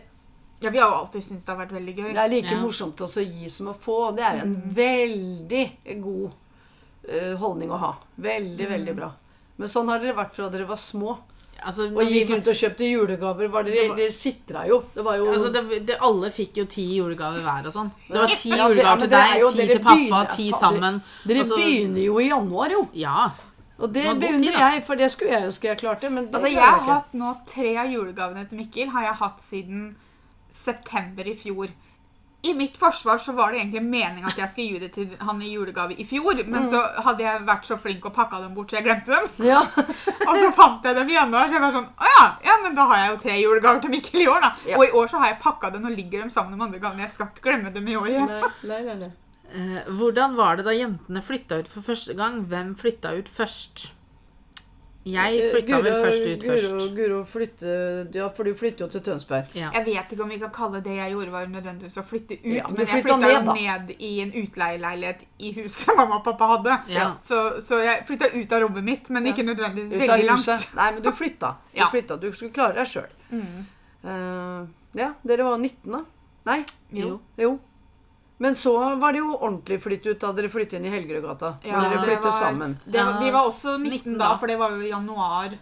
Ja, 0.61 0.71
vi 0.75 0.79
har 0.83 0.91
jo 0.91 0.97
alltid 1.05 1.23
syntes 1.23 1.45
det 1.47 1.53
har 1.55 1.61
vært 1.67 1.73
veldig 1.77 1.95
gøy. 1.97 2.11
Det 2.15 2.23
er 2.25 2.29
like 2.33 2.51
Ja. 2.55 2.61
morsomt 2.61 2.99
også 3.07 3.23
å 3.23 3.29
gi 3.31 3.49
som 3.49 3.69
å 3.71 3.75
få. 3.79 3.99
Det 4.17 4.25
er 4.27 4.41
en 4.43 4.55
veldig 4.75 5.65
god 6.03 6.33
uh, 7.09 7.35
holdning 7.39 7.71
å 7.71 7.79
ha. 7.79 7.93
Veldig, 8.17 8.69
veldig 8.69 8.95
bra. 8.99 9.13
Men 9.59 9.69
sånn 9.71 9.89
har 9.91 9.99
dere 10.03 10.15
vært 10.19 10.35
fra 10.35 10.49
dere 10.51 10.67
var 10.67 10.77
små. 10.79 11.17
Altså, 11.59 11.89
Og 11.91 12.07
gikk 12.07 12.29
rundt 12.31 12.47
og 12.47 12.55
kjøpte 12.55 12.87
julegaver. 12.87 13.49
Var 13.51 13.65
dere, 13.67 13.75
Det 13.75 13.89
var- 13.89 13.97
dere 13.99 14.13
sitra 14.15 14.61
jo. 14.69 14.77
Det 14.95 15.03
var 15.03 15.17
jo 15.19 15.27
Altså, 15.33 15.49
det, 15.53 15.87
det, 15.87 15.97
alle 16.01 16.31
fikk 16.31 16.57
jo 16.61 16.65
ti 16.67 16.85
julegaver 16.99 17.41
hver 17.43 17.67
og 17.67 17.73
sånn. 17.75 17.91
Det 18.07 18.15
var 18.21 18.29
ti 18.31 18.49
Ja, 18.51 18.55
det- 18.55 18.59
ja, 18.59 18.69
julegaver 18.69 19.01
til 19.01 19.11
deg, 19.11 19.57
ti 19.57 19.67
til 19.67 19.83
pappa, 19.83 20.37
ti 20.37 20.53
sammen. 20.53 21.03
Dere 21.27 21.35
dere 21.35 21.43
altså, 21.45 21.57
begynner 21.59 22.05
jo 22.05 22.19
i 22.23 22.29
januar, 22.29 22.71
jo. 22.71 22.89
Ja. 22.95 23.31
Og 23.79 23.93
det 23.95 24.05
beundrer 24.19 24.59
jeg, 24.59 24.85
for 24.87 24.99
det 24.99 25.11
skulle 25.15 25.33
jeg 25.37 25.47
ønske 25.47 25.69
jeg 25.69 25.79
klarte. 25.79 26.11
Men 26.11 26.27
det 26.27 26.35
Altså, 26.35 26.49
jeg 26.51 26.63
har 26.65 26.81
hatt 26.89 27.13
nå 27.15 27.35
tre 27.47 27.77
av 27.79 27.87
julegavene 27.93 28.49
til 28.51 28.59
Mikkel 28.59 28.89
har 28.91 29.05
jeg 29.07 29.15
hatt 29.21 29.45
siden 29.47 29.85
september 30.51 31.29
i 31.31 31.35
fjor. 31.39 31.69
I 32.43 32.53
mitt 32.55 32.77
forsvar 32.79 33.19
så 33.19 33.33
var 33.35 33.51
det 33.51 33.59
egentlig 33.59 33.83
meninga 33.83 34.29
at 34.31 34.39
jeg 34.39 34.49
skulle 34.53 34.67
gi 34.77 34.79
det 34.85 34.91
til 34.95 35.15
han 35.27 35.41
i 35.43 35.49
julegave 35.51 35.97
i 35.99 36.05
fjor, 36.07 36.39
men 36.47 36.63
Mm. 36.63 36.69
så 36.71 36.83
hadde 37.03 37.25
jeg 37.25 37.41
vært 37.49 37.65
så 37.67 37.77
flink 37.83 38.05
og 38.07 38.15
pakka 38.15 38.39
dem 38.45 38.55
bort 38.55 38.71
så 38.71 38.77
jeg 38.79 38.85
glemte 38.87 39.11
dem. 39.11 39.47
Ja. 39.47 39.61
Og 40.29 40.35
så 40.39 40.51
fant 40.55 40.85
jeg 40.87 40.95
dem 40.95 41.09
i 41.11 41.15
januar, 41.17 41.49
så 41.49 41.57
jeg 41.57 41.63
var 41.63 41.73
sånn 41.73 41.89
Å 41.99 42.05
ja, 42.13 42.27
ja, 42.45 42.57
men 42.63 42.75
da 42.77 42.85
har 42.87 42.99
jeg 43.03 43.11
jo 43.11 43.17
tre 43.23 43.39
julegaver 43.41 43.81
til 43.83 43.91
Mikkel 43.91 44.21
i 44.23 44.29
år, 44.31 44.41
da. 44.45 44.51
Ja. 44.69 44.77
Og 44.79 44.85
i 44.87 44.91
år 44.91 45.09
så 45.11 45.19
har 45.23 45.33
jeg 45.33 45.41
pakka 45.43 45.71
dem 45.75 45.87
og 45.91 45.97
ligger 45.97 46.21
dem 46.23 46.31
sammen 46.31 46.55
med 46.59 46.67
andre 46.69 46.79
gavene. 46.83 47.03
Jeg 47.07 47.11
skal 47.15 47.27
ikke 47.33 47.43
glemme 47.49 47.73
dem 47.75 47.89
i 47.89 47.97
år 47.97 48.07
igjen. 48.13 48.29
Nei, 48.63 48.83
nei, 48.87 48.95
nei, 49.07 49.11
hvordan 49.99 50.37
var 50.37 50.57
det 50.57 50.65
da 50.69 50.73
jentene 50.77 51.23
flytta 51.25 51.63
ut 51.63 51.69
for 51.69 51.81
første 51.83 52.15
gang? 52.19 52.43
Hvem 52.51 52.75
flytta 52.77 53.15
ut 53.19 53.29
først? 53.29 53.89
Jeg 55.09 55.39
flytta 55.55 55.79
vel 55.81 55.95
først 56.05 56.25
ut 56.27 56.43
Guro, 56.43 56.53
først. 56.53 56.95
Guro 56.97 57.19
flytte, 57.25 57.75
ja, 58.13 58.27
for 58.37 58.45
du 58.45 58.51
flytter 58.59 58.85
jo 58.85 58.89
til 58.93 59.01
Tønsberg. 59.07 59.55
Ja. 59.57 59.71
Jeg 59.73 59.87
vet 59.87 60.11
ikke 60.13 60.23
om 60.27 60.29
vi 60.35 60.37
kan 60.43 60.51
kalle 60.53 60.83
det 60.85 60.97
jeg 60.99 61.15
gjorde, 61.15 61.33
var 61.33 61.47
nødvendigvis 61.49 61.97
å 61.97 62.05
flytte 62.05 62.37
ut. 62.43 62.45
Ja, 62.59 62.67
men 62.69 62.83
jeg 62.83 62.91
flytta 63.07 63.17
ned, 63.23 63.49
ned 63.57 63.93
i 64.05 64.11
en 64.27 64.35
utleieleilighet 64.43 65.23
i 65.39 65.53
huset 65.63 65.95
mamma 65.97 66.19
og 66.19 66.27
pappa 66.27 66.51
hadde. 66.53 66.77
Ja. 66.93 67.07
Så, 67.25 67.39
så 67.65 67.81
jeg 67.87 68.05
flytta 68.11 68.29
ut 68.35 68.53
av 68.53 68.61
rommet 68.67 68.85
mitt, 68.85 69.09
men 69.15 69.25
Ja. 69.27 69.33
ikke 69.33 69.47
nødvendigvis 69.49 69.95
Ut 69.95 70.03
veldig 70.03 70.29
langt. 70.29 70.77
Nei, 70.77 70.91
men 70.93 71.03
du 71.03 71.11
flytta. 71.13 71.55
Du 71.73 71.81
Ja. 71.81 71.89
flytta. 71.95 72.21
Du 72.21 72.29
skulle 72.33 72.53
klare 72.53 72.75
deg 72.75 72.87
sjøl. 72.87 73.09
Mm. 73.33 74.69
ja, 74.95 75.13
dere 75.25 75.45
var 75.49 75.57
19 75.59 75.93
da? 75.93 76.05
Nei? 76.45 76.65
Jo. 76.93 77.21
Jo. 77.39 77.59
Men 78.39 78.55
så 78.55 78.73
var 79.01 79.13
det 79.13 79.19
jo 79.19 79.33
ordentlig 79.37 79.81
flytt 79.83 80.07
ut 80.07 80.21
da 80.21 80.33
dere 80.33 80.49
flyttet 80.49 80.79
inn 80.79 80.85
i 80.87 80.91
Helgerødgata. 80.93 81.55
Ja, 81.67 81.81
dere 81.81 81.97
det 81.97 82.05
flyttet 82.05 82.25
var- 82.25 82.41
sammen. 82.41 82.77
Det 82.87 83.05
var, 83.05 83.19
vi 83.25 83.31
var 83.35 83.49
også 83.51 83.79
19, 83.79 83.91
19 83.91 84.19
da, 84.19 84.29
da. 84.29 84.37
for 84.39 84.47
det 84.47 84.59
var 84.59 84.71
jo 84.71 84.81
i 84.81 84.91
januar. 84.93 85.57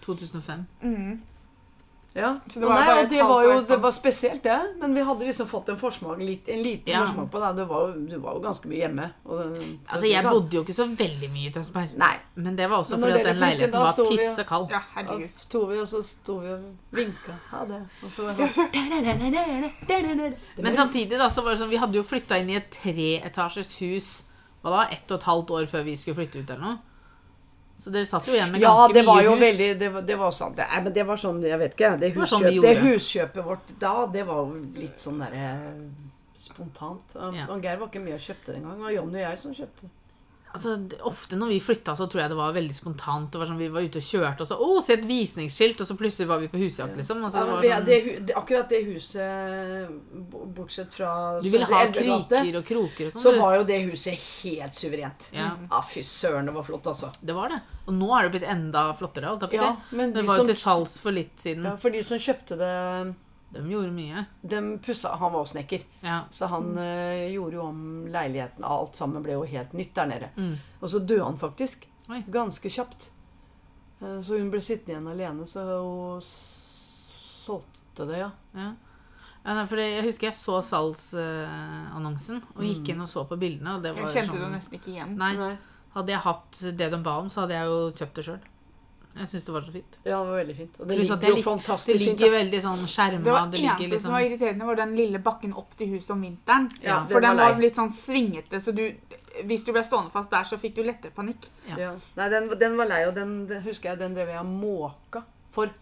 2005. 0.00 0.66
Mm. 0.82 1.20
Ja. 2.14 2.38
Så 2.46 2.60
det 2.60 2.66
var 2.68 2.74
Nei, 2.76 2.86
bare 2.86 3.02
et 3.04 3.10
det 3.10 3.22
var 3.24 3.42
jo 3.42 3.52
det 3.60 3.68
sånn. 3.68 3.80
var 3.80 3.90
spesielt, 3.90 4.42
det. 4.44 4.56
Men 4.80 4.94
vi 4.94 5.00
hadde 5.00 5.24
liksom 5.24 5.46
fått 5.48 5.68
en 5.72 5.78
forsmak, 5.80 6.18
litt, 6.18 6.48
en 6.48 6.62
liten 6.62 6.92
Ja. 6.92 7.00
forsmak 7.06 7.30
på 7.32 7.40
det. 7.40 7.56
Du 7.56 7.64
var, 7.70 7.92
du 7.96 8.18
var 8.18 8.34
jo 8.34 8.40
ganske 8.44 8.68
mye 8.68 8.78
hjemme. 8.82 9.06
Og, 9.24 9.38
for 9.38 9.94
Altså, 9.94 10.06
jeg 10.10 10.22
sånn. 10.24 10.30
bodde 10.32 10.52
jo 10.52 10.62
ikke 10.62 10.74
så 10.76 10.86
veldig 10.96 11.30
mye 11.32 11.46
i 11.48 11.52
Tønsberg. 11.52 11.96
Nei. 11.96 12.16
Men 12.36 12.56
det 12.56 12.68
var 12.68 12.78
også 12.84 12.98
fordi 13.00 13.12
at 13.20 13.24
den 13.24 13.36
leiligheten 13.40 13.72
var 13.72 14.10
pisse 14.10 14.44
kald. 14.44 14.70
Ja, 14.70 14.78
Da 14.78 15.00
herregud. 15.00 15.30
sto 15.38 15.64
vi, 15.66 15.78
og 15.80 15.86
så 15.88 16.02
sto 16.04 16.38
vi 16.40 16.48
og 16.52 16.60
vinka. 16.92 17.32
Ha 17.50 17.64
det. 17.64 17.80
Og 18.04 18.10
så 18.10 18.22
var 18.24 18.34
Ja, 18.38 18.48
så- 18.48 18.68
Men 20.62 20.76
samtidig 20.76 21.18
da, 21.18 21.28
så 21.30 21.42
var 21.42 21.50
det 21.54 21.60
sånn, 21.60 21.70
vi 21.70 21.76
hadde 21.80 21.94
jo 21.98 22.02
flytta 22.02 22.38
inn 22.40 22.50
i 22.50 22.56
et 22.56 22.70
treetasjes 22.70 23.74
hus 23.80 24.22
hva 24.62 24.70
da, 24.70 24.82
ett 24.94 25.10
og 25.10 25.18
et 25.18 25.24
halvt 25.26 25.50
år 25.50 25.66
før 25.66 25.84
vi 25.84 25.96
skulle 25.96 26.14
flytte 26.20 26.38
ut 26.44 26.50
eller 26.50 26.62
noe. 26.62 26.78
Så 27.82 27.90
dere 27.90 28.06
satt 28.06 28.28
jo 28.30 28.34
igjen 28.36 28.52
med 28.52 28.62
Ja, 28.62 28.70
ganske 28.76 28.94
det 28.94 29.02
var 29.08 29.18
mye 29.18 29.24
jo 29.26 29.32
hus. 29.34 29.40
veldig 29.42 29.68
Det 29.80 29.88
var, 29.94 30.02
det 30.06 30.16
var. 30.20 30.36
Det, 30.54 30.66
nei, 30.70 30.82
men 30.84 30.92
det 30.94 31.06
var 31.08 31.18
sånn, 31.18 31.40
jeg 31.42 31.58
vet 31.58 31.72
ikke. 31.74 31.90
Det, 31.98 32.10
var 32.14 32.30
sånn 32.30 32.46
de 32.46 32.60
det 32.62 32.74
huskjøpet 32.78 33.48
vårt 33.48 33.72
da, 33.82 33.94
det 34.12 34.22
var 34.28 34.44
jo 34.44 34.60
litt 34.78 35.02
sånn 35.02 35.18
derre 35.24 35.48
spontant. 36.38 37.16
Ja. 37.34 37.48
Geir 37.58 37.80
var 37.80 37.90
ikke 37.90 38.02
med 38.04 38.14
og 38.14 38.22
kjøpte 38.22 38.52
det 38.52 38.60
engang. 38.60 38.78
Det 38.78 38.86
var 38.86 38.94
Jonny 38.98 39.18
og 39.18 39.26
jeg 39.26 39.42
som 39.42 39.56
kjøpte. 39.58 39.90
Altså, 40.54 40.74
Ofte 41.08 41.36
når 41.40 41.48
vi 41.48 41.58
flytta, 41.64 41.94
så 41.96 42.04
tror 42.10 42.20
jeg 42.22 42.28
det 42.30 42.36
var 42.36 42.52
veldig 42.52 42.74
spontant. 42.76 43.30
Det 43.32 43.38
var 43.40 43.46
sånn, 43.48 43.56
Vi 43.58 43.68
var 43.72 43.80
ute 43.86 43.96
og 44.02 44.04
kjørte, 44.04 44.40
og 44.44 44.48
så 44.50 44.58
Å, 44.60 44.82
se 44.84 44.92
et 44.98 45.04
visningsskilt! 45.08 45.80
Og 45.80 45.86
så 45.88 45.96
plutselig 45.96 46.28
var 46.28 46.38
vi 46.42 46.48
på 46.52 46.60
husjakt, 46.60 46.96
liksom. 46.96 47.22
Altså, 47.24 47.38
Ja, 47.38 47.44
det 47.44 47.52
var 47.52 47.62
vi- 47.62 47.70
sånn, 47.72 47.86
det, 47.86 48.26
det, 48.26 48.34
akkurat 48.36 48.68
det 48.68 48.82
huset, 48.84 49.88
bortsett 50.54 50.92
fra 50.92 51.40
du 51.40 51.48
ville 51.48 51.64
ha 51.70 51.86
kriker 51.92 52.58
og 52.60 52.64
kroker 52.68 53.06
og 53.08 53.12
så 53.16 53.24
sånn. 53.24 53.34
du. 53.38 53.40
var 53.40 53.56
jo 53.56 53.64
det 53.64 53.78
huset 53.90 54.18
helt 54.42 54.74
suverent. 54.76 55.28
Ja. 55.32 55.50
Ja, 55.70 55.80
fy 55.88 56.00
søren, 56.04 56.46
det 56.46 56.54
var 56.54 56.62
flott, 56.68 56.84
altså. 56.92 57.12
Det 57.24 57.34
var 57.34 57.48
det. 57.48 57.60
Og 57.88 57.94
nå 57.98 58.12
er 58.18 58.28
det 58.28 58.32
blitt 58.40 58.48
enda 58.48 58.92
flottere. 58.98 59.32
holdt 59.32 59.46
jeg 59.48 59.50
på 59.56 59.62
å 59.62 59.62
Ja, 59.64 59.72
si. 59.90 59.96
men 59.96 60.12
Det 60.12 60.24
var 60.26 60.36
jo 60.36 60.44
som- 60.44 60.46
til 60.52 60.54
salgs 60.56 60.98
for 61.00 61.10
litt 61.12 61.36
siden. 61.36 61.64
Ja, 61.64 61.76
for 61.76 61.90
de 61.90 62.02
som 62.02 62.18
kjøpte 62.18 62.58
det, 62.58 63.14
De 63.52 63.62
gjorde 63.68 63.90
mye. 63.92 64.22
De 64.40 64.60
pussa 64.80 65.10
Han 65.20 65.32
var 65.34 65.42
jo 65.44 65.50
snekker. 65.52 65.82
Ja. 66.00 66.22
Så 66.32 66.46
han 66.48 66.70
eh, 66.80 67.26
gjorde 67.34 67.58
jo 67.58 67.64
om 67.68 67.82
leiligheten. 68.08 68.64
Alt 68.64 68.96
sammen 68.96 69.22
ble 69.24 69.34
jo 69.36 69.42
helt 69.48 69.72
nytt 69.76 69.92
der 69.98 70.06
nede. 70.08 70.30
Mm. 70.36 70.54
Og 70.80 70.88
så 70.88 70.98
døde 71.04 71.24
han 71.26 71.36
faktisk. 71.40 71.84
Oi. 72.08 72.22
Ganske 72.32 72.70
kjapt. 72.72 73.10
Eh, 74.00 74.20
Så 74.24 74.38
hun 74.40 74.48
ble 74.50 74.60
sittende 74.64 74.96
igjen 74.96 75.10
alene, 75.12 75.46
så 75.46 75.66
hun 75.82 76.20
solgte 76.22 78.06
det, 78.08 78.18
ja. 78.24 78.30
Ja. 78.56 78.70
Ja, 79.42 79.54
nei, 79.58 79.64
for 79.66 79.74
det, 79.80 79.88
jeg 79.90 80.04
husker 80.06 80.28
jeg 80.28 80.36
så 80.38 80.60
salgsannonsen 80.62 82.42
og 82.54 82.62
gikk 82.62 82.92
inn 82.92 83.02
og 83.02 83.08
så 83.10 83.24
på 83.26 83.38
bildene. 83.40 83.76
Og 83.76 83.82
det 83.84 83.90
var 83.96 84.06
Jeg 84.06 84.14
kjente 84.20 84.36
sånn, 84.36 84.44
det 84.46 84.50
nesten 84.54 84.78
ikke 84.78 84.92
igjen. 84.94 85.16
Nei, 85.18 85.32
Nei. 85.38 85.52
Hadde 85.92 86.14
jeg 86.14 86.24
hatt 86.24 86.60
det 86.78 86.88
de 86.94 87.00
ba 87.04 87.16
om, 87.20 87.28
så 87.28 87.42
hadde 87.42 87.56
jeg 87.58 87.68
jo 87.68 87.80
kjøpt 87.98 88.14
det 88.20 88.24
sjøl. 88.28 88.44
Jeg 89.14 89.28
syns 89.28 89.44
det 89.44 89.52
var 89.52 89.64
så 89.66 89.72
fint. 89.74 89.98
Ja, 90.04 90.18
det 90.18 90.28
var 90.30 90.36
veldig 90.38 90.56
fint. 90.56 90.76
Og 90.80 90.88
det 90.88 90.98
ligger 90.98 91.28
jo 91.28 91.42
fantastisk 91.44 91.98
fint. 91.98 92.06
ligger 92.08 92.30
da. 92.30 92.36
veldig 92.38 92.60
sånn 92.64 92.84
skjerma. 92.88 93.24
Det 93.26 93.34
var 93.34 93.50
Det 93.52 93.60
eneste 93.60 93.82
liksom... 93.82 94.00
som 94.06 94.14
var 94.14 94.22
liksom 94.22 94.32
irriterende, 94.32 94.68
var 94.70 94.78
den 94.80 94.94
lille 94.96 95.20
bakken 95.26 95.52
opp 95.62 95.76
til 95.76 95.90
huset 95.92 96.14
om 96.14 96.22
vinteren. 96.24 96.70
Ja, 96.80 97.02
For 97.10 97.20
den 97.20 97.36
den 97.36 97.42
var 97.42 97.52
var 97.52 97.60
litt 97.60 97.76
sånn 97.80 97.92
svingete, 97.92 98.60
så 98.60 98.72
du 98.76 98.86
Hvis 99.48 99.62
du 99.64 99.72
ble 99.72 99.80
stående 99.84 100.12
fast 100.12 100.30
der, 100.30 100.44
så 100.44 100.58
fikk 100.60 100.74
du 100.76 100.82
lettere 100.84 101.12
panikk. 101.16 101.46
Ja. 101.70 101.76
Ja. 101.80 101.92
Nei, 102.18 102.26
den, 102.28 102.50
den 102.60 102.74
var 102.76 102.88
lei, 102.90 103.06
og 103.08 103.14
den, 103.16 103.46
den 103.48 103.62
husker 103.64 103.92
jeg 103.92 103.98
den 104.02 104.14
drev 104.16 104.28
jeg 104.28 104.40
og 104.40 104.50
måka 104.50 105.22
for. 105.52 105.72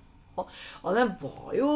Og, 0.82 0.90
den 0.96 1.12
var 1.20 1.54
jo 1.56 1.70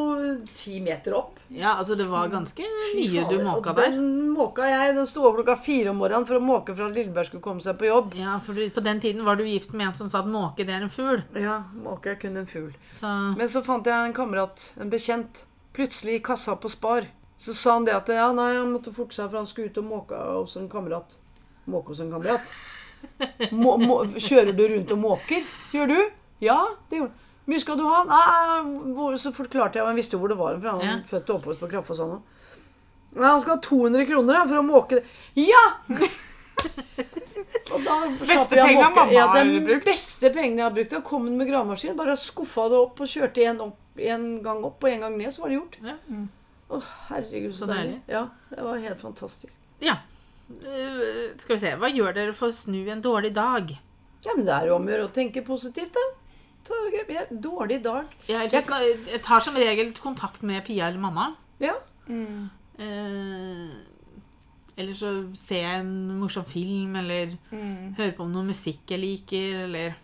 ti 0.57 0.79
meter 0.85 1.17
opp. 1.19 1.41
Ja, 1.49 1.77
altså 1.79 1.97
det 1.99 2.07
var 2.11 2.31
ganske 2.33 2.67
mye 2.97 3.25
du 3.31 3.37
måka 3.45 3.75
der. 3.77 3.95
Den 3.95 4.31
måka 4.35 4.69
jeg. 4.69 4.95
Den 4.99 5.09
sto 5.11 5.25
opp 5.29 5.39
klokka 5.39 5.57
fire 5.61 5.93
om 5.93 6.01
morgenen 6.03 6.29
for 6.29 6.41
å 6.41 6.45
måke 6.45 6.75
for 6.75 6.89
at 6.89 6.97
Lilleberg 6.97 7.31
skulle 7.31 7.45
komme 7.45 7.65
seg 7.65 7.79
på 7.81 7.89
jobb. 7.89 8.15
Ja, 8.19 8.37
for 8.45 8.59
du, 8.59 8.67
på 8.75 8.85
den 8.85 9.03
tiden 9.05 9.25
var 9.27 9.41
du 9.41 9.45
gift 9.49 9.75
med 9.75 9.91
en 9.91 9.99
som 9.99 10.13
sa 10.13 10.23
at 10.25 10.31
måke, 10.31 10.67
det 10.67 10.77
er 10.77 10.87
en 10.87 10.93
fugl. 10.93 11.23
Ja, 11.39 11.63
måke 11.85 12.15
er 12.15 12.21
kun 12.21 12.39
en 12.41 12.51
fugl. 12.51 12.73
Så 12.95 13.11
Men 13.39 13.51
så 13.53 13.65
fant 13.67 13.87
jeg 13.87 14.11
en 14.11 14.17
kamerat, 14.17 14.71
en 14.81 14.93
bekjent, 14.93 15.45
plutselig 15.75 16.21
i 16.21 16.25
kassa 16.25 16.57
på 16.61 16.71
Spar. 16.73 17.09
Så 17.37 17.55
sa 17.57 17.75
han 17.79 17.87
det 17.87 17.97
at 17.97 18.09
ja, 18.09 18.29
nei, 18.33 18.55
han 18.57 18.71
måtte 18.73 18.95
forte 18.95 19.17
seg, 19.17 19.29
for 19.29 19.41
han 19.41 19.49
skulle 19.51 19.73
ut 19.73 19.83
og 19.83 19.91
måke 19.91 20.21
hos 20.21 20.55
en 20.61 20.71
kamerat. 20.71 21.19
Måke 21.71 21.95
hos 21.95 22.03
en 22.05 22.13
kamerat. 22.15 22.55
Må, 23.53 23.75
må, 23.77 23.99
kjører 24.17 24.55
du 24.57 24.65
rundt 24.71 24.93
og 24.95 25.01
måker? 25.03 25.45
Gjør 25.75 25.91
du? 25.91 25.99
Ja, 26.45 26.57
det 26.91 27.03
gjorde 27.03 27.13
Hvor 27.13 27.24
mye 27.47 27.61
skal 27.61 27.77
du 27.77 27.85
ha? 27.85 28.03
Nei, 28.09 28.95
Så 28.97 29.19
så 29.29 29.33
forklarte 29.37 29.77
jeg, 29.79 29.83
og 29.85 29.91
han 29.93 29.97
visste 29.99 30.17
hvor 30.21 30.29
det 30.33 30.39
var, 30.39 30.57
for 30.61 30.69
han 30.71 30.81
Ja. 30.85 30.95
født 31.09 31.31
og 31.31 31.41
oppvokst 31.41 31.61
på 31.61 31.71
Kraftfoss 31.73 31.99
han 32.01 32.15
òg. 32.19 32.23
Nei, 33.15 33.29
han 33.31 33.41
skal 33.43 33.57
ha 33.57 33.61
200 33.63 34.07
kroner 34.09 34.35
da, 34.35 34.45
for 34.51 34.57
å 34.59 34.67
måke 34.67 35.01
det. 35.01 35.05
Ja! 35.37 35.65
Og 37.75 37.83
da 37.85 37.97
slapp 38.25 38.53
jeg 38.55 38.77
å 38.79 38.89
måke. 38.91 39.05
Ja, 39.15 39.27
brukt. 39.35 39.85
beste 39.87 40.31
pengene 40.35 40.63
jeg 40.63 40.67
har 40.67 40.73
brukt. 40.75 40.91
Da 40.95 41.01
kom 41.07 41.27
den 41.29 41.37
med 41.39 41.49
gravemaskin, 41.51 41.97
bare 41.99 42.17
skuffa 42.19 42.69
det 42.73 42.79
opp 42.81 43.01
og 43.05 43.11
kjørte 43.11 43.45
en, 43.47 43.61
opp, 43.69 43.79
en 44.01 44.25
gang 44.45 44.65
opp 44.67 44.83
og 44.85 44.91
en 44.91 45.05
gang 45.07 45.17
ned, 45.19 45.33
så 45.35 45.45
var 45.45 45.53
det 45.53 45.59
gjort. 45.61 45.79
ja. 45.85 45.97
Å, 46.75 46.79
herregud, 47.11 47.53
så 47.53 47.67
Så 47.67 47.67
deilig. 47.69 47.99
Ja, 48.09 48.23
det 48.51 48.63
var 48.65 48.79
helt 48.81 49.01
fantastisk. 49.03 49.59
ja. 49.85 49.99
Uh, 50.45 51.33
skal 51.41 51.55
vi 51.57 51.61
se. 51.63 51.71
Hva 51.81 51.89
gjør 51.89 52.13
dere 52.17 52.33
for 52.37 52.49
å 52.53 52.57
snu 52.57 52.83
en 52.93 53.01
dårlig 53.05 53.31
dag? 53.37 53.71
Ja, 54.27 54.35
men 54.37 54.45
det 54.45 54.53
er 54.53 54.67
jo 54.69 54.75
om 54.77 54.85
å 54.89 54.91
gjøre 54.93 55.07
å 55.07 55.13
tenke 55.13 55.41
positivt, 55.45 55.93
da. 55.97 56.05
Ja, 57.15 57.25
dårlig 57.31 57.83
dag. 57.85 58.05
Jeg, 58.29 58.51
Jeg 58.53 58.65
jeg 59.13 59.23
tar 59.23 59.41
som 59.41 59.55
regel 59.55 59.93
kontakt 59.93 60.43
med 60.43 60.63
Pia 60.65 60.87
eller 60.89 61.01
mamma. 61.01 61.35
Ja. 61.61 61.75
Eh, 62.79 63.69
eller 64.77 64.95
så 64.99 65.11
ser 65.39 65.61
jeg 65.63 65.81
en 65.81 66.19
morsom 66.19 66.45
film, 66.45 66.97
eller 66.97 67.37
hører 67.97 68.15
på 68.17 68.25
om 68.27 68.33
noe 68.35 68.45
musikk 68.49 68.91
jeg 68.91 68.99
liker, 69.01 69.61
eller 69.69 69.95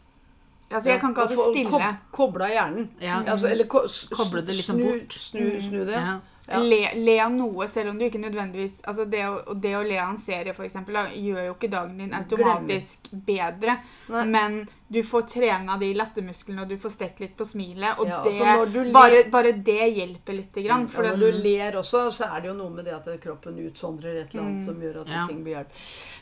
Altså, 0.70 0.90
jeg 0.92 1.00
kan 1.00 1.10
ikke 1.10 1.20
ha 1.22 1.26
det 1.26 1.38
stille. 1.50 1.70
kob- 1.70 1.96
Koble 2.12 2.46
hjernen. 2.52 2.90
Ja. 3.02 3.22
Altså, 3.26 3.48
eller 3.50 3.64
ko, 3.66 3.80
s- 3.88 4.06
Koble 4.12 4.40
det 4.46 4.54
liksom 4.54 4.76
snu, 4.78 4.84
bort. 4.84 5.12
Snu, 5.12 5.60
snu 5.60 5.78
det. 5.84 5.96
ja. 5.96 6.18
Ja. 6.48 6.58
Le, 6.58 6.78
le 7.04 7.18
av 7.22 7.30
noe, 7.30 7.66
selv 7.68 7.90
om 7.92 7.98
du 7.98 8.04
ikke 8.08 8.18
nødvendigvis 8.18 8.80
altså 8.88 9.04
det, 9.06 9.20
å, 9.28 9.54
det 9.54 9.74
å 9.76 9.82
le 9.86 9.98
av 10.02 10.08
en 10.10 10.18
serie, 10.18 10.52
for 10.56 10.64
eksempel, 10.66 10.96
gjør 11.14 11.44
jo 11.46 11.52
ikke 11.54 11.68
dagen 11.70 11.98
din 12.00 12.10
automatisk 12.16 13.10
bedre. 13.12 13.76
Nei. 14.10 14.24
Men 14.26 14.56
du 14.90 14.98
får 15.06 15.28
trena 15.30 15.76
de 15.78 15.92
lattermusklene, 15.94 16.62
og 16.64 16.68
du 16.72 16.76
får 16.82 16.90
stekt 16.96 17.20
litt 17.22 17.36
på 17.38 17.46
smilet. 17.46 18.00
Og 18.02 18.08
Ja, 18.10 18.22
det, 18.24 18.72
du 18.72 18.80
ler- 18.82 18.92
bare, 18.92 19.24
bare 19.30 19.52
det 19.52 19.90
hjelper 19.94 20.32
lite 20.40 20.62
grann. 20.66 20.88
For 20.88 21.04
Ja, 21.04 21.12
når 21.14 21.36
du 21.38 21.42
ler 21.44 21.78
også, 21.78 22.08
så 22.10 22.34
er 22.34 22.40
det 22.40 22.48
jo 22.50 22.54
noe 22.58 22.70
med 22.70 22.84
det 22.84 22.94
at 22.98 23.20
kroppen 23.22 23.58
utsondrer 23.68 24.22
et 24.24 24.34
eller 24.34 24.42
Mm. 24.42 24.48
annet 24.50 24.64
som 24.64 24.80
gjør 24.80 25.00
at 25.04 25.28
ting 25.28 25.44
blir 25.44 25.54
hjelp. 25.60 25.68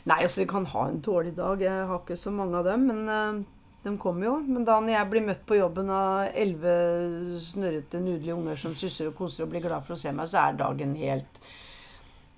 Nei, 0.05 0.21
altså, 0.23 0.41
du 0.41 0.45
kan 0.47 0.65
ha 0.65 0.87
en 0.89 1.01
dårlig 1.01 1.35
dag. 1.35 1.59
Jeg 1.61 1.87
har 1.87 1.99
ikke 2.05 2.17
så 2.17 2.31
mange 2.31 2.55
av 2.55 2.65
dem, 2.65 2.85
men 2.87 3.09
eh, 3.09 3.43
de 3.83 3.97
kommer 3.97 4.25
jo. 4.25 4.35
Men 4.45 4.65
da 4.67 4.79
når 4.81 4.91
jeg 4.91 5.09
blir 5.09 5.25
møtt 5.29 5.45
på 5.47 5.55
jobben 5.59 5.89
av 5.89 6.33
elleve 6.35 7.39
snørrete, 7.39 8.01
nydelige 8.03 8.35
unger 8.35 8.55
som 8.59 8.73
sysser 8.75 9.07
og 9.07 9.15
koser 9.15 9.43
og 9.45 9.51
blir 9.53 9.61
glad 9.63 9.85
for 9.87 9.95
å 9.95 9.99
se 10.01 10.11
meg, 10.11 10.27
så 10.27 10.41
er 10.49 10.57
dagen 10.59 10.95
helt 10.99 11.39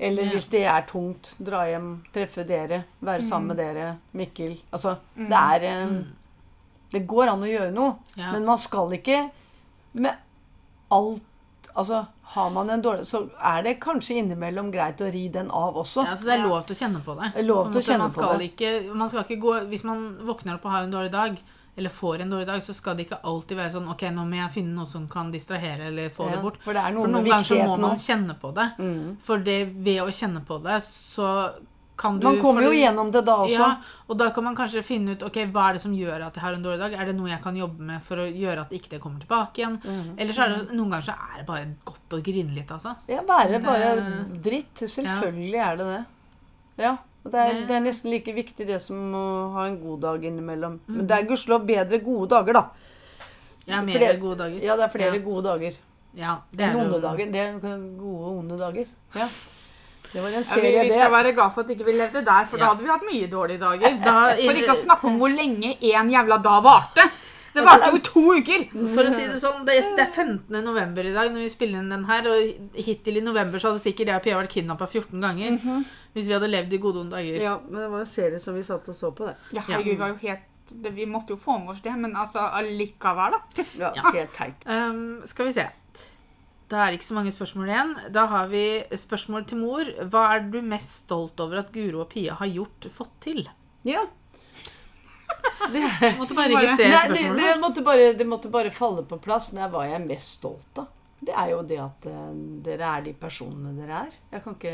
Eller 0.01 0.23
Ja. 0.25 0.31
hvis 0.33 0.47
det 0.49 0.63
er 0.65 0.81
tungt, 0.89 1.35
dra 1.37 1.59
hjem, 1.69 2.03
treffe 2.13 2.41
dere, 2.47 2.83
være 3.01 3.21
sammen 3.21 3.47
med 3.55 3.57
Mm. 3.57 3.73
dere, 3.75 3.97
Mikkel 4.13 4.55
Altså, 4.73 4.97
det 5.15 5.31
er 5.31 5.63
eh, 5.63 6.03
Det 6.91 7.07
går 7.07 7.27
an 7.29 7.41
å 7.43 7.45
gjøre 7.51 7.71
noe, 7.73 7.95
Ja. 8.17 8.31
men 8.31 8.45
man 8.45 8.57
skal 8.57 8.89
ikke 8.91 9.29
med 9.93 10.15
alt 10.91 11.21
Altså, 11.75 12.05
har 12.33 12.49
man 12.55 12.69
en 12.69 12.81
dårlig 12.83 13.07
Så 13.07 13.25
er 13.37 13.63
det 13.65 13.73
kanskje 13.83 14.15
innimellom 14.21 14.69
greit 14.71 15.01
å 15.03 15.09
ri 15.11 15.25
den 15.33 15.49
av 15.51 15.75
også. 15.81 16.05
Ja, 16.07 16.15
så 16.15 16.29
det 16.29 16.37
er 16.37 16.45
lov 16.47 16.61
til 16.67 16.77
å 16.77 16.79
kjenne 16.79 17.01
på 17.03 17.15
det. 17.19 17.31
Lov 17.43 17.71
til 17.71 17.81
å 17.81 17.87
kjenne 17.87 18.05
man 18.05 18.13
på 18.15 18.29
det. 18.39 18.51
Ikke, 18.51 18.69
man 18.93 19.11
skal 19.11 19.25
ikke 19.25 19.41
gå, 19.43 19.55
hvis 19.71 19.83
man 19.87 20.05
våkner 20.27 20.55
opp 20.55 20.67
og 20.69 20.75
har 20.75 20.85
en 20.87 20.93
dårlig 20.95 21.11
dag, 21.11 21.41
eller 21.75 21.89
får 21.89 22.23
en 22.23 22.29
dårlig 22.29 22.47
dag, 22.47 22.63
så 22.63 22.75
skal 22.75 22.95
det 22.95 23.05
ikke 23.07 23.21
alltid 23.31 23.57
være 23.57 23.73
sånn 23.77 23.91
Ok, 23.93 24.01
nå 24.11 24.25
må 24.27 24.39
jeg 24.41 24.53
finne 24.57 24.75
noe 24.75 24.89
som 24.91 25.07
kan 25.11 25.31
distrahere 25.31 25.87
eller 25.87 26.09
få 26.11 26.27
Ja, 26.27 26.35
det 26.35 26.41
bort. 26.43 26.57
for 26.63 26.75
det 26.75 26.83
er 26.83 26.97
For 26.99 27.13
noen 27.15 27.27
ganger 27.29 27.47
så 27.47 27.59
må 27.63 27.77
man 27.79 27.99
kjenne 27.99 28.35
på 28.39 28.51
det. 28.55 28.67
Mm. 28.79 29.05
For 29.27 29.43
det, 29.45 29.59
ved 29.87 30.01
å 30.03 30.09
kjenne 30.11 30.43
på 30.47 30.59
det, 30.63 30.79
så 30.87 31.27
Man 32.03 32.39
kommer 32.41 32.63
jo 32.63 32.71
gjennom 32.71 33.11
det 33.11 33.21
da 33.25 33.35
også. 33.43 33.57
Ja, 33.59 33.77
og 34.09 34.17
da 34.17 34.29
kan 34.31 34.43
man 34.43 34.55
kanskje 34.55 34.83
finne 34.83 35.11
ut 35.15 35.23
ok, 35.23 35.37
hva 35.53 35.69
er 35.69 35.73
det 35.73 35.81
som 35.81 35.93
gjør 35.93 36.25
at 36.27 36.33
jeg 36.35 36.41
har 36.43 36.53
en 36.53 36.63
dårlig 36.63 36.79
dag. 36.79 36.93
Er 36.93 37.05
det 37.05 37.15
noe 37.15 37.29
jeg 37.29 37.41
kan 37.43 37.55
jobbe 37.55 37.79
med 37.79 38.01
for 38.01 38.17
å 38.17 38.25
gjøre 38.25 38.61
at 38.65 38.71
ikke 38.71 38.89
det 38.95 39.01
kommer 39.01 39.19
tilbake 39.19 39.61
igjen? 39.61 39.77
Mm. 39.83 40.15
Eller 40.17 40.33
så 40.33 40.43
er 40.45 40.49
det 40.55 40.73
noen 40.75 40.89
ganger 40.89 41.05
så 41.11 41.13
er 41.13 41.37
det 41.39 41.45
bare 41.47 41.67
godt 41.85 42.09
å 42.17 42.21
grine 42.23 42.55
litt, 42.55 42.71
altså. 42.71 42.95
Ja, 43.07 43.21
være 43.21 43.61
bare 43.63 43.93
dritt. 44.41 44.73
Selvfølgelig 44.81 45.61
er 45.67 45.77
det 45.77 45.85
det. 45.91 46.03
Ja. 46.83 46.97
Det 47.23 47.35
er, 47.37 47.53
Det- 47.67 47.75
er 47.77 47.81
nesten 47.85 48.09
like 48.09 48.33
viktig 48.33 48.65
det 48.65 48.81
som 48.81 48.97
å 49.13 49.53
ha 49.53 49.67
en 49.67 49.77
god 49.79 50.01
dag 50.01 50.23
innimellom. 50.25 50.79
Mm. 50.87 50.95
Men 50.97 51.07
det 51.07 51.17
er 51.19 51.27
gudskjelov 51.29 51.65
bedre 51.67 51.99
gode 52.01 52.29
dager, 52.29 52.53
da. 52.53 52.65
Ja, 53.67 53.81
mer 53.81 53.93
flere, 53.93 54.17
gode 54.19 54.37
dager. 54.39 54.59
Ja, 54.63 54.75
det 54.75 54.83
er 54.83 54.89
flere 54.89 55.15
Ja. 55.15 55.21
gode 55.21 55.43
dager. 55.43 55.75
Ja, 56.17 56.39
det 56.51 56.65
er 56.65 56.75
onde 56.75 56.97
jo- 56.97 57.01
dager. 57.01 57.31
Det 57.31 57.35
er 57.39 57.59
gode 57.99 58.25
og 58.25 58.39
onde 58.39 58.57
dager. 58.57 58.87
Ja. 59.15 59.27
Det 60.11 60.21
var 60.21 60.27
en 60.27 60.33
ja, 60.43 60.55
vi, 60.59 60.71
vi 60.71 60.89
skal 60.91 61.05
det. 61.05 61.11
være 61.11 61.33
glad 61.33 61.53
for 61.55 61.61
at 61.63 61.69
ikke 61.75 61.85
vi 61.87 61.93
levde 61.97 62.21
der, 62.25 62.45
for 62.51 62.57
Ja. 62.57 62.65
da 62.65 62.69
hadde 62.73 62.83
vi 62.83 62.89
hatt 62.91 63.05
mye 63.07 63.27
dårlige 63.31 63.59
dager. 63.59 63.97
Da- 64.03 64.35
For 64.35 64.53
ikke 64.61 64.75
å 64.75 64.81
snakke 64.85 65.05
om 65.07 65.19
hvor 65.21 65.29
lenge 65.35 65.77
en 65.81 66.09
jævla 66.11 66.37
dag 66.43 66.63
varte. 66.63 67.09
Det 67.53 67.63
varte 67.65 67.89
jo 67.91 67.97
to 67.99 68.21
uker! 68.39 68.61
For 68.95 69.03
å 69.03 69.11
si 69.11 69.25
det 69.27 69.39
sånn, 69.41 69.65
det, 69.67 69.73
det 69.97 70.05
er 70.05 70.11
15. 70.11 70.61
november 70.63 71.03
i 71.03 71.11
dag 71.11 71.31
når 71.33 71.41
vi 71.43 71.49
spiller 71.51 71.79
inn 71.79 71.89
den 71.91 72.05
her, 72.07 72.27
og 72.31 72.75
hittil 72.75 73.17
i 73.17 73.23
november 73.25 73.59
så 73.59 73.71
hadde 73.73 73.81
sikkert 73.83 74.07
jeg 74.07 74.15
og 74.15 74.23
Pia 74.23 74.37
vært 74.39 74.53
kidnappa 74.53 74.87
14 74.87 75.19
ganger. 75.19 75.57
Hvis 76.15 76.27
vi 76.27 76.33
hadde 76.35 76.47
levd 76.51 76.71
i 76.73 76.77
gode 76.77 76.95
og 77.01 77.05
onde 77.05 77.17
dager. 77.19 77.41
Ja, 77.43 77.57
men 77.69 77.81
det 77.81 77.89
var 77.91 77.99
jo 77.99 78.07
serie 78.07 78.39
som 78.39 78.55
vi 78.55 78.63
satt 78.63 78.87
og 78.87 78.95
så 78.95 79.11
på, 79.15 79.27
det. 79.27 79.35
Ja, 79.55 79.61
herregud, 79.67 79.91
vi 79.91 79.99
var 79.99 80.07
jo 80.15 80.19
helt 80.27 80.47
det, 80.71 80.93
Vi 80.95 81.05
måtte 81.05 81.33
jo 81.35 81.35
få 81.35 81.57
med 81.59 81.73
oss 81.75 81.81
det, 81.83 81.91
men 81.99 82.13
altså 82.15 82.39
allikevel, 82.55 83.31
da. 83.35 83.63
Ja, 83.79 83.91
Ja. 83.99 84.11
Helt 84.15 84.33
teit. 84.33 84.63
Um, 84.65 85.21
skal 85.27 85.45
vi 85.49 85.51
se. 85.59 85.65
Da 86.71 86.79
er 86.85 86.91
det 86.93 86.99
ikke 87.01 87.09
så 87.09 87.17
mange 87.17 87.33
spørsmål 87.35 87.67
igjen. 87.71 87.89
Da 88.15 88.23
har 88.31 88.47
vi 88.51 88.63
spørsmål 88.95 89.43
til 89.49 89.59
mor. 89.59 89.89
Hva 90.13 90.21
er 90.37 90.45
du 90.53 90.61
mest 90.63 91.01
stolt 91.03 91.39
over 91.43 91.59
at 91.65 91.71
Guro 91.75 92.05
og 92.05 92.09
Pia 92.13 92.37
har 92.39 92.47
gjort, 92.47 92.87
fått 92.95 93.13
til? 93.27 93.43
Ja. 93.87 94.05
Det, 95.71 95.81
Måtte 96.19 96.35
bare 96.35 96.51
registrere 96.51 96.89
Nei, 96.91 97.15
det, 97.15 97.27
det, 97.37 97.51
måtte 97.61 97.83
bare, 97.85 98.07
det 98.17 98.25
måtte 98.27 98.49
bare 98.51 98.71
falle 98.73 99.03
på 99.07 99.17
plass. 99.23 99.51
Nei, 99.55 99.67
hva 99.71 99.83
er 99.85 99.93
jeg 99.95 100.07
mest 100.09 100.37
stolt 100.39 100.81
av? 100.81 100.89
Det 101.21 101.33
er 101.37 101.51
jo 101.53 101.59
det 101.69 101.77
at 101.79 102.07
uh, 102.09 102.31
dere 102.65 102.87
er 102.97 103.03
de 103.05 103.13
personene 103.19 103.71
dere 103.77 103.99
er. 104.07 104.15
Jeg 104.33 104.43
kan 104.45 104.57
ikke 104.57 104.73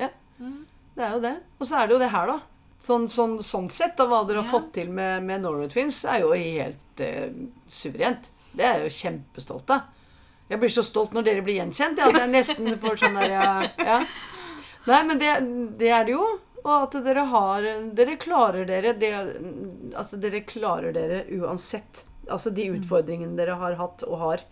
Ja. 0.00 0.08
Mm. 0.40 0.62
Det 0.96 1.04
er 1.04 1.14
jo 1.14 1.20
det. 1.24 1.34
Og 1.60 1.68
så 1.68 1.78
er 1.78 1.86
det 1.88 1.94
jo 1.96 2.00
det 2.02 2.10
her, 2.12 2.32
da. 2.32 2.38
Sånn, 2.82 3.04
sånn, 3.12 3.36
sånn 3.46 3.68
sett, 3.72 4.00
av 4.02 4.10
hva 4.10 4.22
dere 4.28 4.42
har 4.42 4.48
Ja. 4.48 4.52
fått 4.56 4.72
til 4.76 4.90
med, 4.92 5.22
med 5.28 5.44
Norway 5.44 5.68
Twins, 5.72 6.02
er 6.08 6.24
jo 6.24 6.32
helt 6.34 7.02
uh, 7.04 7.28
suverent. 7.68 8.30
Det 8.52 8.66
er 8.66 8.80
jeg 8.80 8.88
jo 8.88 8.96
kjempestolt 9.02 9.70
av. 9.76 9.86
Jeg 10.52 10.60
blir 10.60 10.72
så 10.72 10.84
stolt 10.84 11.14
når 11.16 11.24
dere 11.24 11.42
blir 11.44 11.56
gjenkjent. 11.62 12.00
Ja, 12.00 12.10
at 12.12 12.18
jeg 12.20 12.32
nesten 12.34 12.74
får 12.82 12.98
sånn 13.00 13.16
der 13.16 13.32
ja. 13.32 13.98
Nei, 14.84 15.02
men 15.08 15.20
det, 15.20 15.30
det 15.80 15.92
er 15.94 16.04
det 16.04 16.16
jo. 16.16 16.26
Og 16.62 16.72
at 16.76 16.96
dere 17.02 17.24
har 17.26 17.64
Dere 17.96 18.16
klarer 18.22 18.66
dere 18.68 18.92
det, 18.94 19.10
At 19.98 20.12
dere 20.22 20.42
klarer 20.46 20.94
dere 20.94 21.24
uansett. 21.40 22.04
Altså 22.30 22.52
de 22.54 22.68
utfordringene 22.76 23.34
dere 23.38 23.56
har 23.58 23.78
hatt 23.80 24.04
og 24.06 24.20
har. 24.20 24.44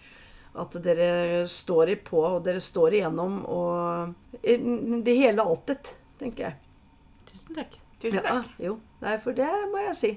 At 0.58 0.74
dere 0.82 1.44
står 1.46 1.92
i 1.92 1.98
på, 2.02 2.24
og 2.26 2.40
dere 2.48 2.62
står 2.64 2.96
igjennom, 2.98 3.36
og 3.46 4.40
Det 4.42 5.14
hele 5.20 5.44
altet, 5.44 5.92
tenker 6.18 6.48
jeg. 6.48 6.58
Tusen 7.30 7.60
takk. 7.60 7.78
Tusen 8.00 8.18
Ja, 8.24 8.40
jo. 8.58 8.80
Nei, 9.04 9.14
for 9.22 9.36
det 9.36 9.50
må 9.70 9.84
jeg 9.84 9.96
si. 10.00 10.10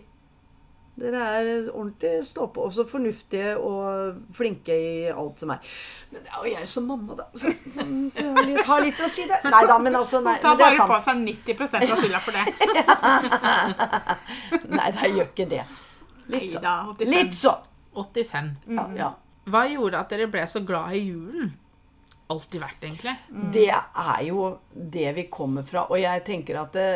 Dere 0.93 1.21
er 1.39 1.47
ordentlig 1.71 2.11
stå-på. 2.27 2.67
Også 2.67 2.83
fornuftige 2.85 3.55
og 3.57 4.19
flinke 4.37 4.75
i 4.77 4.91
alt 5.09 5.39
som 5.41 5.49
er. 5.55 5.63
Men 6.11 6.21
det 6.21 6.29
er 6.29 6.43
jo 6.45 6.51
jeg 6.53 6.67
som 6.69 6.85
mamma, 6.85 7.15
da. 7.17 7.25
Så, 7.33 7.49
som 7.73 7.89
har 8.13 8.43
litt- 8.45 8.61
har 8.67 8.83
litt 8.85 9.01
å 9.01 9.09
si 9.09 9.25
det. 9.25 9.39
Nei 9.49 9.63
da, 9.71 9.79
men 9.81 9.97
altså 9.97 10.21
nei, 10.21 10.35
Ta 10.43 10.53
tar 10.53 10.61
bare 10.61 10.85
på 10.91 10.99
seg 11.07 11.23
90% 11.25 11.89
av 11.95 12.03
skylda 12.03 12.21
for 12.21 12.37
det. 12.37 12.45
Nei, 14.77 14.91
da 14.95 15.09
gjør 15.09 15.27
ikke 15.31 15.47
det. 15.49 15.63
Litt 16.31 16.53
sånn. 16.53 16.69
85. 16.93 17.09
Litt 17.13 17.35
så. 17.37 17.55
85. 17.97 18.53
Ja, 18.77 18.85
ja. 18.97 19.09
Hva 19.49 19.65
gjorde 19.67 19.99
at 19.99 20.13
dere 20.13 20.29
ble 20.31 20.45
så 20.47 20.61
glad 20.65 20.93
i 20.95 21.01
julen? 21.09 21.51
Alltid 22.31 22.61
vært, 22.63 22.85
egentlig. 22.87 23.11
Det 23.53 23.67
er 23.73 24.21
jo 24.29 24.45
det 24.73 25.09
vi 25.17 25.25
kommer 25.33 25.65
fra. 25.67 25.83
Og 25.91 25.99
jeg 25.99 26.23
tenker 26.25 26.61
at 26.61 26.71
det, 26.77 26.87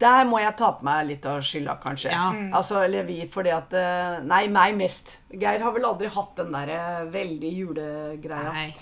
Der 0.00 0.24
må 0.28 0.38
jeg 0.42 0.56
ta 0.58 0.72
på 0.76 0.84
meg 0.84 1.06
litt 1.08 1.26
av 1.30 1.40
skylda, 1.40 1.78
kanskje. 1.82 2.10
Ja. 2.12 2.28
Altså, 2.58 2.82
eller 2.84 3.06
vi, 3.08 3.22
fordi 3.32 3.50
at 3.54 3.72
eh, 3.78 4.18
Nei, 4.28 4.44
meg 4.52 4.76
mest. 4.76 5.18
Geir 5.32 5.62
har 5.64 5.72
vel 5.72 5.86
aldri 5.88 6.10
hatt 6.12 6.34
den 6.36 6.52
derre 6.52 6.80
veldig 7.14 7.52
julegreia. 7.62 8.52
Nei. 8.52 8.72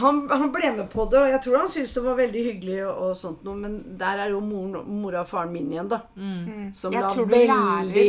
Han, 0.00 0.20
han 0.30 0.52
ble 0.54 0.68
med 0.76 0.86
på 0.92 1.02
det, 1.10 1.18
og 1.18 1.32
jeg 1.32 1.40
tror 1.42 1.56
han 1.58 1.70
syntes 1.72 1.92
det 1.96 2.02
var 2.04 2.18
veldig 2.20 2.42
hyggelig, 2.46 2.76
og, 2.86 2.98
og 3.08 3.16
sånt 3.18 3.40
noe, 3.42 3.56
men 3.58 3.72
der 3.98 4.20
er 4.22 4.30
jo 4.30 4.38
moren, 4.38 4.84
mora 5.00 5.24
og 5.24 5.30
faren 5.32 5.50
min 5.50 5.72
igjen, 5.74 5.88
da. 5.90 5.98
Som 6.78 6.94
Jeg 6.94 7.02
la 7.02 7.10
veldig, 7.32 8.04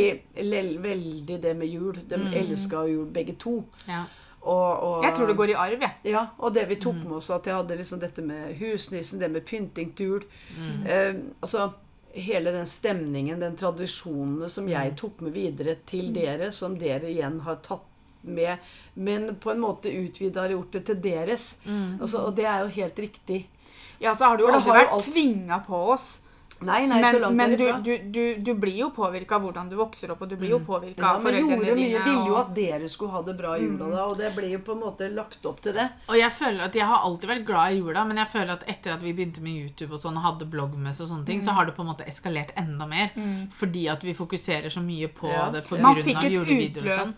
lel- 0.46 0.76
veldig 0.84 1.38
det 1.42 1.54
med 1.58 1.72
jul. 1.72 1.98
De 2.06 2.20
elska 2.38 2.84
jul, 2.86 3.06
begge 3.10 3.34
to. 3.42 3.56
Ja. 3.90 4.04
Og, 4.42 4.70
og, 4.82 5.04
Jeg 5.08 5.14
tror 5.18 5.26
det 5.30 5.36
går 5.38 5.50
i 5.52 5.58
arv, 5.64 5.82
jeg. 5.86 5.92
ja, 6.14 6.22
og 6.38 6.54
det 6.54 6.68
vi 6.70 6.78
tok 6.82 6.96
med 7.02 7.18
oss, 7.18 7.30
at 7.34 7.46
jeg 7.46 7.54
hadde 7.54 7.76
liksom 7.78 8.00
dette 8.02 8.22
med 8.26 8.54
husnissen, 8.58 9.18
det 9.22 9.30
med 9.30 9.44
pynting 9.46 9.90
til 9.98 10.06
jul. 10.14 10.24
Eh, 10.86 11.14
altså 11.42 11.68
hele 12.14 12.52
den 12.52 12.66
stemningen, 12.66 13.40
den 13.40 13.56
tradisjonene 13.56 14.48
som 14.52 14.68
jeg 14.68 14.94
tok 15.00 15.20
med 15.24 15.32
videre 15.32 15.76
til 15.88 16.12
dere, 16.14 16.50
som 16.52 16.74
dere 16.78 17.08
igjen 17.10 17.40
har 17.46 17.56
tatt 17.64 17.88
med, 18.22 18.58
men 18.94 19.34
på 19.42 19.50
en 19.50 19.60
måte 19.64 19.90
utvida 19.90 20.44
har 20.44 20.52
gjort 20.54 20.72
det 20.76 20.84
til 20.86 21.00
deres. 21.02 21.46
Altså, 21.66 22.26
og 22.28 22.36
det 22.36 22.44
er 22.46 22.60
jo 22.66 22.74
helt 22.76 22.98
riktig. 23.02 23.40
Ja, 24.02 24.14
så 24.14 24.24
har 24.30 24.36
du 24.36 24.44
jo 24.44 24.52
aldri 24.52 24.70
vært 24.76 24.92
alt- 24.92 25.08
tvinga 25.12 25.58
på 25.66 25.80
oss. 25.94 26.18
Nei, 26.66 26.86
nei, 26.86 27.00
så 27.02 27.12
Men, 27.12 27.22
langt 27.22 27.36
men 27.36 27.54
du, 27.56 27.64
du, 27.82 27.92
du, 28.14 28.24
du 28.44 28.52
blir 28.54 28.76
jo 28.78 28.90
påvirka 28.96 29.36
av 29.36 29.42
hvordan 29.46 29.68
du 29.70 29.76
vokser 29.76 30.10
opp, 30.14 30.22
og 30.22 30.28
du 30.30 30.36
blir 30.36 30.50
jo 30.54 30.60
påvirka 30.66 31.02
ja, 31.02 31.10
av 31.16 31.22
men 31.22 31.26
foreldrene 31.32 31.56
gjorde 31.58 31.74
mye, 31.78 31.88
dine. 31.88 32.04
ville 32.04 32.28
jo 32.28 32.36
at 32.40 32.52
dere 32.56 32.88
skulle 32.88 33.12
ha 33.16 33.22
det 33.26 33.34
bra 33.40 33.56
i 33.58 33.62
jula 33.64 33.88
da, 33.92 34.04
og 34.06 34.16
det 34.18 34.30
blir 34.36 34.50
jo 34.56 34.60
på 34.66 34.76
en 34.76 34.82
måte 34.84 35.08
lagt 35.12 35.46
opp 35.50 35.60
til 35.64 35.74
det. 35.78 35.88
Og 36.08 36.16
jeg 36.20 36.32
føler 36.38 36.64
at 36.68 36.78
jeg 36.78 36.86
har 36.92 37.06
alltid 37.08 37.32
vært 37.32 37.44
glad 37.48 37.72
i 37.72 37.80
jula, 37.82 38.04
men 38.08 38.22
jeg 38.22 38.32
føler 38.36 38.52
at 38.56 38.64
etter 38.68 38.94
at 38.96 39.02
vi 39.02 39.12
begynte 39.12 39.42
med 39.44 39.52
YouTube 39.58 39.94
og 39.96 40.00
sånn, 40.04 40.16
og 40.20 40.26
hadde 40.28 40.48
bloggmess 40.52 41.00
og 41.02 41.10
sånne 41.12 41.26
ting, 41.26 41.42
så 41.44 41.56
har 41.56 41.66
det 41.66 41.74
på 41.76 41.82
en 41.82 41.90
måte 41.92 42.06
eskalert 42.08 42.54
enda 42.56 42.86
mer. 42.86 43.12
Fordi 43.58 43.88
at 43.92 44.04
vi 44.04 44.14
fokuserer 44.14 44.70
så 44.70 44.80
mye 44.84 45.08
på 45.08 45.28
Ja. 45.32 45.50
det 45.50 45.66
på 45.68 45.76
grunn 45.80 46.02
fikk 46.02 46.16
av 46.16 46.24
et 46.24 46.32
julevideoer 46.32 46.88
og 46.92 46.98
sånn. 47.02 47.14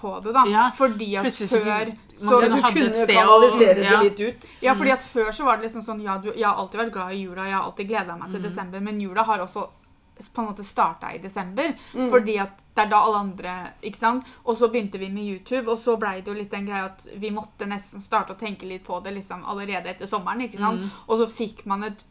På 0.00 0.12
det, 0.24 0.32
da. 0.36 0.44
Ja, 0.50 0.66
fordi 0.76 1.08
at 1.16 1.24
plutselig 1.28 1.48
før 1.50 1.92
så, 2.18 2.24
man 2.24 2.42
Ja, 2.42 2.48
du 2.48 2.62
kunne 2.74 3.06
kanalisere 3.06 3.74
det 3.82 3.98
litt 4.04 4.20
ut. 4.28 4.46
Ja, 4.62 4.74
fordi 4.74 4.90
at 4.94 5.02
før 5.02 5.32
så 5.32 5.44
var 5.44 5.56
det 5.58 5.68
liksom 5.68 5.82
sånn 5.86 6.00
Ja, 6.02 6.18
du, 6.18 6.30
jeg 6.34 6.46
har 6.46 6.56
alltid 6.56 6.80
vært 6.80 6.92
glad 6.92 7.12
i 7.12 7.20
jula, 7.24 7.44
jeg 7.48 7.54
har 7.58 7.64
alltid 7.68 7.88
gleda 7.88 8.16
meg 8.16 8.28
Mm. 8.28 8.32
til 8.34 8.42
desember, 8.50 8.80
men 8.80 9.00
jula 9.00 9.22
har 9.24 9.38
også 9.44 9.68
på 10.34 10.42
en 10.42 10.48
måte 10.48 10.64
starta 10.66 11.12
i 11.14 11.18
desember. 11.22 11.74
Mm. 11.94 12.08
Fordi 12.10 12.38
at 12.42 12.56
det 12.74 12.84
er 12.86 12.90
da 12.90 12.96
alle 13.06 13.18
andre 13.18 13.52
Ikke 13.82 13.98
sant? 13.98 14.24
Og 14.44 14.56
så 14.56 14.68
begynte 14.70 14.98
vi 14.98 15.08
med 15.10 15.24
YouTube, 15.24 15.68
og 15.70 15.78
så 15.78 15.96
blei 15.98 16.20
det 16.20 16.26
jo 16.30 16.34
litt 16.34 16.50
den 16.50 16.66
greia 16.66 16.84
at 16.86 17.06
vi 17.16 17.30
måtte 17.30 17.66
nesten 17.66 18.00
starte 18.02 18.34
å 18.34 18.38
tenke 18.38 18.66
litt 18.66 18.84
på 18.86 18.98
det 19.02 19.14
liksom 19.14 19.44
allerede 19.46 19.86
etter 19.90 20.06
sommeren. 20.06 20.40
ikke 20.42 20.58
sant? 20.58 20.80
Mm. 20.80 20.90
Og 21.08 21.18
så 21.18 21.26
fikk 21.30 21.64
man 21.66 21.84
et 21.84 22.04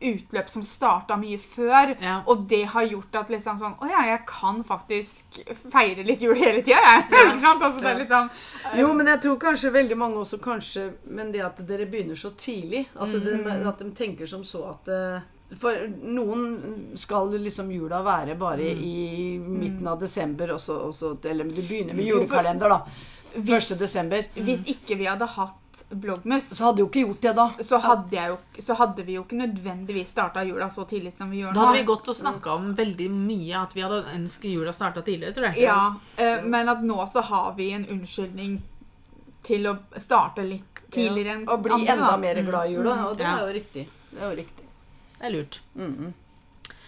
utløp 0.00 0.50
som 0.52 0.62
starta 0.62 1.16
mye 1.16 1.38
før, 1.40 1.94
Ja. 2.02 2.18
og 2.28 2.42
det 2.48 2.64
har 2.68 2.84
gjort 2.84 3.14
at 3.16 3.30
liksom 3.32 3.58
sånn 3.58 3.76
Å 3.80 3.88
ja, 3.88 4.02
jeg 4.10 4.26
kan 4.28 4.62
faktisk 4.64 5.38
feire 5.72 6.04
litt 6.04 6.20
jul 6.20 6.36
hele 6.36 6.60
tida, 6.62 6.76
jeg. 6.84 7.06
ikke 7.10 7.40
sant? 7.40 7.62
Altså, 7.62 7.80
det 7.80 7.88
er 7.94 8.02
liksom 8.02 8.28
Jo, 8.76 8.90
men 8.92 9.06
jeg 9.06 9.22
tror 9.24 9.38
kanskje 9.46 9.72
veldig 9.72 9.96
mange 9.96 10.20
også 10.20 10.38
kanskje 10.44 10.84
Men 11.08 11.32
det 11.32 11.40
at 11.46 11.62
dere 11.66 11.86
begynner 11.88 12.14
så 12.18 12.34
tidlig, 12.36 12.84
at, 12.94 13.08
de, 13.08 13.40
at 13.72 13.78
de 13.80 13.90
tenker 13.96 14.26
som 14.28 14.44
så 14.44 14.66
at 14.74 14.92
uh, 14.92 15.56
For 15.56 15.86
noen 16.02 16.92
skal 16.98 17.32
liksom 17.40 17.70
jula 17.72 18.02
være 18.04 18.36
bare 18.36 18.68
i 18.76 19.38
midten 19.40 19.86
av 19.88 20.00
desember, 20.00 20.52
og 20.56 20.60
så, 20.60 20.76
og 20.90 20.94
så 20.94 21.14
Eller 21.24 21.48
du 21.48 21.62
begynner 21.62 21.94
med 21.96 22.04
julekalender, 22.04 22.68
da. 22.68 22.82
1. 23.36 23.78
desember. 23.78 24.24
Hvis 24.34 24.64
ikke 24.66 24.96
vi 24.98 25.06
hadde 25.06 25.26
hatt 25.26 25.54
Blogmus, 25.90 26.46
Så 26.56 26.64
hadde 26.64 26.80
jo 26.80 26.86
ikke 26.88 27.02
gjort 27.04 27.20
det, 27.20 27.32
da. 27.36 27.48
så 27.60 27.78
hadde, 27.84 28.10
jeg 28.16 28.28
jo, 28.32 28.36
så 28.64 28.74
hadde 28.78 29.04
vi 29.04 29.12
jo 29.18 29.24
ikke 29.26 29.36
nødvendigvis 29.42 30.08
starta 30.08 30.42
jula 30.48 30.70
så 30.72 30.86
tidlig 30.88 31.12
som 31.12 31.28
vi 31.30 31.42
gjør 31.42 31.52
nå. 31.52 31.54
Da 31.58 31.66
hadde 31.66 31.78
vi 31.82 31.84
gått 31.90 32.08
og 32.08 32.16
snakka 32.16 32.54
om 32.56 32.70
veldig 32.78 33.10
mye 33.12 33.58
at 33.60 33.74
vi 33.76 33.82
hadde 33.84 33.98
ønsket 34.14 34.50
jula 34.54 34.72
starta 34.72 35.02
tidligere, 35.04 35.34
tror 35.36 35.50
jeg. 35.50 35.66
Ja, 35.66 35.94
eh, 36.16 36.40
men 36.48 36.68
at 36.72 36.80
nå 36.82 36.96
så 37.12 37.20
har 37.28 37.52
vi 37.58 37.72
en 37.76 37.84
unnskyldning 37.92 38.56
til 39.44 39.68
å 39.68 39.76
starte 40.00 40.42
litt 40.48 40.80
tidligere 40.90 41.34
enn 41.36 41.48
Og 41.48 41.60
bli 41.62 41.72
andre, 41.76 41.92
enda 41.92 42.10
da. 42.10 42.16
mer 42.16 42.42
glad 42.42 42.70
i 42.70 42.72
jula. 42.72 42.96
Og 43.10 43.18
det 43.18 43.26
Ja. 43.26 43.36
er 43.36 43.46
jo 43.46 43.52
riktig. 43.60 43.86
Det 44.12 44.22
er 44.22 44.30
jo 44.30 44.36
riktig. 44.42 44.64
Det 45.18 45.26
er 45.26 45.30
lurt. 45.36 45.60
Mhm. 45.76 46.14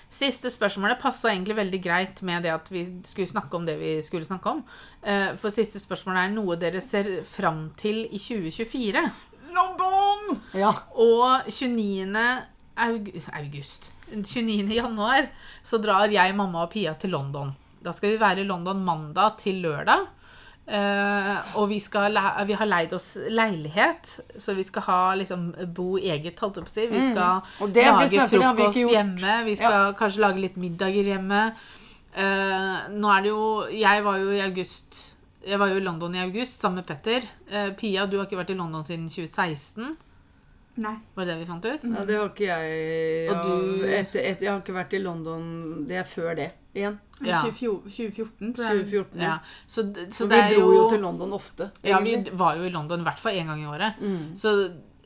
Siste 0.09 0.49
spørsmålet 0.49 1.01
passa 1.03 1.29
egentlig 1.29 1.57
veldig 1.59 1.81
greit 1.85 2.21
med 2.25 2.47
det 2.47 2.53
at 2.55 2.71
vi 2.73 2.87
skulle 3.05 3.29
snakke 3.29 3.59
om 3.59 3.67
det 3.69 3.75
vi 3.81 3.91
skulle 4.05 4.25
snakke 4.25 4.55
om. 4.55 4.63
Eh, 5.03 5.35
For 5.37 5.53
siste 5.53 5.81
spørsmål 5.83 6.17
er 6.17 6.33
noe 6.33 6.57
dere 6.57 6.81
ser 6.81 7.11
fram 7.29 7.67
til 7.77 8.07
i 8.07 8.21
2024. 8.21 9.03
London! 9.53 10.41
Ja. 10.57 10.73
Og 10.97 11.49
29. 11.51 12.25
Aug 12.79 13.09
august 13.35 13.89
29. 14.15 14.69
januar 14.71 15.27
så 15.67 15.81
drar 15.83 16.13
jeg, 16.15 16.37
mamma 16.39 16.63
og 16.65 16.71
Pia 16.73 16.95
til 16.95 17.11
London. 17.11 17.51
Da 17.83 17.93
skal 17.93 18.15
vi 18.15 18.21
være 18.23 18.45
i 18.45 18.49
London 18.49 18.81
mandag 18.87 19.37
til 19.43 19.61
lørdag. 19.65 20.07
Eh, 20.69 21.57
og 21.57 21.69
vi, 21.71 21.79
skal, 21.81 22.13
le- 22.13 22.45
vi 22.45 22.53
har 22.61 22.67
leid 22.69 22.93
oss 22.93 23.15
leilighet, 23.33 24.11
så 24.37 24.53
vi 24.55 24.63
skal 24.69 24.83
ha 24.85 24.99
liksom 25.17 25.47
bo 25.75 25.95
eget, 25.97 26.39
holdt 26.43 26.59
jeg 26.61 26.65
på 26.67 26.69
å 26.69 26.75
si. 26.75 26.87
Vi 26.91 27.01
skal 27.11 27.39
Mm. 27.41 27.63
Og 27.65 27.73
det 27.73 27.85
blir 27.85 28.19
lage 28.19 28.29
frokost 28.35 28.77
hjemme. 28.93 29.45
Vi 29.47 29.55
skal 29.57 29.95
kanskje 29.97 30.21
lage 30.21 30.43
litt 30.45 30.57
middager 30.61 31.05
hjemme. 31.15 31.53
Uh, 32.19 32.89
nå 32.91 33.09
er 33.15 33.23
det 33.23 33.29
jo 33.31 33.43
Jeg 33.71 34.03
var 34.03 34.17
jo 34.19 34.31
i 34.33 34.41
august 34.41 34.97
Jeg 35.47 35.59
var 35.61 35.69
jo 35.69 35.77
i 35.77 35.83
London 35.85 36.15
i 36.17 36.23
august 36.25 36.61
sammen 36.61 36.77
med 36.83 36.87
Petter. 36.89 37.23
Uh, 37.53 37.71
Pia, 37.77 38.07
du 38.07 38.17
har 38.19 38.27
ikke 38.27 38.41
vært 38.41 38.51
i 38.51 38.57
London 38.59 38.83
siden 38.85 39.09
2016. 39.09 39.97
Nei. 40.79 40.95
Var 41.15 41.25
det 41.25 41.33
det 41.35 41.39
vi 41.41 41.47
fant 41.49 41.65
ut? 41.65 41.85
ja, 41.85 42.05
det 42.05 42.17
har 42.19 42.29
ikke 42.29 42.49
jeg. 42.49 43.31
Og 43.31 43.47
du- 43.47 43.87
etter, 43.87 44.21
etter, 44.21 44.45
jeg 44.45 44.53
har 44.53 44.61
ikke 44.61 44.77
vært 44.77 44.93
i 44.95 45.03
London 45.03 45.85
Det 45.89 45.97
er 45.97 46.05
før 46.05 46.35
det 46.37 46.51
igjen. 46.79 46.99
Ja. 47.19 47.41
2014, 47.43 47.91
2014, 47.91 48.53
tror 48.55 48.67
jeg. 48.69 48.83
2014. 48.85 49.23
Ja, 49.25 49.39
så, 49.67 49.87
så 50.15 50.29
vi 50.31 50.43
dro 50.53 50.61
jo, 50.61 50.75
jo 50.77 50.85
til 50.93 51.03
London 51.03 51.33
ofte. 51.35 51.73
Ja, 51.83 51.99
vi 52.05 52.19
var 52.31 52.59
jo 52.61 52.69
i 52.69 52.75
London 52.75 53.03
i 53.03 53.09
hvert 53.09 53.23
fall 53.23 53.41
én 53.41 53.51
gang 53.51 53.65
i 53.65 53.71
året. 53.71 53.99
Mm. 53.99 54.37
Så 54.39 54.55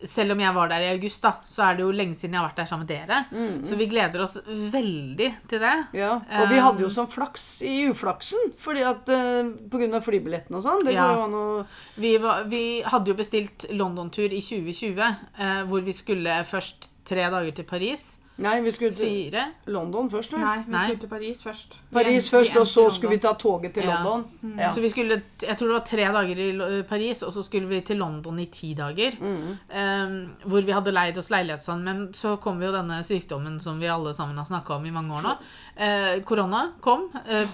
selv 0.08 0.34
om 0.34 0.40
jeg 0.42 0.54
var 0.54 0.70
der 0.70 0.84
i 0.84 0.90
august, 0.92 1.22
da, 1.22 1.32
så 1.48 1.64
er 1.66 1.76
det 1.78 1.84
jo 1.84 1.92
lenge 1.94 2.16
siden 2.18 2.34
jeg 2.34 2.42
har 2.42 2.48
vært 2.48 2.60
der 2.62 2.68
sammen 2.70 2.86
med 2.86 2.92
dere. 2.92 3.18
Mm. 3.30 3.58
Så 3.66 3.78
vi 3.78 3.88
gleder 3.90 4.24
oss 4.24 4.36
veldig 4.46 5.28
til 5.50 5.62
det. 5.62 5.74
Ja, 5.98 6.14
og 6.18 6.48
vi 6.50 6.62
hadde 6.62 6.82
jo 6.84 6.90
Um, 6.90 6.94
sånn 6.96 7.10
flaks 7.12 7.44
i 7.66 7.74
uflaksen, 7.90 8.52
fordi 8.60 8.82
at 8.86 9.12
uh, 9.12 9.52
på 9.70 9.80
grunn 9.80 9.94
av 9.96 10.06
flybilletten 10.06 10.58
og 10.58 10.64
sånn. 10.66 10.82
Det 10.86 10.96
Ja. 10.96 11.06
an 11.24 11.36
å 11.36 11.66
Vi, 11.96 12.16
var, 12.18 12.44
vi 12.50 12.82
hadde 12.82 13.12
jo 13.12 13.18
bestilt 13.18 13.68
London-tur 13.70 14.32
i 14.32 14.42
2020, 14.42 14.98
uh, 15.38 15.62
hvor 15.70 15.84
vi 15.86 15.94
skulle 15.94 16.42
først 16.44 16.90
tre 17.06 17.30
dager 17.30 17.54
til 17.54 17.64
Paris. 17.64 18.18
Nei, 18.36 18.60
vi 18.64 18.70
skulle 18.72 18.94
til 18.96 19.06
Fire? 19.06 19.42
London 19.66 20.10
først, 20.10 20.32
vel? 20.32 20.40
Nei, 20.40 20.56
vi 20.66 20.72
Nei. 20.72 20.86
skulle 20.86 21.00
til 21.00 21.08
Paris 21.08 21.42
først. 21.42 21.76
Paris 21.92 22.30
først, 22.30 22.56
og 22.56 22.66
så 22.66 22.86
skulle 22.90 23.12
vi 23.12 23.20
ta 23.20 23.32
toget 23.38 23.74
til 23.74 23.84
Ja. 23.84 23.98
London. 24.02 24.24
Ja. 24.58 24.70
Så 24.72 24.80
vi 24.80 24.88
skulle, 24.88 25.22
jeg 25.42 25.56
tror 25.56 25.66
det 25.68 25.74
var 25.74 25.84
tre 25.86 26.08
dager 26.16 26.38
i 26.78 26.82
Paris, 26.82 27.22
og 27.22 27.32
så 27.32 27.42
skulle 27.42 27.68
vi 27.68 27.80
til 27.80 27.96
London 27.96 28.38
i 28.38 28.46
ti 28.46 28.74
dager. 28.74 29.12
Mm. 29.20 29.58
Um, 29.82 30.32
hvor 30.44 30.60
vi 30.60 30.72
hadde 30.72 30.92
leid 30.92 31.18
oss 31.18 31.30
leilighet 31.30 31.62
sånn. 31.62 31.84
Men 31.84 32.08
så 32.14 32.36
kom 32.36 32.62
jo 32.62 32.72
denne 32.72 33.02
sykdommen 33.04 33.60
som 33.60 33.78
vi 33.80 33.86
alle 33.86 34.14
sammen 34.14 34.38
har 34.38 34.48
snakka 34.48 34.74
om 34.74 34.86
i 34.86 34.90
mange 34.90 35.14
år 35.14 35.22
nå. 35.22 35.36
Uh, 35.76 36.24
korona 36.24 36.72
kom. 36.80 37.10
Uh, 37.28 37.46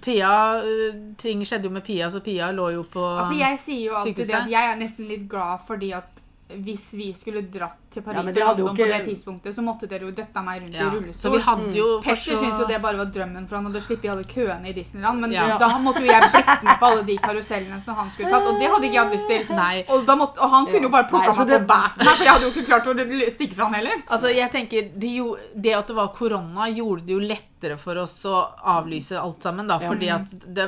Pia 0.00 0.32
eh, 0.64 0.94
Ting 1.18 1.42
skjedde 1.46 1.68
jo 1.68 1.74
med 1.74 1.84
Pia, 1.84 2.10
så 2.10 2.20
Pia 2.24 2.50
lå 2.52 2.70
jo 2.72 2.82
på 2.82 3.02
sykehuset. 3.02 3.24
Altså, 3.26 3.38
jeg 3.42 3.58
sier 3.58 3.86
jo 3.86 3.96
alltid 4.00 4.26
det 4.26 4.36
at 4.38 4.50
jeg 4.50 4.70
er 4.70 4.78
nesten 4.80 5.08
litt 5.10 5.26
glad 5.28 5.66
fordi 5.66 5.92
at 5.92 6.21
hvis 6.64 6.92
vi 6.94 7.12
skulle 7.16 7.42
dratt 7.50 7.78
til 7.92 8.02
Paris 8.02 8.36
Ja, 8.36 8.50
og 8.50 8.58
London 8.58 8.74
ikke... 8.76 8.84
På 8.86 8.92
det 8.92 9.04
tidspunktet, 9.08 9.54
så 9.54 9.62
måtte 9.62 9.86
dere 9.88 10.06
jo 10.08 10.10
døtta 10.16 10.42
meg 10.42 10.62
rundt 10.62 10.74
ja. 10.74 10.86
i 10.86 11.12
Så 11.12 11.30
rullestol. 11.32 12.02
Petter 12.02 12.16
så- 12.32 12.38
syntes 12.40 12.60
jo 12.60 12.66
det 12.68 12.80
bare 12.82 12.96
var 12.96 13.06
drømmen, 13.12 13.46
for 13.48 13.56
han 13.56 13.66
hadde 13.68 13.80
sluppet 13.84 14.10
alle 14.10 14.24
køene 14.24 14.68
i 14.68 14.72
Disneyland. 14.72 15.20
Men 15.20 15.32
Ja. 15.32 15.58
da 15.58 15.68
måtte 15.78 16.00
jo 16.00 16.06
jeg 16.12 16.22
blitt 16.32 16.62
med 16.64 16.78
på 16.80 16.86
alle 16.86 17.02
de 17.06 17.16
karusellene 17.18 17.80
som 17.82 17.94
han 17.96 18.10
skulle 18.10 18.30
tatt, 18.30 18.46
og 18.46 18.58
det 18.60 18.68
hadde 18.70 18.84
ikke 18.88 18.94
jeg 18.94 19.04
hatt 19.04 19.14
lyst 19.16 19.28
til. 19.28 19.56
Nei. 19.56 19.84
Og, 19.88 20.06
da 20.06 20.16
måtte, 20.16 20.40
og 20.40 20.50
han 20.50 20.66
kunne 20.66 20.82
Ja. 20.82 20.82
jo 20.82 20.88
bare 20.88 21.08
plukka 21.08 21.36
meg 21.38 21.48
det- 21.48 21.60
på 21.60 21.66
bært 21.72 21.96
meg, 21.98 22.06
for 22.16 22.24
jeg 22.24 22.32
hadde 22.32 22.44
jo 22.44 22.50
ikke 22.50 22.66
klart 22.66 22.86
å 22.86 23.30
stikke 23.36 23.54
fra 23.54 23.64
han 23.64 23.74
heller. 23.74 24.02
Altså, 24.08 24.28
jeg 24.34 24.50
tenker, 24.52 24.90
det, 24.98 25.10
jo, 25.16 25.36
det 25.54 25.74
at 25.74 25.86
det 25.86 25.96
var 25.96 26.08
korona, 26.08 26.68
gjorde 26.68 27.06
det 27.06 27.12
jo 27.12 27.20
lettere 27.20 27.78
for 27.78 27.94
oss 27.96 28.24
å 28.24 28.48
avlyse 28.64 29.12
alt 29.20 29.40
sammen. 29.42 29.66
da, 29.68 29.78
fordi 29.78 30.08
at 30.10 30.26
det, 30.54 30.66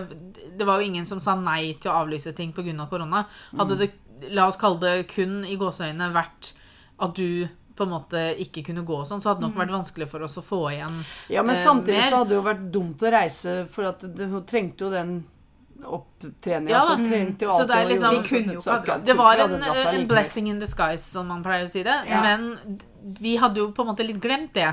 det 0.58 0.64
var 0.66 0.78
jo 0.80 0.86
ingen 0.86 1.06
som 1.06 1.18
sa 1.20 1.34
nei 1.34 1.72
til 1.80 1.90
å 1.90 1.94
avlyse 2.04 2.34
ting 2.36 2.52
pga. 2.52 2.88
korona. 2.88 3.24
Hadde 3.56 3.76
det, 3.78 3.90
la 4.30 4.46
oss 4.48 4.56
kalle 4.60 4.80
det 4.80 5.08
kun 5.10 5.44
i 5.44 5.56
gåseøynene, 5.60 6.12
vært 6.14 6.52
at 7.04 7.14
du 7.18 7.48
på 7.74 7.82
en 7.82 7.90
måte 7.90 8.20
ikke 8.38 8.62
kunne 8.68 8.84
gå 8.86 9.00
sånn, 9.04 9.20
så 9.20 9.32
hadde 9.32 9.42
det 9.42 9.48
nok 9.48 9.58
vært 9.58 9.72
vanskelig 9.74 10.06
for 10.08 10.22
oss 10.22 10.36
å 10.38 10.44
få 10.46 10.60
igjen 10.70 11.00
Ja, 11.32 11.42
men 11.42 11.56
eh, 11.56 11.58
samtidig 11.58 11.98
eh, 12.04 12.06
så 12.06 12.20
hadde 12.20 12.30
det 12.30 12.36
jo 12.38 12.44
vært 12.46 12.66
dumt 12.76 13.02
å 13.02 13.10
reise, 13.10 13.54
for 13.74 13.88
at 13.90 14.04
hun 14.04 14.44
trengte 14.46 14.86
jo 14.86 14.90
den 14.92 15.16
opptreninga. 15.84 16.70
Ja 16.70 16.80
altså, 16.80 16.96
så 17.02 17.08
trengte 17.10 17.44
jo 17.44 17.50
alt 17.50 17.68
det 17.68 17.80
liksom- 17.90 18.14
Vi 18.14 18.28
kunne 18.28 18.54
jo 18.54 18.60
ikke 18.60 18.92
ha. 18.92 18.98
Det 18.98 19.16
var 19.18 19.36
en, 19.36 19.62
en 19.62 20.06
blessing 20.08 20.48
in 20.48 20.58
disguise, 20.58 21.02
som 21.02 21.26
man 21.28 21.42
pleier 21.42 21.66
å 21.66 21.70
si 21.70 21.82
det. 21.82 21.96
Ja. 22.08 22.22
Men 22.22 22.78
vi 23.20 23.36
hadde 23.36 23.58
jo 23.60 23.72
på 23.72 23.82
en 23.82 23.90
måte 23.92 24.06
litt 24.06 24.20
glemt 24.20 24.54
det. 24.54 24.70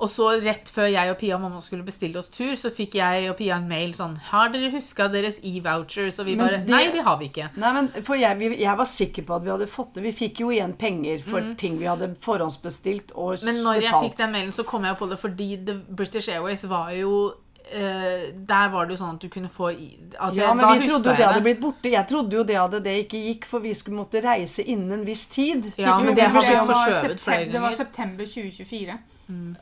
Og 0.00 0.08
så 0.08 0.28
rett 0.44 0.68
før 0.70 0.86
jeg 0.92 1.10
og 1.10 1.16
Pia 1.18 1.34
og 1.34 1.40
mamma 1.42 1.58
skulle 1.60 1.82
bestille 1.82 2.20
oss 2.20 2.28
tur, 2.30 2.52
så 2.54 2.70
fikk 2.70 2.94
jeg 3.00 3.30
og 3.30 3.36
Pia 3.40 3.56
en 3.56 3.66
mail 3.68 3.92
sånn 3.98 4.16
Har 4.30 4.48
dere 4.52 4.70
huska 4.70 5.08
deres 5.10 5.40
e-vouchers? 5.42 6.20
Og 6.20 6.26
vi 6.26 6.36
bare 6.38 6.60
det- 6.62 6.68
Nei, 6.70 6.84
det 6.92 7.02
har 7.02 7.16
vi 7.18 7.28
ikke. 7.32 7.48
Nei, 7.56 7.72
men 7.72 7.88
for 8.04 8.14
jeg, 8.14 8.38
jeg 8.60 8.76
var 8.78 8.84
sikker 8.86 9.22
på 9.26 9.34
at 9.36 9.42
vi 9.42 9.50
hadde 9.50 9.66
fått 9.66 9.94
det. 9.94 10.02
Vi 10.04 10.12
fikk 10.12 10.40
jo 10.44 10.48
igjen 10.54 10.76
penger 10.78 11.18
for 11.26 11.40
ting 11.58 11.78
vi 11.80 11.86
hadde 11.90 12.14
forhåndsbestilt 12.22 13.10
og 13.16 13.32
betalt. 13.40 13.44
Men 13.44 13.62
når 13.64 13.82
jeg 13.82 13.92
fikk 14.06 14.16
den 14.22 14.32
mailen, 14.32 14.52
så 14.54 14.64
kom 14.64 14.84
jeg 14.84 14.96
på 14.98 15.08
det 15.10 15.18
fordi 15.18 15.50
The 15.66 15.74
British 15.90 16.28
Airways 16.28 16.64
var 16.64 16.90
jo 16.92 17.34
Uh, 17.68 18.32
Der 18.48 18.70
var 18.72 18.86
det 18.86 18.96
jo 18.96 19.04
sånn 19.04 19.16
at 19.18 19.20
du 19.20 19.28
kunne 19.28 19.50
få 19.52 19.68
i, 19.76 19.98
altså, 20.18 20.40
Ja, 20.40 20.54
men 20.54 20.64
da 20.64 20.72
vi 20.72 20.86
trodde 20.88 21.04
jo 21.10 21.16
det 21.18 21.26
hadde 21.26 21.42
blitt 21.44 21.60
borte. 21.60 21.90
Jeg 21.92 22.08
trodde 22.08 22.32
jo 22.32 22.42
det 22.42 22.56
hadde 22.56 22.80
det 22.82 22.94
ikke 23.04 23.20
gikk, 23.20 23.44
for 23.44 23.60
vi 23.60 23.74
skulle 23.74 23.98
måtte 23.98 24.22
reise 24.24 24.64
innen 24.64 24.90
en 24.92 25.04
viss 25.04 25.26
tid. 25.26 25.74
Ja, 25.76 25.98
men 25.98 26.14
det, 26.14 26.24
det 26.24 26.32
var 26.32 26.40
det 26.40 27.60
var 27.60 27.76
september 27.76 28.24
2024. 28.24 28.96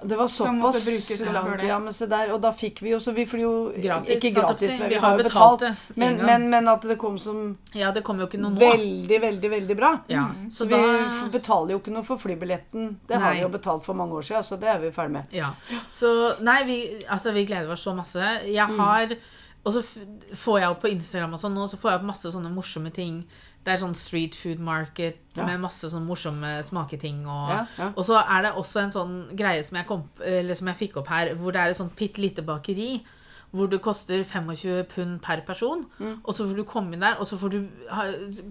Det 0.02 0.16
var 0.16 0.28
såpass 0.30 1.20
langt. 1.32 1.62
Ja, 1.62 1.78
men 1.82 1.92
se 1.92 2.06
der, 2.06 2.30
og 2.32 2.40
da 2.40 2.52
fikk 2.54 2.82
vi 2.84 2.92
jo 2.92 3.00
Så 3.02 3.10
vi 3.16 3.24
flyr 3.26 3.40
jo 3.42 3.54
Gratis, 3.82 4.14
Ikke 4.14 4.30
gratis, 4.36 4.76
men 4.78 4.88
Vi 4.88 4.94
vi 4.94 5.00
har 5.00 5.08
har 5.08 5.18
jo 5.18 5.24
betalt 5.24 5.60
betalt. 5.60 5.96
Men, 5.96 6.20
men, 6.22 6.44
men 6.50 6.68
at 6.70 6.86
det 6.86 6.96
kom 7.00 7.16
som 7.18 7.56
Ja, 7.74 7.90
det 7.90 8.04
kom 8.06 8.20
jo 8.22 8.28
ikke 8.28 8.38
noe 8.38 8.54
nå. 8.54 8.60
veldig, 8.62 9.18
veldig, 9.24 9.50
veldig 9.50 9.76
bra. 9.76 9.90
Ja, 10.12 10.28
Så, 10.50 10.58
så 10.62 10.68
vi 10.70 10.76
da 10.76 11.24
vi 11.24 11.30
betaler 11.34 11.74
jo 11.74 11.80
ikke 11.80 11.94
noe 11.96 12.06
for 12.06 12.22
flybilletten. 12.22 12.92
Det 13.08 13.18
har 13.18 13.34
vi 13.34 13.42
jo 13.42 13.48
betalt 13.48 13.84
for 13.84 13.98
mange 13.98 14.14
år 14.14 14.22
siden, 14.28 14.46
så 14.46 14.60
det 14.60 14.70
er 14.70 14.78
vi 14.84 14.92
ferdig 14.94 15.16
med. 15.18 15.34
Ja. 15.34 15.50
Så 15.92 16.12
nei, 16.46 16.60
vi, 16.68 16.78
altså, 17.08 17.34
vi 17.34 17.44
gleder 17.48 17.72
oss 17.74 17.82
så 17.82 17.94
masse. 17.96 18.22
Jeg 18.46 18.66
Mm. 18.76 19.16
Og 19.66 19.72
så 19.74 19.82
får 20.34 20.60
jeg 20.60 20.70
opp 20.70 20.80
på 20.84 20.90
Instagram 20.92 21.32
og 21.34 21.40
sånn 21.42 21.56
nå, 21.58 21.64
så 21.66 21.76
får 21.80 21.90
jeg 21.90 21.98
opp 22.00 22.06
masse 22.06 22.30
sånne 22.30 22.52
morsomme 22.54 22.92
ting. 22.94 23.24
Det 23.66 23.72
er 23.74 23.80
sånn 23.82 23.96
street 23.98 24.36
food 24.38 24.60
market 24.62 25.16
Ja. 25.36 25.44
med 25.44 25.58
masse 25.60 25.88
sånn 25.90 26.06
morsomme 26.06 26.62
smaketing. 26.64 27.24
Og, 27.26 27.48
Ja, 27.50 27.66
ja. 27.78 27.88
og 27.96 28.04
så 28.06 28.20
er 28.22 28.42
det 28.46 28.52
også 28.54 28.80
en 28.84 28.92
sånn 28.94 29.16
greie 29.36 29.64
som 29.66 29.76
jeg, 29.80 29.86
kom, 29.88 30.04
eller 30.24 30.54
som 30.54 30.68
jeg 30.70 30.76
fikk 30.84 30.96
opp 31.02 31.08
her, 31.10 31.34
hvor 31.34 31.52
det 31.52 31.60
er 31.60 31.70
et 31.74 31.76
sånt 31.80 31.96
bitte 31.98 32.22
lite 32.22 32.42
bakeri. 32.46 33.02
Hvor 33.54 33.68
det 33.70 33.80
koster 33.80 34.22
25 34.24 34.84
pund 34.90 35.20
per 35.22 35.40
person. 35.46 35.84
Mm. 35.98 36.20
Og 36.24 36.34
så 36.34 36.46
får 36.48 36.56
du 36.56 36.64
komme 36.64 36.92
inn 36.94 37.00
der, 37.00 37.14
og 37.18 37.26
så 37.26 37.38
får 37.38 37.50
du, 37.50 37.68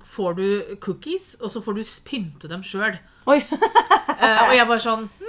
får 0.04 0.36
du 0.36 0.76
cookies, 0.82 1.36
og 1.42 1.52
så 1.52 1.62
får 1.62 1.76
du 1.76 1.84
pynte 2.06 2.48
dem 2.50 2.62
sjøl. 2.64 2.98
uh, 3.28 4.50
og 4.50 4.56
jeg 4.56 4.68
bare 4.68 4.80
sånn 4.84 5.10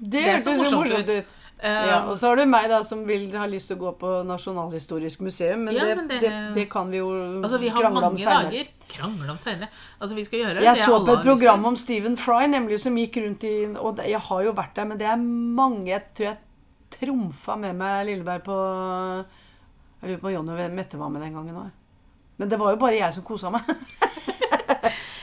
Det 0.00 0.10
Det 0.10 0.22
hørtes 0.24 0.44
så 0.44 0.54
morsomt 0.56 0.80
morsomt 0.80 1.08
ut. 1.08 1.16
ut. 1.16 1.36
Eh, 1.62 1.86
Ja, 1.90 1.98
og 2.10 2.16
så 2.18 2.28
har 2.30 2.36
du 2.36 2.44
meg, 2.46 2.68
da, 2.70 2.82
som 2.86 3.04
vil 3.06 3.28
ha 3.36 3.46
lyst 3.46 3.68
til 3.70 3.76
å 3.78 3.80
gå 3.80 3.92
på 4.00 4.10
Nasjonalhistorisk 4.26 5.20
museum. 5.26 5.64
Men, 5.64 5.74
Ja, 5.76 5.84
det, 5.84 5.96
men 5.96 6.08
det, 6.08 6.20
det- 6.20 6.54
det, 6.54 6.64
kan 6.70 6.90
vi 6.90 6.98
jo 6.98 7.08
Altså, 7.42 7.58
vi 7.60 7.70
krangle 7.70 8.04
om 8.10 8.16
dager. 8.16 8.68
Krangle 8.88 9.30
om 9.30 9.38
senere. 9.38 9.68
Altså, 10.00 10.14
vi 10.16 10.24
skal 10.24 10.38
gjøre 10.44 10.62
Jeg 10.62 10.76
så 10.76 11.00
på 11.06 11.12
et 11.18 11.22
program 11.24 11.64
om 11.64 11.76
Stephen 11.76 12.16
Fry, 12.16 12.46
nemlig, 12.46 12.80
som 12.80 12.94
gikk 12.96 13.16
rundt 13.24 13.44
i 13.44 13.56
Og 13.76 13.96
jeg 14.04 14.20
har 14.20 14.42
jo 14.44 14.52
vært 14.52 14.74
der, 14.74 14.84
men 14.86 14.98
det 14.98 15.06
er 15.06 15.16
mange 15.16 15.86
Jeg 15.92 16.02
tror 16.14 16.26
jeg 16.32 16.38
trumfa 16.90 17.54
med 17.56 17.76
meg 17.78 18.06
Lilleberg 18.08 18.42
på 18.44 18.56
Jeg 20.02 20.10
lurer 20.10 20.20
på 20.20 20.26
om 20.26 20.32
Jonny 20.34 20.68
Mette 20.74 20.98
var 20.98 21.08
med 21.12 21.22
den 21.22 21.34
gangen 21.34 21.54
òg. 21.56 21.70
Men 22.38 22.48
det 22.48 22.58
var 22.58 22.72
jo 22.72 22.80
bare 22.80 22.96
jeg 22.96 23.12
som 23.14 23.22
kosa 23.22 23.50
meg. 23.52 23.60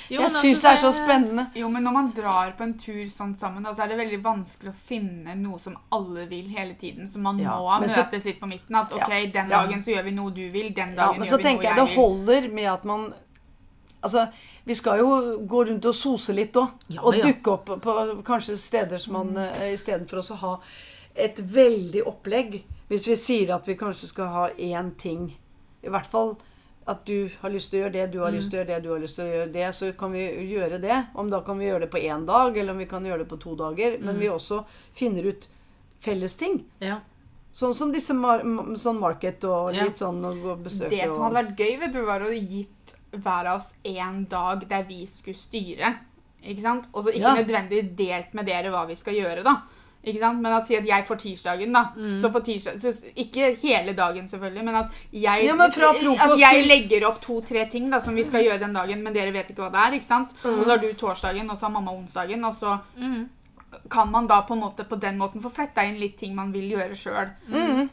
Jo, 0.10 0.22
Jeg 0.22 0.30
men 0.30 0.30
syns 0.32 0.62
altså, 0.64 0.68
det 0.68 0.72
er 0.72 0.82
så 0.82 0.92
spennende. 0.96 1.44
Jo, 1.60 1.70
men 1.70 1.84
når 1.84 1.94
man 1.94 2.12
drar 2.16 2.54
på 2.58 2.64
en 2.64 2.74
tur 2.80 3.04
sånn 3.12 3.34
sammen, 3.36 3.66
da, 3.66 3.74
så 3.76 3.84
er 3.84 3.92
det 3.92 3.98
veldig 4.00 4.20
vanskelig 4.24 4.72
å 4.72 4.78
finne 4.88 5.36
noe 5.36 5.60
som 5.60 5.76
alle 5.92 6.24
vil 6.32 6.48
hele 6.54 6.78
tiden. 6.80 7.08
Så 7.12 7.20
man 7.20 7.40
Ja, 7.40 7.58
må 7.60 7.80
men 7.82 7.90
så- 7.90 8.06
møtes 8.06 8.24
litt 8.26 8.40
på 8.40 8.48
midten. 8.48 8.76
At 8.76 8.94
ok, 8.94 9.10
Ja, 9.10 9.26
den 9.32 9.50
ja. 9.50 9.66
dagen 9.66 9.84
så 9.84 9.92
gjør 9.96 10.04
vi 10.04 10.12
noe 10.12 10.32
du 10.32 10.50
vil, 10.50 10.74
den 10.74 10.96
dagen 10.96 11.20
men 11.20 11.28
gjør 11.28 11.38
vi 11.38 11.44
noe 11.44 11.64
jeg 11.64 11.76
jeg 11.76 11.76
det 11.76 11.96
holder 11.96 12.54
med 12.54 12.66
at 12.74 12.86
man 12.86 13.14
Altså, 14.04 14.28
vi 14.64 14.76
skal 14.76 15.00
jo 15.00 15.08
gå 15.48 15.68
rundt 15.68 15.86
og 15.86 15.96
sose 15.96 16.34
litt 16.34 16.54
òg. 16.54 16.70
Ja, 16.88 17.02
og 17.02 17.16
ja. 17.18 17.26
dukke 17.26 17.52
opp 17.52 17.66
på 17.82 18.24
kanskje 18.24 18.56
steder 18.58 18.98
som 18.98 19.14
man 19.14 19.34
mm. 19.34 19.74
Istedenfor 19.74 20.22
å 20.22 20.36
ha 20.36 20.60
et 21.16 21.40
veldig 21.40 22.04
opplegg. 22.06 22.64
Hvis 22.88 23.08
vi 23.08 23.16
sier 23.16 23.56
at 23.56 23.66
vi 23.68 23.76
kanskje 23.76 24.08
skal 24.08 24.28
ha 24.28 24.50
én 24.52 24.94
ting 24.96 25.36
I 25.84 25.90
hvert 25.90 26.06
fall 26.06 26.38
at 26.88 27.06
du 27.06 27.30
har 27.42 27.50
lyst 27.52 27.70
til 27.72 27.80
å 27.80 27.84
gjøre 27.84 27.94
det, 27.98 28.06
du 28.14 28.20
har 28.24 28.32
lyst 28.32 28.50
til 28.52 28.60
å 28.60 28.62
gjøre 28.64 28.70
det, 28.76 28.84
du 28.84 28.90
har 28.94 29.00
lyst 29.04 29.16
til 29.20 29.26
å 29.26 29.34
gjøre 29.34 29.52
det, 29.52 29.68
så 29.76 29.90
kan 30.00 30.12
vi 30.16 30.24
gjøre 30.54 30.80
det. 30.82 30.98
Om 31.20 31.30
da 31.34 31.42
kan 31.44 31.60
vi 31.60 31.66
gjøre 31.68 31.82
det 31.86 31.92
på 31.92 32.00
én 32.00 32.26
dag, 32.26 32.58
eller 32.58 32.72
om 32.72 32.78
vi 32.80 32.86
kan 32.88 33.04
gjøre 33.06 33.26
det 33.26 33.30
på 33.30 33.40
to 33.44 33.56
dager. 33.60 33.98
Men 34.00 34.20
vi 34.22 34.30
også 34.32 34.62
finner 34.96 35.28
ut 35.28 35.48
felles 36.00 36.36
ting. 36.40 36.62
Ja. 36.80 37.00
Sånn 37.52 37.74
som 37.76 37.92
disse 37.92 38.14
mar 38.14 38.44
sånn 38.78 39.00
market 39.02 39.44
og 39.50 39.74
Ja. 39.76 39.84
litt 39.86 39.98
sånn 39.98 40.22
å 40.24 40.32
gå 40.42 40.52
og 40.52 40.64
besøke 40.64 40.90
Det 40.94 41.10
som 41.10 41.24
hadde 41.24 41.40
vært 41.42 41.58
gøy, 41.58 41.80
vet 41.80 41.94
du, 41.94 42.02
var 42.06 42.22
å 42.22 42.32
gitt 42.32 42.94
hver 43.12 43.48
av 43.48 43.58
oss 43.60 43.74
én 43.84 44.28
dag 44.30 44.68
der 44.70 44.84
vi 44.84 45.06
skulle 45.08 45.36
styre. 45.38 45.96
Ikke 46.46 46.62
sant? 46.62 46.86
Og 46.94 47.04
så 47.04 47.10
ikke 47.12 47.20
Ja. 47.24 47.36
nødvendigvis 47.36 47.96
delt 47.98 48.34
med 48.34 48.46
dere 48.46 48.70
hva 48.72 48.86
vi 48.88 48.96
skal 48.96 49.14
gjøre, 49.16 49.44
da. 49.44 49.62
Ikke 50.08 50.22
sant? 50.22 50.42
Men 50.44 50.56
at 50.58 50.70
si 50.70 50.78
at 50.80 50.88
jeg 50.88 51.06
får 51.08 51.20
tirsdagen, 51.22 51.74
da. 51.76 51.84
Mm. 51.98 52.14
Så 52.22 52.32
på 52.34 52.42
tirsdag 52.48 52.80
så 52.82 52.94
Ikke 53.16 53.52
hele 53.62 53.94
dagen, 53.98 54.28
selvfølgelig, 54.32 54.66
men 54.66 54.76
at 54.82 55.00
jeg 55.12 55.46
Ja, 55.46 55.56
men 55.56 55.72
At 56.28 56.40
jeg 56.40 56.68
legger 56.68 57.08
opp 57.10 57.22
to-tre 57.24 57.68
ting 57.72 57.92
da 57.92 58.00
som 58.04 58.16
vi 58.16 58.24
skal 58.28 58.46
gjøre 58.48 58.62
den 58.64 58.76
dagen, 58.78 59.04
men 59.04 59.16
dere 59.16 59.34
vet 59.36 59.52
ikke 59.52 59.66
hva 59.66 59.72
det 59.74 59.84
er. 59.86 59.98
ikke 60.00 60.10
sant? 60.10 60.36
Mm. 60.44 60.54
Og 60.60 60.64
så 60.64 60.70
har 60.72 60.84
du 60.84 60.94
torsdagen, 60.94 61.50
og 61.52 61.58
så 61.58 61.68
har 61.68 61.76
mamma 61.76 61.92
onsdagen, 61.92 62.46
og 62.46 62.56
så 62.56 62.78
kan 63.90 64.12
man 64.12 64.28
da 64.28 64.42
på 64.42 64.54
en 64.54 64.60
måte 64.60 64.84
på 64.84 64.96
den 64.96 65.18
måten 65.18 65.42
få 65.44 65.50
fletta 65.52 65.84
inn 65.86 65.98
litt 66.00 66.16
ting 66.20 66.36
man 66.36 66.54
vil 66.54 66.70
gjøre 66.72 66.96
sjøl. 66.96 67.32
Mm. 67.52 67.90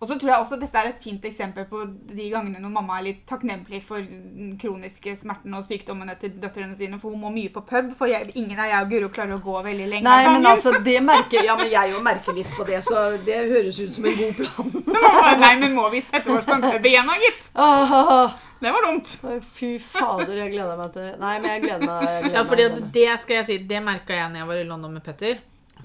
og 0.00 0.08
så 0.08 0.16
tror 0.16 0.30
jeg 0.30 0.44
også 0.44 0.58
dette 0.60 0.78
er 0.78 0.88
et 0.88 1.02
fint 1.04 1.24
eksempel 1.28 1.66
på 1.68 1.82
de 2.12 2.28
gangene 2.32 2.60
når 2.62 2.72
mamma 2.72 2.98
er 2.98 3.06
litt 3.10 3.22
takknemlig 3.28 3.82
for 3.84 4.00
den 4.00 4.54
kroniske 4.60 5.14
smerten 5.20 5.54
og 5.56 5.66
sykdommene 5.68 6.16
til 6.20 6.32
døtrene 6.40 6.76
sine, 6.78 7.00
for 7.00 7.12
hun 7.12 7.20
må 7.26 7.32
mye 7.34 7.52
på 7.52 7.64
pub. 7.68 7.92
For 7.98 8.08
jeg, 8.10 8.32
ingen 8.34 8.58
av 8.58 8.70
jeg 8.70 8.86
og 8.86 8.94
Guro 8.94 9.10
klarer 9.12 9.36
å 9.36 9.42
gå 9.44 9.58
veldig 9.66 9.88
lenge 9.90 10.08
Nei, 10.08 10.22
men 10.32 10.48
altså, 10.48 10.72
det 10.84 10.98
merker 11.04 11.44
Ja, 11.44 11.56
men 11.60 11.68
jeg 11.72 11.92
jo 11.92 12.00
merker 12.04 12.36
litt 12.36 12.52
på 12.56 12.64
det, 12.68 12.80
så 12.86 13.10
det 13.26 13.42
høres 13.52 13.80
ut 13.80 13.92
som 13.96 14.08
en 14.08 14.16
god 14.16 14.40
plan. 14.40 14.72
Nei, 15.44 15.52
men 15.60 15.76
må 15.76 15.88
vi 15.92 16.00
sette 16.04 16.32
oss 16.32 16.48
på 16.48 16.56
en 16.56 16.64
pub 16.64 16.88
igjen, 16.88 17.08
da, 17.08 17.20
gitt? 17.26 17.52
Ah, 17.52 18.32
Det 18.62 18.70
var 18.72 18.84
dumt. 18.86 19.12
fy 19.52 19.72
fader, 19.82 20.34
jeg 20.38 20.52
gleder 20.54 20.76
meg 20.78 20.92
til 20.94 21.08
Nei, 21.18 21.32
men 21.42 21.48
jeg 21.50 21.62
gleder 21.64 21.86
meg. 21.88 22.04
Jeg 22.06 22.22
gleder 22.28 22.36
ja, 22.38 22.42
gleder 22.52 22.76
meg. 22.80 22.92
det 22.94 23.08
skal 23.24 23.36
jeg 23.40 23.46
si, 23.48 23.56
det 23.72 23.80
merka 23.82 24.14
jeg 24.20 24.28
når 24.30 24.42
jeg 24.44 24.48
var 24.52 24.60
i 24.62 24.68
London 24.68 24.92
med 24.94 25.02
Petter. 25.06 25.40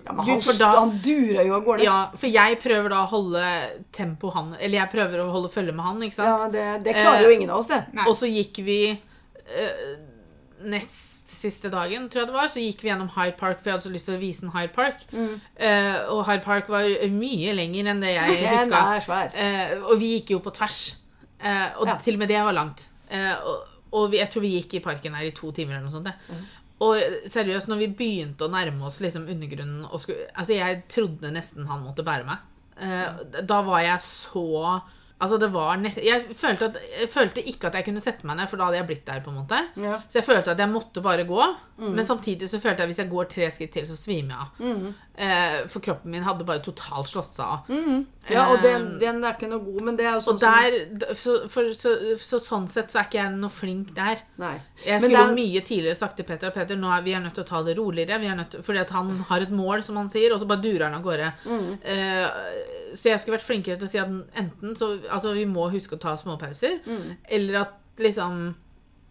Ja, 0.06 0.14
men 0.14 0.26
han, 0.30 0.40
da- 0.60 0.68
han 0.78 0.92
durer 1.04 1.42
jo 1.48 1.56
av 1.58 1.64
gårde. 1.66 1.84
Ja, 1.88 1.96
for 2.22 2.30
jeg 2.30 2.60
prøver 2.62 2.94
da 2.94 3.00
å 3.02 3.10
holde 3.10 3.44
tempo 3.98 4.30
han 4.36 4.52
Eller 4.62 4.78
jeg 4.84 4.92
prøver 4.94 5.24
å 5.24 5.32
holde 5.34 5.50
følge 5.52 5.74
med 5.74 5.84
han, 5.90 6.04
ikke 6.06 6.22
Ja, 6.22 6.36
sant? 6.38 6.44
men 6.44 6.54
det, 6.54 6.68
det 6.86 6.94
klarer 7.00 7.24
Eh, 7.24 7.26
jo 7.26 7.34
ingen 7.40 7.50
av 7.50 7.64
oss, 7.64 7.68
det. 7.74 7.80
Nei. 7.98 8.06
Og 8.08 8.16
så 8.20 8.30
gikk 8.30 8.62
vi 8.68 8.78
eh, 8.94 9.98
Nest 10.70 11.04
siste 11.38 11.70
dagen, 11.70 12.08
tror 12.10 12.24
jeg 12.24 12.30
det 12.32 12.34
var, 12.38 12.48
så 12.50 12.62
gikk 12.62 12.80
vi 12.82 12.90
gjennom 12.90 13.10
Hyde 13.14 13.36
Park, 13.38 13.60
for 13.62 13.70
jeg 13.70 13.76
hadde 13.76 13.86
så 13.86 13.92
lyst 13.94 14.08
til 14.10 14.16
å 14.16 14.22
vise 14.22 14.46
en 14.48 14.54
Hyde 14.56 14.72
Park. 14.74 15.04
Eh, 15.14 15.98
og 16.14 16.24
Hyde 16.26 16.42
Park 16.46 16.70
var 16.72 16.88
mye 17.14 17.52
lenger 17.54 17.92
enn 17.92 18.02
det 18.02 18.14
jeg 18.16 18.38
huska. 18.54 18.80
Uh. 19.06 19.36
Eh, 19.38 19.76
og 19.84 20.00
vi 20.02 20.14
gikk 20.16 20.32
jo 20.34 20.40
på 20.46 20.54
tvers. 20.58 20.80
Eh, 21.40 21.70
og 21.80 21.88
Ja. 21.88 21.98
til 22.02 22.14
og 22.16 22.20
med 22.20 22.30
det 22.30 22.44
var 22.44 22.54
langt. 22.54 22.88
Eh, 23.10 23.34
og 23.46 23.66
og 23.94 24.12
vi, 24.12 24.18
jeg 24.20 24.30
tror 24.30 24.42
vi 24.44 24.50
gikk 24.62 24.74
i 24.76 24.80
parken 24.84 25.14
her 25.16 25.24
i 25.24 25.32
to 25.32 25.50
timer 25.56 25.78
eller 25.78 25.86
noe 25.88 25.92
sånt. 25.92 26.04
det. 26.04 26.14
Og 26.84 26.98
seriøst, 27.32 27.70
når 27.72 27.78
vi 27.80 27.88
begynte 27.88 28.44
å 28.46 28.52
nærme 28.52 28.84
oss 28.86 29.00
liksom 29.00 29.24
undergrunnen 29.32 29.86
og 29.90 30.02
skulle, 30.02 30.28
Altså, 30.36 30.54
jeg 30.58 30.84
trodde 30.90 31.32
nesten 31.32 31.66
han 31.68 31.84
måtte 31.86 32.04
bære 32.04 32.26
meg. 32.26 32.38
Eh, 32.82 33.42
da 33.48 33.62
var 33.62 33.80
jeg 33.82 34.00
så 34.04 34.82
Altså, 35.20 35.38
det 35.42 35.48
var 35.50 35.78
nest, 35.82 35.98
jeg, 36.06 36.28
følte 36.38 36.68
at, 36.70 36.76
jeg 37.02 37.10
følte 37.10 37.42
ikke 37.50 37.72
at 37.72 37.74
jeg 37.80 37.86
kunne 37.88 38.02
sette 38.04 38.28
meg 38.30 38.38
ned, 38.38 38.50
for 38.52 38.58
da 38.62 38.68
hadde 38.68 38.78
jeg 38.78 38.86
blitt 38.92 39.06
der, 39.08 39.24
på 39.26 39.32
en 39.34 39.40
måte. 39.40 39.62
Ja. 39.82 39.96
Så 40.06 40.20
jeg 40.20 40.28
følte 40.28 40.52
at 40.54 40.60
jeg 40.62 40.70
måtte 40.70 41.02
bare 41.02 41.24
gå. 41.26 41.48
Men 41.78 42.06
samtidig 42.06 42.48
så 42.50 42.58
følte 42.62 42.82
jeg 42.82 42.88
at 42.88 42.92
hvis 42.92 43.00
jeg 43.04 43.10
går 43.12 43.28
tre 43.30 43.48
skritt 43.54 43.72
til, 43.74 43.86
så 43.90 43.96
svimer 43.98 44.34
jeg 44.34 44.78
av. 44.78 44.94
Eh, 45.18 45.58
for 45.70 45.82
kroppen 45.86 46.12
min 46.14 46.24
hadde 46.26 46.46
bare 46.46 46.62
totalt 46.66 47.10
slått 47.10 47.34
seg 47.34 47.46
av. 47.46 47.72
ja, 48.30 48.44
og 48.52 48.62
den, 48.62 48.86
Eh, 48.94 49.00
den 49.02 49.24
er 49.26 49.34
ikke 49.34 49.50
noe 49.50 49.62
god, 49.66 49.82
men 49.88 49.98
det 49.98 50.06
er 50.06 50.16
jo 50.20 50.22
sånn 50.28 50.38
og 50.38 50.42
der, 50.42 51.16
som... 51.18 51.50
for, 51.50 51.70
så, 51.74 51.94
så 52.22 52.40
sånn 52.42 52.68
sett 52.70 52.94
så 52.94 53.00
er 53.02 53.10
ikke 53.10 53.22
jeg 53.24 53.34
noe 53.38 53.50
flink 53.54 53.94
der. 53.98 54.22
Nei. 54.42 54.56
Jeg 54.86 55.02
skulle 55.02 55.18
jo 55.18 55.32
er- 55.32 55.38
mye 55.38 55.62
tidligere 55.66 55.98
sagt 55.98 56.18
til 56.22 56.26
Peter 56.30 56.54
Peter, 56.54 56.78
nå 56.78 56.90
er 56.94 57.02
vi 57.06 57.14
er 57.18 57.22
nødt 57.26 57.34
til 57.38 57.46
å 57.46 57.50
ta 57.50 57.64
det 57.66 57.78
roligere. 57.78 58.20
Vi 58.22 58.30
er 58.30 58.38
nødt 58.38 58.54
til, 58.54 58.62
fordi 58.66 58.84
at 58.86 58.94
han 58.94 59.14
har 59.30 59.42
et 59.42 59.54
mål, 59.54 59.82
som 59.86 59.98
han 59.98 60.10
sier, 60.14 60.34
og 60.34 60.42
så 60.42 60.50
bare 60.50 60.62
durer 60.66 60.86
han 60.90 60.98
av 60.98 61.06
gårde. 61.06 61.32
Mm. 61.46 61.72
Eh, 61.82 62.87
så 62.96 63.10
jeg 63.12 63.20
skulle 63.20 63.38
vært 63.38 63.48
flinkere 63.48 63.78
til 63.78 63.88
å 63.88 63.92
si 63.92 63.98
at 64.00 64.08
enten 64.38 64.76
så 64.78 64.92
Altså, 65.10 65.34
vi 65.34 65.46
må 65.46 65.70
huske 65.72 65.96
å 65.96 66.00
ta 66.00 66.16
småpauser, 66.18 66.80
Mm. 66.86 67.16
eller 67.30 67.60
at 67.62 67.74
liksom 67.98 68.56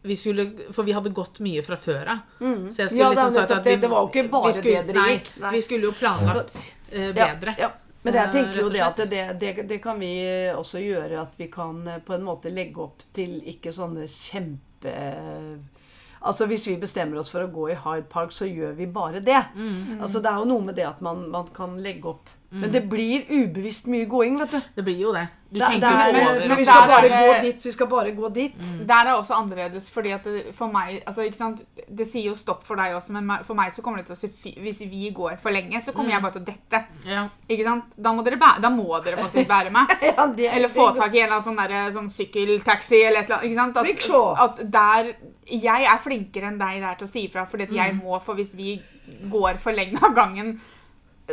vi 0.07 0.15
skulle, 0.15 0.45
For 0.73 0.85
vi 0.85 0.93
hadde 0.93 1.11
gått 1.13 1.41
mye 1.43 1.63
fra 1.67 1.75
før 1.77 2.07
av. 2.09 2.19
Så 2.39 2.77
jeg 2.79 2.89
skulle 2.91 2.93
Mm. 2.93 2.99
Ja, 3.03 3.11
liksom 3.11 3.33
sagt 3.35 3.51
at 3.51 3.65
vi, 3.65 3.71
det. 3.71 3.81
Det 3.81 3.91
var 3.91 4.01
jo 4.05 4.09
ikke 4.13 4.31
bare 4.31 4.53
skulle, 4.53 4.83
det 4.87 4.95
dere 4.95 5.09
gikk. 5.19 5.31
Nei. 5.41 5.51
Vi 5.53 5.61
skulle 5.61 5.83
jo 5.83 5.93
planlagt 5.93 6.57
eh, 6.93 7.13
bedre. 7.13 7.57
ja. 7.59 7.71
Men 8.05 8.15
jeg 8.15 8.29
Eh, 8.29 8.33
tenker 8.33 8.61
jo 8.61 8.69
det 8.71 8.81
at 8.87 8.97
det, 9.11 9.39
det, 9.41 9.67
det 9.69 9.83
kan 9.83 9.99
vi 9.99 10.13
også 10.55 10.79
gjøre, 10.79 11.19
at 11.23 11.35
vi 11.37 11.49
kan 11.49 11.89
eh, 11.89 11.99
på 11.99 12.15
en 12.15 12.23
måte 12.23 12.53
legge 12.55 12.79
opp 12.79 13.03
til 13.13 13.41
ikke 13.43 13.73
sånne 13.75 14.07
kjempe 14.07 14.95
Altså 16.27 16.47
Hvis 16.47 16.67
vi 16.69 16.77
bestemmer 16.81 17.19
oss 17.21 17.29
for 17.31 17.45
å 17.45 17.51
gå 17.53 17.69
i 17.73 17.75
Hyde 17.79 18.09
Park, 18.11 18.33
så 18.35 18.47
gjør 18.49 18.73
vi 18.79 18.87
bare 18.87 19.21
det. 19.21 19.43
Mm. 19.55 20.01
Altså 20.01 20.21
Det 20.23 20.31
er 20.31 20.39
jo 20.41 20.45
noe 20.45 20.65
med 20.65 20.75
det 20.79 20.87
at 20.89 21.01
man, 21.05 21.29
man 21.31 21.49
kan 21.55 21.77
legge 21.83 22.09
opp 22.15 22.31
Men 22.61 22.73
det 22.73 22.85
blir 22.89 23.27
ubevisst 23.29 23.87
mye 23.93 24.07
gåing, 24.09 24.39
vet 24.41 24.51
du. 24.51 24.61
Det 24.77 24.85
blir 24.85 24.99
jo 24.99 25.13
det. 25.13 25.29
Du 25.51 25.61
Det, 25.61 25.67
det 25.69 25.81
tenker 25.81 25.87
er, 25.87 26.07
jo 26.07 26.13
men- 26.41 26.49
men 26.49 26.59
vi 26.59 26.65
skal 26.67 26.89
der 26.89 26.97
er 26.97 27.09
bare 27.09 27.09
gå 27.29 27.41
dit, 27.43 27.65
vi 27.65 27.73
skal 27.73 27.87
bare 27.87 28.13
gå 28.13 28.29
dit. 28.35 28.63
Der 28.87 29.07
er 29.07 29.13
også 29.15 29.35
annerledes, 29.39 29.91
fordi 29.91 30.11
at 30.11 30.25
det, 30.25 30.55
for 30.55 30.67
meg 30.67 31.03
altså, 31.07 31.23
ikke 31.23 31.37
sant? 31.37 31.63
Det 31.89 32.07
sier 32.07 32.25
jo 32.31 32.35
stopp 32.35 32.65
for 32.67 32.77
deg 32.77 32.93
også, 32.97 33.11
men 33.15 33.31
for 33.45 33.55
meg 33.55 33.71
så 33.73 33.81
kommer 33.83 33.99
det 34.03 34.07
til 34.07 34.17
å 34.17 34.19
si 34.19 34.29
fy- 34.29 34.57
Hvis 34.61 34.81
vi 34.91 35.11
går 35.15 35.39
for 35.39 35.51
lenge, 35.55 35.81
så 35.85 35.93
kommer 35.95 36.11
jeg 36.11 36.23
bare 36.23 36.33
til 36.33 36.43
å 36.43 36.45
dette. 36.45 36.85
ja. 37.07 37.29
Ikke 37.49 37.65
sant? 37.65 37.85
Da 37.97 38.13
må 38.13 38.25
dere, 38.25 38.37
bæ 38.37 38.61
da 38.61 38.69
må 38.71 38.89
dere 39.05 39.17
faktisk 39.17 39.49
bære 39.49 39.71
meg. 39.71 39.87
Ja, 40.03 40.27
Eller 40.57 40.69
få 40.69 40.91
tak 40.97 41.15
i 41.15 41.21
en 41.21 41.27
eller 41.31 41.41
annen 41.41 41.57
sånn, 41.57 41.69
der, 41.69 41.93
sånn 41.93 42.11
sykkeltaxi 42.11 43.05
eller 43.07 43.21
et 43.21 43.31
eller 43.31 43.63
annet. 43.63 43.87
Ikke 43.87 44.03
sant? 44.03 44.39
At, 44.39 44.59
at 44.61 44.71
der 44.73 45.15
Jeg 45.47 45.85
er 45.87 45.99
flinkere 46.03 46.49
enn 46.51 46.59
deg 46.59 46.81
der 46.83 46.95
til 46.99 47.07
å 47.07 47.11
si 47.11 47.29
ifra, 47.29 47.47
fordi 47.47 47.63
at 47.69 47.71
jeg 47.73 47.93
Mm. 47.95 48.03
må, 48.03 48.21
for 48.21 48.35
hvis 48.35 48.53
vi 48.55 48.83
går 49.31 49.59
for 49.63 49.71
lenge 49.73 50.03
av 50.03 50.13
gangen, 50.15 50.61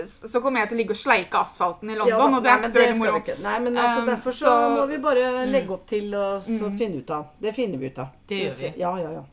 så 0.01 0.41
kommer 0.41 0.63
jeg 0.63 0.71
til 0.71 0.77
å 0.77 0.81
ligge 0.81 0.95
og 0.95 0.99
sleike 0.99 1.41
asfalten 1.43 1.91
i 1.91 1.97
London, 1.97 2.09
Ja, 2.09 2.21
da, 2.21 2.37
og 2.37 2.43
det 2.43 2.51
er 2.51 2.55
nei, 2.61 2.69
ikke 2.69 2.73
så 2.73 2.79
veldig 2.79 3.01
moro. 3.01 3.35
Nei, 3.43 3.59
men 3.65 3.77
altså, 3.77 3.99
Um, 4.01 4.07
derfor 4.09 4.31
så, 4.31 4.45
så- 4.45 4.71
må 4.77 4.87
vi 4.89 4.97
bare 4.97 5.45
legge 5.45 5.75
opp 5.75 5.85
til 5.87 6.15
å 6.17 6.25
mm. 6.41 6.77
finne 6.77 7.03
ut 7.03 7.13
av. 7.13 7.29
Det 7.39 7.53
finner 7.55 7.77
vi 7.77 7.91
ut 7.91 7.99
av. 7.99 8.07
Det 8.27 8.41
gjør 8.41 8.59
vi. 8.59 8.73
Ja, 8.81 8.97
ja, 8.97 9.11
ja. 9.19 9.23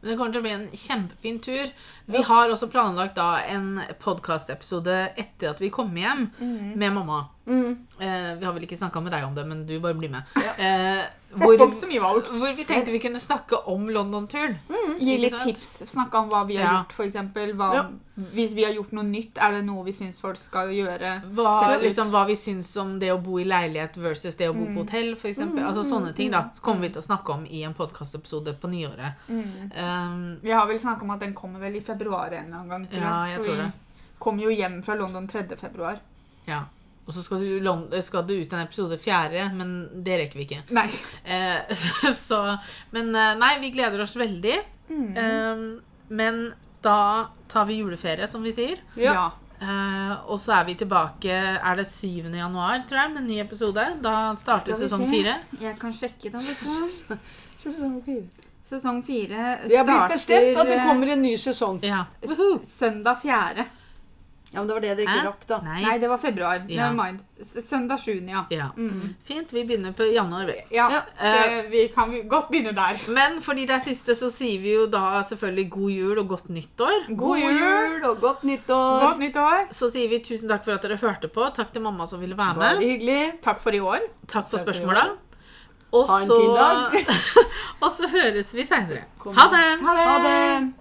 Men 0.00 0.10
det 0.10 0.16
kommer 0.18 0.32
til 0.32 0.42
å 0.42 0.46
bli 0.46 0.54
en 0.54 0.68
kjempefin 0.78 1.38
tur. 1.42 1.70
Vi 2.06 2.20
har 2.22 2.52
også 2.54 2.68
planlagt 2.70 3.16
da 3.16 3.40
en 3.50 3.80
podkastepisode 3.98 4.94
etter 5.18 5.50
at 5.50 5.62
vi 5.62 5.72
kommer 5.74 6.04
hjem 6.04 6.28
med 6.78 6.92
mamma. 6.94 7.24
Mm. 7.48 7.86
Eh, 7.98 8.34
vi 8.38 8.46
har 8.46 8.52
vel 8.54 8.66
ikke 8.68 8.78
snakka 8.78 9.02
med 9.02 9.12
deg 9.12 9.26
om 9.26 9.34
det, 9.34 9.46
men 9.48 9.66
du 9.66 9.74
bare 9.82 9.98
blir 9.98 10.12
med. 10.12 10.22
Ja. 10.38 10.54
Eh, 10.54 11.04
Hvor, 11.30 11.52
ikke 11.52 11.80
så 11.82 11.86
mye 11.90 12.00
valg. 12.00 12.24
hvor 12.40 12.54
vi 12.56 12.64
tenkte 12.64 12.90
vi 12.90 12.98
kunne 12.98 13.20
snakke 13.20 13.58
om 13.68 13.82
London-turen. 13.92 14.54
Gi 14.98 15.16
litt 15.20 15.34
tips. 15.44 15.82
Snakke 15.92 16.14
om 16.22 16.30
hva 16.30 16.46
vi 16.48 16.56
har 16.56 16.64
Ja. 16.64 16.70
gjort, 16.82 16.94
eksempel. 17.06 17.52
Ja. 17.58 17.82
Hvis 18.32 18.54
vi 18.54 18.64
har 18.64 18.72
gjort 18.72 18.92
noe 18.92 19.04
nytt, 19.04 19.36
er 19.38 19.52
det 19.52 19.64
noe 19.66 19.84
vi 19.84 19.92
syns 19.92 20.20
folk 20.20 20.38
skal 20.40 20.68
gjøre? 20.72 21.22
Hva, 21.34 21.78
liksom, 21.82 22.08
hva 22.10 22.24
vi 22.26 22.34
syns 22.34 22.74
om 22.80 22.98
det 22.98 23.12
å 23.12 23.20
bo 23.22 23.36
i 23.38 23.44
leilighet 23.44 23.96
versus 24.00 24.36
det 24.36 24.48
å 24.48 24.54
bo 24.56 24.64
på 24.72 24.86
hotell, 24.86 25.12
f.eks. 25.14 25.38
Altså 25.38 25.84
sånne 25.84 26.14
ting. 26.16 26.30
da 26.30 26.48
Så 26.54 26.62
kommer 26.62 26.80
vi 26.80 26.88
til 26.96 27.02
å 27.02 27.06
snakke 27.06 27.28
om 27.36 27.44
i 27.46 27.62
en 27.62 27.74
podkastepisode 27.74 28.56
på 28.58 28.68
nyåret. 28.72 29.12
Um, 29.28 30.38
Vi 30.42 30.50
har 30.50 30.66
vel 30.66 30.78
snakka 30.80 31.02
om 31.02 31.10
at 31.10 31.20
den 31.20 31.34
kommer 31.34 31.60
vel 31.60 31.76
i 31.76 31.80
februar 31.80 32.32
en 32.32 32.46
eller 32.46 32.56
annen 32.56 32.68
gang. 32.68 32.86
Tror 32.88 33.02
Ja, 33.02 33.24
jeg. 33.26 33.36
jeg 33.36 33.38
For 33.38 33.44
tror 33.44 33.56
vi 33.56 33.62
det. 33.62 33.72
kom 34.18 34.38
jo 34.40 34.48
hjem 34.48 34.82
fra 34.82 34.94
London 34.94 35.28
3. 35.28 35.56
februar. 35.56 35.98
ja. 36.46 36.64
Og 37.08 37.14
så 37.16 37.22
skal, 37.24 37.40
du, 37.40 38.00
skal 38.04 38.26
du, 38.28 38.34
ut 38.36 38.52
en 38.52 38.60
episode 38.66 38.98
fjerde, 39.00 39.46
men 39.56 39.70
det 40.04 40.18
rekker 40.20 40.36
vi 40.36 40.44
ikke. 40.44 40.60
Nei. 40.76 40.90
Eh, 41.24 41.72
så, 42.28 42.42
men 42.92 43.08
eh, 43.16 43.34
nei, 43.40 43.54
vi 43.62 43.72
gleder 43.72 44.04
oss 44.04 44.12
veldig. 44.20 44.58
Mm. 44.92 45.06
Eh, 45.16 45.62
men 46.20 46.42
da 46.84 46.98
tar 47.48 47.64
vi 47.70 47.80
juleferie, 47.80 48.28
som 48.28 48.44
vi 48.44 48.52
sier. 48.52 48.82
Ja. 49.00 49.30
Eh, 49.58 50.12
og 50.30 50.36
så 50.38 50.52
er 50.54 50.66
vi 50.68 50.76
tilbake 50.78 51.32
Er 51.34 51.78
det 51.80 51.88
7. 51.90 52.28
januar, 52.30 52.84
tror 52.86 53.00
jeg, 53.00 53.10
med 53.14 53.22
en 53.24 53.30
ny 53.32 53.40
episode. 53.42 53.86
Da 54.04 54.12
starter 54.38 54.76
sesong 54.78 55.08
fire. 55.10 55.38
Jeg 55.60 55.74
kan 55.80 55.96
sjekke 55.96 56.30
den. 56.34 56.44
litt. 56.44 57.24
Sesong 57.58 57.96
fire. 58.04 58.46
Sesong 58.68 59.00
fire 59.02 59.56
Det 59.64 59.80
har 59.80 59.86
blitt 59.88 60.12
bestemt 60.12 60.60
at 60.60 60.68
det 60.68 60.76
eh, 60.76 60.86
kommer 60.86 61.10
en 61.16 61.24
ny 61.24 61.32
sesong. 61.40 61.80
Ja. 61.82 62.04
søndag 62.68 63.24
4. 63.24 63.64
Ja, 64.50 64.60
men 64.62 64.68
det 64.68 64.74
var 64.74 64.80
det 64.80 64.92
dere 64.96 65.04
ikke 65.04 65.24
rakk, 65.26 65.42
da. 65.48 65.56
Nei. 65.60 65.80
Nei, 65.84 65.98
det 66.00 66.08
var 66.08 66.18
februar. 66.22 66.62
Ja. 66.72 66.86
Never 66.88 66.94
mind. 67.04 67.18
Søndag 67.44 68.00
7. 68.00 68.14
ja. 68.30 68.44
Ja. 68.50 68.68
Mm. 68.78 69.10
Fint. 69.28 69.50
Vi 69.52 69.64
begynner 69.68 69.92
på 69.92 70.06
januar, 70.08 70.46
vi. 70.48 70.54
Ja, 70.72 70.86
Ja. 70.90 71.02
det, 71.20 71.66
vi 71.70 71.82
kan 71.92 72.14
godt 72.28 72.48
begynne 72.48 72.72
der. 72.72 72.96
Men 73.12 73.42
fordi 73.44 73.66
det 73.68 73.76
er 73.76 73.84
siste, 73.84 74.14
så 74.16 74.30
sier 74.32 74.62
vi 74.62 74.72
jo 74.72 74.86
da 74.86 75.20
selvfølgelig 75.28 75.70
god 75.70 75.90
jul 75.90 76.18
og 76.18 76.28
godt 76.32 76.48
nyttår. 76.48 77.04
God 77.16 77.38
jul! 77.44 78.04
og 78.08 78.20
godt 78.24 78.42
nyttår. 78.48 79.00
Godt 79.04 79.18
nytt 79.26 79.36
år. 79.36 79.68
Så 79.70 79.90
sier 79.92 80.08
vi 80.08 80.22
tusen 80.24 80.48
takk 80.48 80.64
for 80.64 80.72
at 80.78 80.82
dere 80.82 80.96
hørte 80.96 81.28
på. 81.28 81.44
Takk 81.54 81.72
til 81.76 81.82
mamma 81.84 82.06
som 82.08 82.20
ville 82.20 82.36
være 82.38 82.56
Bare 82.56 82.74
med. 82.80 82.88
hyggelig. 82.88 83.40
Takk 83.44 83.60
for 83.60 83.70
i 83.76 83.80
år. 83.84 84.00
Takk 84.28 84.48
for 84.48 84.58
spørsmåla. 84.64 85.10
Og 85.92 86.08
Ha 86.08 86.18
en 86.20 86.26
så, 86.26 86.40
fin 86.40 86.54
dag. 86.56 87.14
og 87.84 87.92
så 87.92 88.08
høres 88.08 88.54
vi 88.54 88.64
seinere. 88.64 89.04
Ha 89.24 89.48
det! 89.52 89.80
Ha 89.84 89.94
det! 89.94 90.04
Ha 90.08 90.18
det. 90.24 90.72